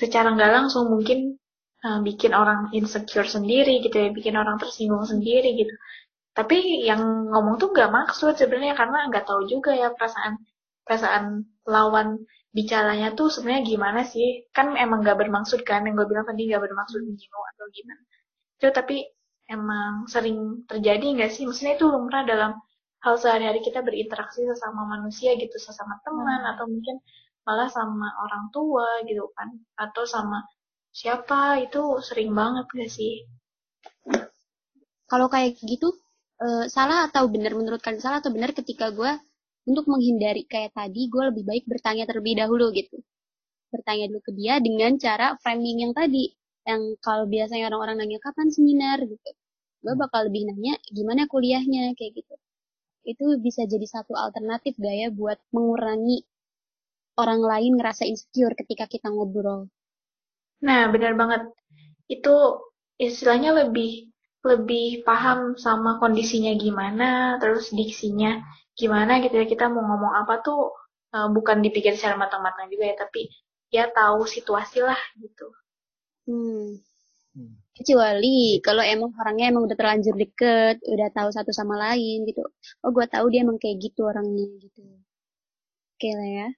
secara 0.00 0.32
nggak 0.32 0.52
langsung 0.56 0.84
mungkin 0.88 1.36
uh, 1.84 2.00
bikin 2.00 2.32
orang 2.32 2.72
insecure 2.72 3.28
sendiri 3.28 3.84
gitu 3.84 3.96
ya, 4.00 4.08
bikin 4.18 4.34
orang 4.40 4.56
tersinggung 4.62 5.04
sendiri 5.04 5.48
gitu. 5.60 5.74
Tapi 6.32 6.88
yang 6.88 7.28
ngomong 7.32 7.60
tuh 7.60 7.68
nggak 7.74 7.92
maksud 7.92 8.32
sebenarnya 8.40 8.74
karena 8.80 8.98
nggak 9.12 9.24
tahu 9.28 9.44
juga 9.52 9.70
ya 9.76 9.92
perasaan 9.92 10.40
perasaan 10.86 11.24
lawan 11.68 12.24
bicaranya 12.56 13.12
tuh 13.18 13.28
sebenarnya 13.28 13.62
gimana 13.68 14.00
sih? 14.08 14.48
Kan 14.56 14.72
emang 14.80 15.04
nggak 15.04 15.18
bermaksud 15.20 15.60
kan 15.68 15.84
yang 15.84 15.94
gue 16.00 16.08
bilang 16.08 16.24
tadi 16.24 16.48
nggak 16.48 16.62
bermaksud 16.64 17.00
menyinggung 17.04 17.46
atau 17.52 17.64
gimana. 17.76 18.02
Itu 18.56 18.66
tapi 18.72 18.96
emang 19.52 20.08
sering 20.08 20.64
terjadi 20.70 21.04
nggak 21.20 21.30
sih? 21.36 21.44
Maksudnya 21.44 21.76
itu 21.76 21.84
lumrah 21.92 22.24
dalam 22.24 22.52
hal 23.02 23.14
sehari-hari 23.18 23.60
kita 23.66 23.82
berinteraksi 23.82 24.46
sesama 24.46 24.86
manusia 24.86 25.34
gitu, 25.34 25.58
sesama 25.58 25.98
teman 26.06 26.42
hmm. 26.46 26.52
atau 26.54 26.64
mungkin 26.70 27.02
malah 27.42 27.66
sama 27.66 28.06
orang 28.22 28.54
tua 28.54 29.02
gitu 29.02 29.26
kan 29.34 29.50
atau 29.74 30.06
sama 30.06 30.46
siapa 30.94 31.58
itu 31.58 31.98
sering 31.98 32.30
banget 32.30 32.66
gak 32.70 32.90
sih? 32.90 33.26
Kalau 35.10 35.26
kayak 35.26 35.58
gitu 35.66 35.90
uh, 36.38 36.64
salah 36.70 37.10
atau 37.10 37.26
benar 37.26 37.52
menurut 37.58 37.82
kalian 37.82 38.00
salah 38.00 38.22
atau 38.22 38.30
benar 38.30 38.54
ketika 38.54 38.94
gue 38.94 39.10
untuk 39.66 39.90
menghindari 39.90 40.46
kayak 40.46 40.70
tadi 40.74 41.10
gue 41.10 41.22
lebih 41.34 41.42
baik 41.42 41.64
bertanya 41.66 42.06
terlebih 42.06 42.38
dahulu 42.38 42.70
gitu. 42.70 43.02
Bertanya 43.74 44.06
dulu 44.14 44.20
ke 44.22 44.32
dia 44.38 44.62
dengan 44.62 44.94
cara 45.02 45.34
framing 45.42 45.82
yang 45.82 45.92
tadi 45.96 46.30
yang 46.62 46.94
kalau 47.02 47.26
biasanya 47.26 47.66
orang-orang 47.66 48.06
nanya 48.06 48.22
kapan 48.22 48.48
seminar? 48.54 49.02
gitu. 49.02 49.30
Gue 49.82 49.94
bakal 49.98 50.30
lebih 50.30 50.46
nanya 50.46 50.78
gimana 50.94 51.26
kuliahnya? 51.26 51.98
kayak 51.98 52.22
gitu 52.22 52.34
itu 53.02 53.36
bisa 53.42 53.66
jadi 53.66 53.86
satu 53.86 54.14
alternatif 54.14 54.78
gak 54.78 54.94
ya 54.94 55.08
buat 55.10 55.38
mengurangi 55.50 56.22
orang 57.18 57.40
lain 57.44 57.72
ngerasa 57.76 58.08
insecure 58.08 58.56
ketika 58.56 58.88
kita 58.88 59.12
ngobrol. 59.12 59.68
Nah, 60.62 60.88
benar 60.88 61.12
banget. 61.18 61.42
Itu 62.08 62.62
istilahnya 62.96 63.66
lebih 63.66 64.10
lebih 64.42 65.06
paham 65.06 65.54
sama 65.54 66.02
kondisinya 66.02 66.54
gimana, 66.58 67.38
terus 67.38 67.70
diksinya 67.70 68.42
gimana 68.74 69.22
gitu 69.22 69.34
ya. 69.38 69.46
Kita 69.46 69.70
mau 69.70 69.82
ngomong 69.82 70.12
apa 70.22 70.42
tuh 70.42 70.72
uh, 71.14 71.28
bukan 71.30 71.62
dipikir 71.62 71.94
secara 71.98 72.16
matang-matang 72.18 72.70
juga 72.72 72.90
ya, 72.90 72.96
tapi 72.98 73.28
ya 73.70 73.90
tahu 73.90 74.24
situasi 74.26 74.82
lah 74.82 74.98
gitu. 75.18 75.46
Hmm. 76.26 76.78
hmm. 77.34 77.61
Kecuali 77.72 78.60
kalau 78.60 78.84
emang 78.84 79.16
orangnya 79.16 79.48
emang 79.48 79.64
udah 79.64 79.76
terlanjur 79.76 80.14
deket, 80.16 80.84
udah 80.84 81.08
tahu 81.16 81.28
satu 81.32 81.50
sama 81.56 81.74
lain 81.80 82.28
gitu. 82.28 82.44
Oh, 82.84 82.92
gue 82.92 83.06
tahu 83.08 83.32
dia 83.32 83.40
emang 83.44 83.56
kayak 83.56 83.80
gitu 83.80 84.04
orangnya 84.04 84.44
gitu. 84.60 84.82
Oke 85.96 86.10
lah 86.12 86.28
ya. 86.28 86.48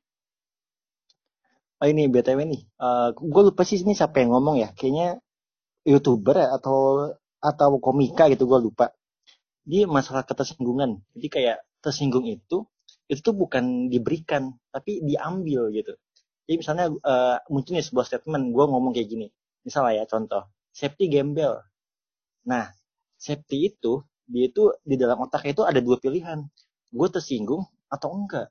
Oh 1.82 1.86
ini 1.90 2.08
btw 2.08 2.40
nih, 2.48 2.62
uh, 2.80 3.10
eh, 3.12 3.18
gue 3.18 3.42
lupa 3.44 3.62
sih 3.66 3.76
ini 3.82 3.92
siapa 3.92 4.22
yang 4.22 4.32
ngomong 4.32 4.56
ya, 4.62 4.72
kayaknya 4.72 5.20
youtuber 5.84 6.38
ya 6.40 6.48
atau 6.56 7.10
atau 7.42 7.76
komika 7.82 8.30
gitu 8.32 8.48
gue 8.48 8.58
lupa. 8.70 8.94
Dia 9.68 9.84
masalah 9.84 10.24
ketersinggungan, 10.24 11.02
jadi 11.12 11.28
kayak 11.28 11.58
tersinggung 11.84 12.24
itu 12.24 12.64
itu 13.04 13.20
tuh 13.20 13.36
bukan 13.36 13.92
diberikan 13.92 14.56
tapi 14.72 15.04
diambil 15.04 15.68
gitu. 15.76 15.92
Jadi 16.48 16.56
misalnya 16.60 16.86
uh, 17.04 17.36
munculnya 17.52 17.84
sebuah 17.84 18.04
statement, 18.08 18.52
gue 18.52 18.64
ngomong 18.64 18.92
kayak 18.96 19.08
gini, 19.08 19.26
misalnya 19.64 20.00
ya 20.00 20.04
contoh, 20.08 20.44
safety 20.74 21.06
gembel. 21.06 21.62
Nah, 22.50 22.66
safety 23.16 23.70
itu 23.72 24.02
dia 24.26 24.50
itu 24.50 24.74
di 24.82 24.96
dalam 24.98 25.22
otaknya 25.24 25.52
itu 25.56 25.64
ada 25.70 25.80
dua 25.80 25.96
pilihan, 26.02 26.42
gue 26.92 27.08
tersinggung 27.14 27.62
atau 27.88 28.08
enggak. 28.12 28.48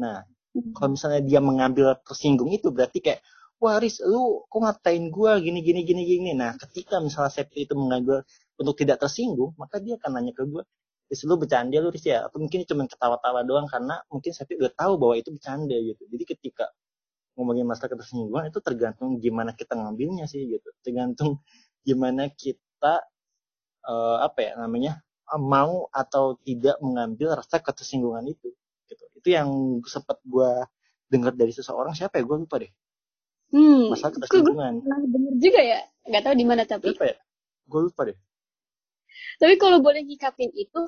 Nah, 0.00 0.24
kalau 0.76 0.88
misalnya 0.96 1.20
dia 1.24 1.40
mengambil 1.44 1.96
tersinggung 2.06 2.48
itu 2.52 2.72
berarti 2.72 2.98
kayak 3.04 3.20
wah 3.60 3.76
Riz 3.80 4.00
lu 4.04 4.44
kok 4.48 4.60
ngatain 4.60 5.08
gue 5.08 5.30
gini 5.44 5.60
gini 5.64 5.80
gini 5.84 6.02
gini 6.04 6.30
nah 6.36 6.52
ketika 6.56 7.00
misalnya 7.00 7.32
Septi 7.32 7.64
itu 7.64 7.74
mengambil 7.76 8.24
untuk 8.60 8.76
tidak 8.76 9.00
tersinggung 9.00 9.52
maka 9.60 9.80
dia 9.80 9.96
akan 10.00 10.10
nanya 10.20 10.32
ke 10.36 10.44
gue 10.48 10.62
Riz 11.08 11.22
lu 11.28 11.34
bercanda 11.40 11.76
lu 11.80 11.88
Riz 11.92 12.04
ya 12.04 12.28
atau 12.28 12.38
mungkin 12.40 12.64
cuma 12.68 12.84
ketawa-tawa 12.88 13.40
doang 13.48 13.66
karena 13.68 14.00
mungkin 14.12 14.32
Septi 14.36 14.60
udah 14.60 14.72
tahu 14.76 14.92
bahwa 15.00 15.14
itu 15.16 15.28
bercanda 15.32 15.76
gitu 15.76 16.02
jadi 16.08 16.24
ketika 16.36 16.64
ngomongin 17.36 17.68
masalah 17.68 17.92
ketersinggungan 17.94 18.48
itu 18.48 18.58
tergantung 18.64 19.20
gimana 19.20 19.52
kita 19.52 19.76
ngambilnya 19.76 20.24
sih 20.26 20.48
gitu. 20.48 20.68
Tergantung 20.80 21.44
gimana 21.84 22.32
kita 22.32 23.04
uh, 23.86 24.18
apa 24.24 24.38
ya 24.40 24.52
namanya 24.58 25.04
mau 25.36 25.90
atau 25.92 26.38
tidak 26.42 26.80
mengambil 26.80 27.36
rasa 27.36 27.60
ketersinggungan 27.60 28.24
itu 28.26 28.50
gitu. 28.88 29.04
Itu 29.14 29.28
yang 29.28 29.48
sempat 29.84 30.22
gue 30.24 30.50
dengar 31.12 31.36
dari 31.36 31.52
seseorang 31.52 31.92
siapa 31.92 32.18
ya? 32.18 32.24
Gue 32.24 32.38
lupa 32.42 32.56
deh. 32.58 32.72
Hmm, 33.52 33.94
masalah 33.94 34.16
ketersinggungan. 34.18 34.82
bener 34.82 35.34
juga 35.38 35.60
ya? 35.62 35.80
Nggak 36.06 36.22
tahu 36.24 36.34
di 36.34 36.46
mana 36.46 36.62
tapi 36.66 36.90
lupa 36.94 37.04
ya? 37.06 37.16
Gue 37.66 37.80
lupa 37.90 38.00
deh. 38.08 38.18
Tapi 39.36 39.54
kalau 39.60 39.78
boleh 39.84 40.02
nyikapin 40.06 40.50
itu 40.54 40.80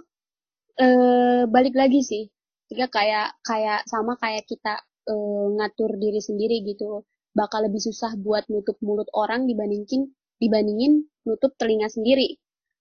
eh, 0.78 1.42
balik 1.50 1.74
lagi 1.74 2.00
sih. 2.00 2.24
Jika 2.68 2.92
kayak 2.92 3.40
kayak 3.42 3.88
sama 3.88 4.14
kayak 4.20 4.44
kita 4.44 4.76
eh, 5.08 5.46
ngatur 5.56 5.96
diri 5.96 6.20
sendiri 6.20 6.62
gitu. 6.68 7.04
Bakal 7.32 7.68
lebih 7.70 7.80
susah 7.82 8.14
buat 8.20 8.44
nutup 8.52 8.76
mulut 8.84 9.08
orang 9.16 9.48
dibandingin 9.48 10.12
dibandingin 10.38 11.08
nutup 11.26 11.54
telinga 11.58 11.88
sendiri. 11.90 12.38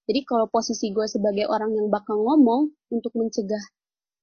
Jadi 0.08 0.24
kalau 0.24 0.48
posisi 0.48 0.96
gue 0.96 1.04
sebagai 1.10 1.52
orang 1.52 1.76
yang 1.76 1.88
bakal 1.92 2.16
ngomong 2.22 2.72
untuk 2.94 3.12
mencegah 3.18 3.64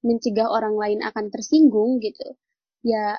mencegah 0.05 0.49
orang 0.49 0.75
lain 0.77 0.99
akan 1.01 1.33
tersinggung 1.33 1.97
gitu 2.01 2.37
ya 2.85 3.17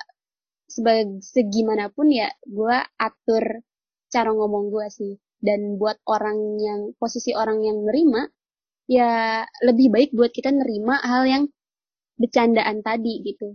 sebagai 0.67 1.19
segimanapun 1.23 2.11
ya 2.11 2.31
gue 2.43 2.77
atur 2.99 3.63
cara 4.11 4.29
ngomong 4.31 4.71
gue 4.71 4.87
sih. 4.91 5.13
Dan 5.37 5.77
buat 5.77 6.01
orang 6.09 6.57
yang 6.57 6.81
posisi 6.97 7.29
orang 7.37 7.61
yang 7.61 7.85
nerima 7.85 8.25
ya 8.89 9.45
lebih 9.61 9.93
baik 9.93 10.09
buat 10.17 10.33
kita 10.33 10.49
nerima 10.49 10.97
hal 11.03 11.23
yang 11.29 11.43
bercandaan 12.17 12.81
tadi 12.81 13.21
gitu 13.21 13.53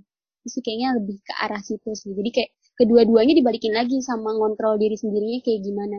sih 0.48 0.62
kayaknya 0.64 0.98
lebih 0.98 1.16
ke 1.22 1.32
arah 1.38 1.62
situ 1.62 1.90
sih. 1.94 2.10
Jadi 2.14 2.30
kayak 2.34 2.50
kedua-duanya 2.78 3.34
dibalikin 3.38 3.74
lagi 3.76 4.00
sama 4.02 4.34
ngontrol 4.34 4.80
diri 4.80 4.96
sendirinya 4.98 5.40
kayak 5.44 5.60
gimana. 5.62 5.98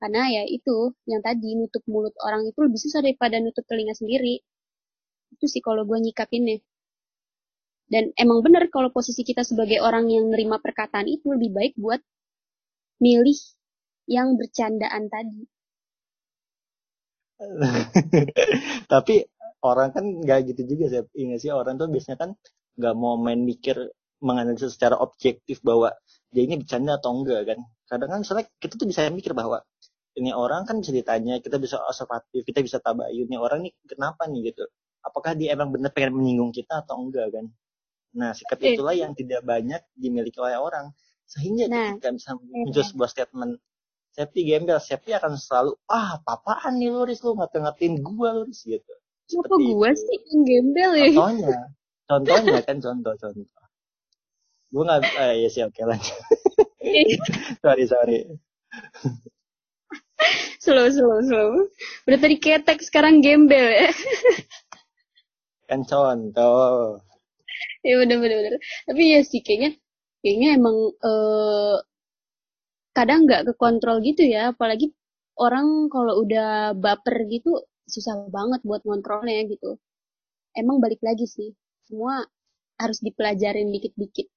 Karena 0.00 0.22
ya 0.28 0.42
itu 0.48 0.92
yang 1.08 1.20
tadi 1.24 1.56
nutup 1.56 1.84
mulut 1.88 2.12
orang 2.20 2.44
itu 2.48 2.58
lebih 2.60 2.80
susah 2.80 3.00
daripada 3.00 3.40
nutup 3.40 3.64
telinga 3.64 3.96
sendiri. 3.96 4.40
Itu 5.32 5.44
sih 5.48 5.64
kalau 5.64 5.88
gue 5.88 5.98
nyikapinnya. 6.00 6.60
Dan 7.84 8.12
emang 8.16 8.40
bener 8.40 8.72
kalau 8.72 8.88
posisi 8.88 9.22
kita 9.24 9.44
sebagai 9.44 9.80
orang 9.84 10.08
yang 10.08 10.32
nerima 10.32 10.56
perkataan 10.60 11.04
itu 11.08 11.28
lebih 11.28 11.52
baik 11.52 11.74
buat 11.76 12.00
milih 13.00 13.38
yang 14.08 14.36
bercandaan 14.40 15.08
tadi. 15.12 15.42
Tapi 18.92 19.14
orang 19.64 19.88
kan 19.92 20.04
nggak 20.04 20.38
gitu 20.52 20.62
juga 20.76 20.84
sih. 20.92 21.00
Ingat 21.16 21.38
sih? 21.44 21.50
Orang 21.52 21.76
tuh 21.76 21.88
biasanya 21.88 22.18
kan 22.20 22.30
nggak 22.78 22.94
mau 22.98 23.14
main 23.20 23.40
mikir 23.42 23.76
menganalisa 24.24 24.68
secara 24.72 24.96
objektif 24.98 25.60
bahwa 25.60 25.92
dia 26.32 26.42
ini 26.48 26.58
bercanda 26.60 26.96
atau 26.98 27.12
enggak 27.14 27.54
kan. 27.54 27.58
Kadang 27.86 28.10
kan 28.10 28.20
soalnya 28.26 28.46
kita 28.58 28.74
tuh 28.80 28.88
bisa 28.88 29.06
mikir 29.12 29.36
bahwa 29.36 29.60
ini 30.14 30.30
orang 30.30 30.62
kan 30.64 30.78
bisa 30.80 30.94
ditanya, 30.94 31.42
kita 31.42 31.58
bisa 31.58 31.76
observatif, 31.82 32.46
kita 32.46 32.62
bisa 32.62 32.78
tabayun, 32.78 33.26
ini 33.26 33.36
orang 33.38 33.66
nih 33.66 33.72
kenapa 33.86 34.26
nih 34.30 34.50
gitu. 34.54 34.64
Apakah 35.04 35.36
dia 35.36 35.52
emang 35.52 35.74
benar 35.74 35.90
pengen 35.92 36.16
menyinggung 36.16 36.54
kita 36.54 36.80
atau 36.86 36.96
enggak 37.02 37.28
kan. 37.34 37.46
Nah, 38.14 38.30
sikap 38.30 38.62
Eh. 38.62 38.78
itulah 38.78 38.94
yang 38.94 39.12
tidak 39.12 39.42
banyak 39.42 39.82
dimiliki 39.98 40.38
oleh 40.38 40.54
orang. 40.56 40.94
Sehingga 41.26 41.66
Nah, 41.66 41.98
ketika 41.98 42.10
bisa 42.14 42.30
muncul 42.38 42.82
sebuah 42.86 43.10
statement, 43.10 43.52
Septi 44.14 44.46
gembel, 44.46 44.78
Septi 44.78 45.10
akan 45.10 45.34
selalu, 45.34 45.74
ah, 45.90 46.22
apaan 46.22 46.78
nih 46.78 46.86
lu, 46.86 47.02
Riz, 47.02 47.18
lu 47.26 47.34
ngata-ngatain 47.34 47.98
gua, 47.98 48.30
lu, 48.30 48.46
Riz, 48.46 48.62
gitu. 48.62 48.86
Kenapa 49.26 49.50
Seperti 49.50 49.62
gue 49.74 49.90
itu. 49.90 49.98
sih 50.06 50.18
yang 50.30 50.42
gembel 50.46 50.90
ya? 50.94 51.06
Contohnya, 51.10 51.56
contohnya 52.08 52.60
kan 52.64 52.76
contoh-contoh. 52.80 53.64
Gue 54.74 54.82
nggak, 54.82 55.00
eh, 55.06 55.34
ya 55.46 55.48
sih, 55.48 55.62
oke 55.62 55.80
lanjut. 55.86 56.18
sorry, 57.62 57.84
sorry. 57.86 58.18
slow, 60.58 60.90
slow, 60.90 61.18
slow. 61.22 61.50
Udah 62.10 62.18
tadi 62.18 62.36
ketek, 62.42 62.82
sekarang 62.82 63.22
gembel 63.22 63.70
ya. 63.70 63.90
Kan 65.70 65.86
contoh. 65.86 67.00
ya 67.86 67.94
bener 68.00 68.18
bener 68.18 68.36
bener. 68.40 68.54
Tapi 68.88 69.02
ya 69.14 69.20
sih 69.22 69.40
kayaknya 69.40 69.78
kayaknya 70.20 70.48
emang 70.58 70.76
eh, 70.92 71.76
kadang 72.96 73.30
nggak 73.30 73.54
kekontrol 73.54 74.02
gitu 74.02 74.26
ya. 74.26 74.52
Apalagi 74.52 74.92
orang 75.38 75.88
kalau 75.88 76.22
udah 76.22 76.74
baper 76.74 77.26
gitu 77.30 77.64
susah 77.86 78.28
banget 78.32 78.60
buat 78.66 78.82
ngontrolnya 78.84 79.46
gitu. 79.48 79.78
Emang 80.56 80.78
balik 80.82 81.00
lagi 81.02 81.26
sih. 81.30 81.54
Semua 81.88 82.14
harus 82.80 82.98
dipelajarin 83.00 83.68
dikit-dikit. 83.74 84.28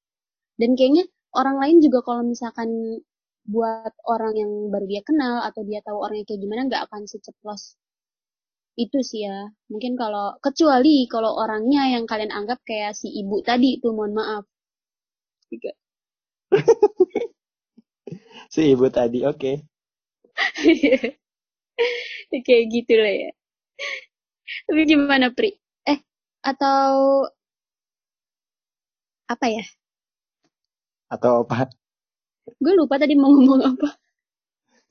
Dan 0.60 0.74
kayaknya 0.78 1.06
orang 1.36 1.58
lain 1.62 1.78
juga 1.86 2.00
kalau 2.06 2.24
misalkan 2.26 3.02
buat 3.48 3.93
orang 4.08 4.34
yang 4.36 4.52
baru 4.74 4.86
dia 4.91 5.02
kenal 5.08 5.39
atau 5.48 5.62
dia 5.64 5.80
tahu 5.86 5.98
orangnya 6.04 6.26
kayak 6.28 6.41
gimana 6.43 6.62
nggak 6.68 6.84
akan 6.91 7.08
seceplos 7.08 7.80
itu 8.78 9.00
sih 9.02 9.26
ya. 9.26 9.50
Mungkin 9.74 9.98
kalau 9.98 10.38
kecuali 10.45 11.10
kalau 11.10 11.34
orangnya 11.34 11.98
yang 11.98 12.06
kalian 12.06 12.30
anggap 12.30 12.62
kayak 12.64 12.93
si 12.93 13.10
ibu 13.10 13.41
tadi 13.41 13.82
itu 13.82 13.89
mohon 13.89 14.14
maaf. 14.14 14.45
Tiga. 15.50 15.72
Si 18.48 18.72
ibu 18.72 18.88
tadi, 18.88 19.28
oke. 19.28 19.52
kayak 22.48 22.66
gitu 22.72 22.93
lah 22.95 23.14
ya. 23.28 23.32
Tapi 24.68 24.82
gimana 24.88 25.28
Pri? 25.36 25.52
Eh 25.84 26.00
atau 26.45 27.28
apa 29.28 29.46
ya? 29.52 29.64
Atau 31.12 31.44
apa? 31.44 31.68
Gue 32.64 32.74
lupa 32.80 32.96
tadi 32.96 33.16
mau 33.20 33.32
ngomong 33.32 33.62
apa. 33.64 33.90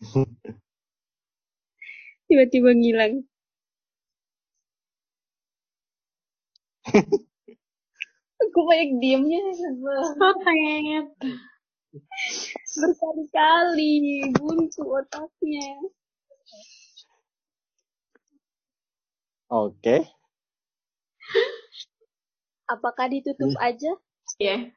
Tiba-tiba 2.28 2.70
ngilang. 2.76 3.24
Aku 8.44 8.60
banyak 8.68 9.00
diemnya. 9.00 9.40
Sotet. 10.20 11.06
Berkali-kali 12.76 14.28
buntu 14.36 14.82
otaknya. 15.00 15.68
Oke. 19.48 20.04
Apakah 22.74 23.06
ditutup 23.08 23.54
aja? 23.56 23.96
Ya. 24.38 24.68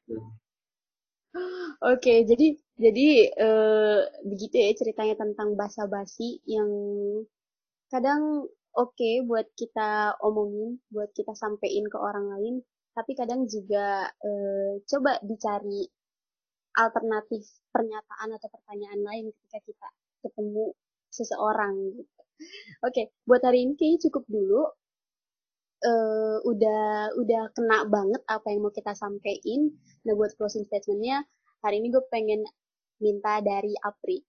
Oke, 1.92 2.14
jadi 2.30 2.48
jadi 2.80 3.08
eh, 3.36 4.00
begitu 4.24 4.56
ya 4.56 4.72
ceritanya 4.80 5.16
tentang 5.20 5.56
basa-basi 5.60 6.40
yang 6.48 6.70
kadang 7.94 8.46
oke 8.78 9.10
buat 9.30 9.48
kita 9.58 10.18
omongin, 10.22 10.80
buat 10.94 11.10
kita 11.18 11.34
sampein 11.36 11.86
ke 11.90 11.98
orang 11.98 12.26
lain, 12.34 12.56
tapi 12.98 13.12
kadang 13.18 13.46
juga 13.50 14.10
eh, 14.24 14.82
coba 14.90 15.18
dicari 15.26 15.86
alternatif 16.78 17.44
pernyataan 17.74 18.30
atau 18.38 18.50
pertanyaan 18.54 19.02
lain 19.04 19.26
ketika 19.36 19.60
kita 19.68 19.88
ketemu 20.24 20.66
seseorang 21.12 21.74
gitu. 21.98 22.22
Oke, 22.88 23.04
buat 23.28 23.42
hari 23.44 23.68
ini 23.68 23.74
kayaknya 23.76 24.00
cukup 24.10 24.24
dulu. 24.32 24.62
Eh, 25.80 26.38
udah 26.44 27.16
udah 27.16 27.44
kena 27.56 27.88
banget 27.88 28.20
apa 28.28 28.52
yang 28.52 28.68
mau 28.68 28.74
kita 28.76 28.92
sampein. 28.92 29.80
Nah, 30.04 30.12
buat 30.12 30.36
closing 30.36 30.68
statementnya, 30.68 31.24
hari 31.64 31.80
ini 31.80 31.88
gue 31.88 32.04
pengen 32.12 32.44
minta 33.00 33.40
dari 33.40 33.72
Apri. 33.80 34.20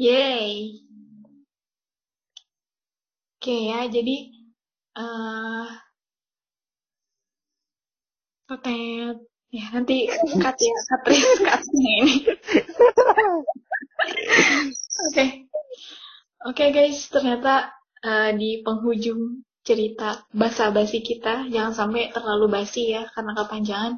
Yay. 0.00 0.80
Oke 3.36 3.56
ya, 3.68 3.84
jadi 3.92 4.16
eh 4.96 5.68
Sotet. 8.48 9.16
Ya, 9.52 9.64
nanti 9.72 10.08
cut 10.42 10.56
ya, 10.58 10.76
cut 10.88 11.02
ya, 11.12 11.20
cutnya 11.38 11.92
ini. 12.00 12.14
Oke. 15.06 15.24
Oke 16.46 16.64
guys, 16.72 17.08
ternyata 17.12 17.75
eh, 18.06 18.30
di 18.40 18.50
penghujung 18.64 19.42
cerita 19.66 20.22
basa-basi 20.30 20.98
kita, 21.02 21.50
jangan 21.50 21.74
sampai 21.74 22.02
terlalu 22.14 22.46
basi 22.56 22.94
ya, 22.94 23.02
karena 23.14 23.32
kepanjangan. 23.34 23.92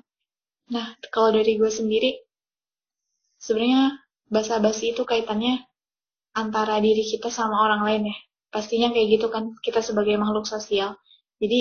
Nah, 0.75 0.87
kalau 1.13 1.31
dari 1.37 1.53
gue 1.61 1.69
sendiri, 1.69 2.11
sebenarnya 3.37 4.01
basa-basi 4.33 4.97
itu 4.97 5.03
kaitannya 5.05 5.55
antara 6.33 6.81
diri 6.81 7.05
kita 7.05 7.29
sama 7.29 7.57
orang 7.67 7.83
lain 7.85 8.03
ya. 8.13 8.17
Pastinya 8.49 8.89
kayak 8.95 9.09
gitu 9.21 9.27
kan, 9.29 9.45
kita 9.61 9.81
sebagai 9.85 10.17
makhluk 10.17 10.49
sosial. 10.49 10.97
Jadi, 11.43 11.61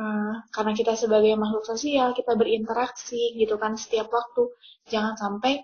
eh, 0.00 0.34
karena 0.54 0.72
kita 0.72 0.92
sebagai 0.96 1.32
makhluk 1.36 1.64
sosial, 1.68 2.16
kita 2.16 2.32
berinteraksi 2.40 3.36
gitu 3.36 3.60
kan 3.60 3.76
setiap 3.76 4.08
waktu. 4.08 4.42
Jangan 4.88 5.14
sampai 5.20 5.60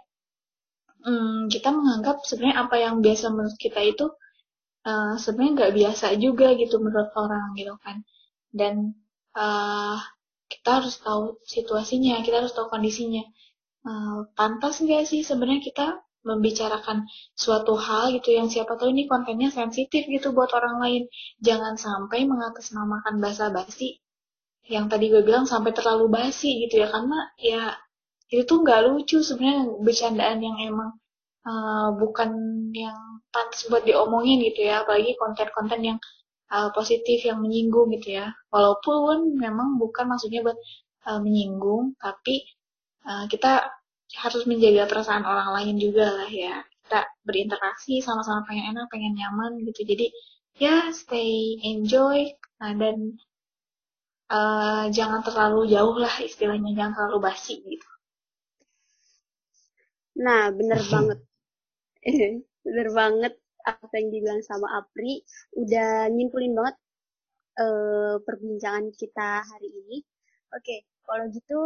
hmm, 1.07 1.51
kita 1.51 1.69
menganggap 1.75 2.23
sebenarnya 2.23 2.57
apa 2.69 2.77
yang 2.79 2.95
biasa 3.03 3.27
menurut 3.35 3.57
kita 3.59 3.81
itu 3.83 4.07
eh, 4.91 5.15
sebenarnya 5.23 5.53
nggak 5.59 5.75
biasa 5.79 6.07
juga 6.25 6.47
gitu 6.63 6.77
menurut 6.85 7.11
orang 7.25 7.47
gitu 7.59 7.75
kan. 7.85 7.97
Dan 8.61 8.75
eh, 9.37 9.99
kita 10.53 10.71
harus 10.79 10.95
tahu 11.07 11.23
situasinya, 11.55 12.15
kita 12.27 12.37
harus 12.45 12.53
tahu 12.57 12.67
kondisinya. 12.75 13.25
Eh, 13.89 14.19
pantas 14.39 14.75
nggak 14.85 15.05
sih 15.11 15.21
sebenarnya 15.29 15.63
kita 15.69 15.87
membicarakan 16.29 16.99
suatu 17.35 17.75
hal 17.75 18.15
gitu 18.17 18.31
yang 18.39 18.47
siapa 18.47 18.73
tahu 18.79 18.95
ini 18.95 19.05
kontennya 19.11 19.51
sensitif 19.51 20.03
gitu 20.07 20.31
buat 20.37 20.51
orang 20.59 20.77
lain. 20.85 21.03
Jangan 21.47 21.75
sampai 21.85 22.21
mengatasnamakan 22.31 23.15
basa-basi 23.25 24.03
yang 24.71 24.87
tadi 24.87 25.11
gue 25.11 25.23
bilang 25.27 25.45
sampai 25.45 25.75
terlalu 25.75 26.07
basi 26.07 26.63
gitu 26.67 26.75
ya 26.83 26.89
karena 26.95 27.19
ya 27.35 27.63
itu 28.31 28.43
tuh 28.47 28.63
nggak 28.63 28.81
lucu 28.89 29.19
sebenarnya 29.21 29.63
bercandaan 29.83 30.39
yang 30.41 30.57
emang 30.71 30.91
uh, 31.47 31.89
bukan 31.97 32.31
yang 32.75 33.23
pantas 33.33 33.67
buat 33.71 33.83
diomongin 33.87 34.43
gitu 34.53 34.69
ya 34.69 34.85
apalagi 34.85 35.17
konten-konten 35.17 35.81
yang 35.83 35.99
uh, 36.53 36.69
positif 36.77 37.25
yang 37.25 37.41
menyinggung 37.41 37.89
gitu 37.97 38.21
ya. 38.21 38.31
Walaupun 38.53 39.37
memang 39.41 39.81
bukan 39.81 40.13
maksudnya 40.13 40.45
buat 40.45 40.59
uh, 41.09 41.21
menyinggung 41.25 41.97
tapi 41.99 42.45
uh, 43.09 43.25
kita 43.27 43.73
harus 44.13 44.45
menjaga 44.45 44.85
perasaan 44.91 45.25
orang 45.25 45.51
lain 45.57 45.77
juga 45.81 46.13
lah 46.13 46.31
ya. 46.31 46.61
Kita 46.85 47.01
berinteraksi 47.25 48.05
sama-sama 48.05 48.45
pengen 48.45 48.77
enak 48.77 48.87
pengen 48.93 49.17
nyaman 49.17 49.65
gitu. 49.73 49.89
Jadi 49.89 50.07
ya 50.61 50.93
stay 50.93 51.57
enjoy 51.65 52.29
nah, 52.61 52.77
dan 52.77 53.17
uh, 54.29 54.85
jangan 54.93 55.25
terlalu 55.25 55.73
jauh 55.73 55.97
lah 55.97 56.13
istilahnya 56.21 56.77
jangan 56.77 56.93
terlalu 56.97 57.19
basi 57.33 57.65
gitu. 57.65 57.89
Nah, 60.21 60.53
bener 60.53 60.81
banget. 60.93 61.19
bener 62.67 62.89
banget 62.95 63.35
apa 63.63 63.95
yang 63.95 64.11
dibilang 64.11 64.43
sama 64.43 64.67
Apri. 64.83 65.23
Udah 65.55 66.11
nyimpulin 66.11 66.55
banget 66.55 66.77
eh, 67.59 68.17
perbincangan 68.23 68.91
kita 68.95 69.43
hari 69.47 69.69
ini. 69.71 70.03
Oke, 70.53 70.85
kalau 71.07 71.25
gitu 71.33 71.61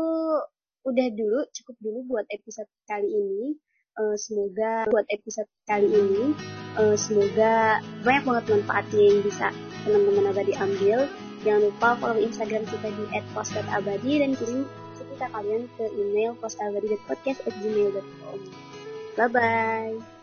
udah 0.87 1.07
dulu, 1.11 1.41
cukup 1.51 1.77
dulu 1.83 1.99
buat 2.07 2.27
episode 2.31 2.71
kali 2.87 3.09
ini. 3.11 3.59
Eh, 3.97 4.17
semoga 4.21 4.85
buat 4.93 5.09
episode 5.09 5.49
kali 5.65 5.89
ini, 5.89 6.37
eh, 6.77 6.97
semoga 7.01 7.81
banyak 8.05 8.25
banget 8.29 8.45
manfaatnya 8.53 9.03
yang 9.09 9.21
bisa 9.25 9.49
teman-teman 9.89 10.37
abadi 10.37 10.53
ambil. 10.61 11.09
Jangan 11.41 11.63
lupa 11.71 11.89
follow 12.03 12.21
Instagram 12.21 12.69
kita 12.69 12.93
di 12.93 13.05
@post.abadi 13.33 14.13
dan 14.21 14.37
kirim 14.37 14.69
cerita 15.01 15.33
kalian 15.33 15.65
ke 15.81 15.85
email 15.97 16.37
postabadi.podcast@gmail.com. 16.43 18.39
Bye-bye. 19.17 20.16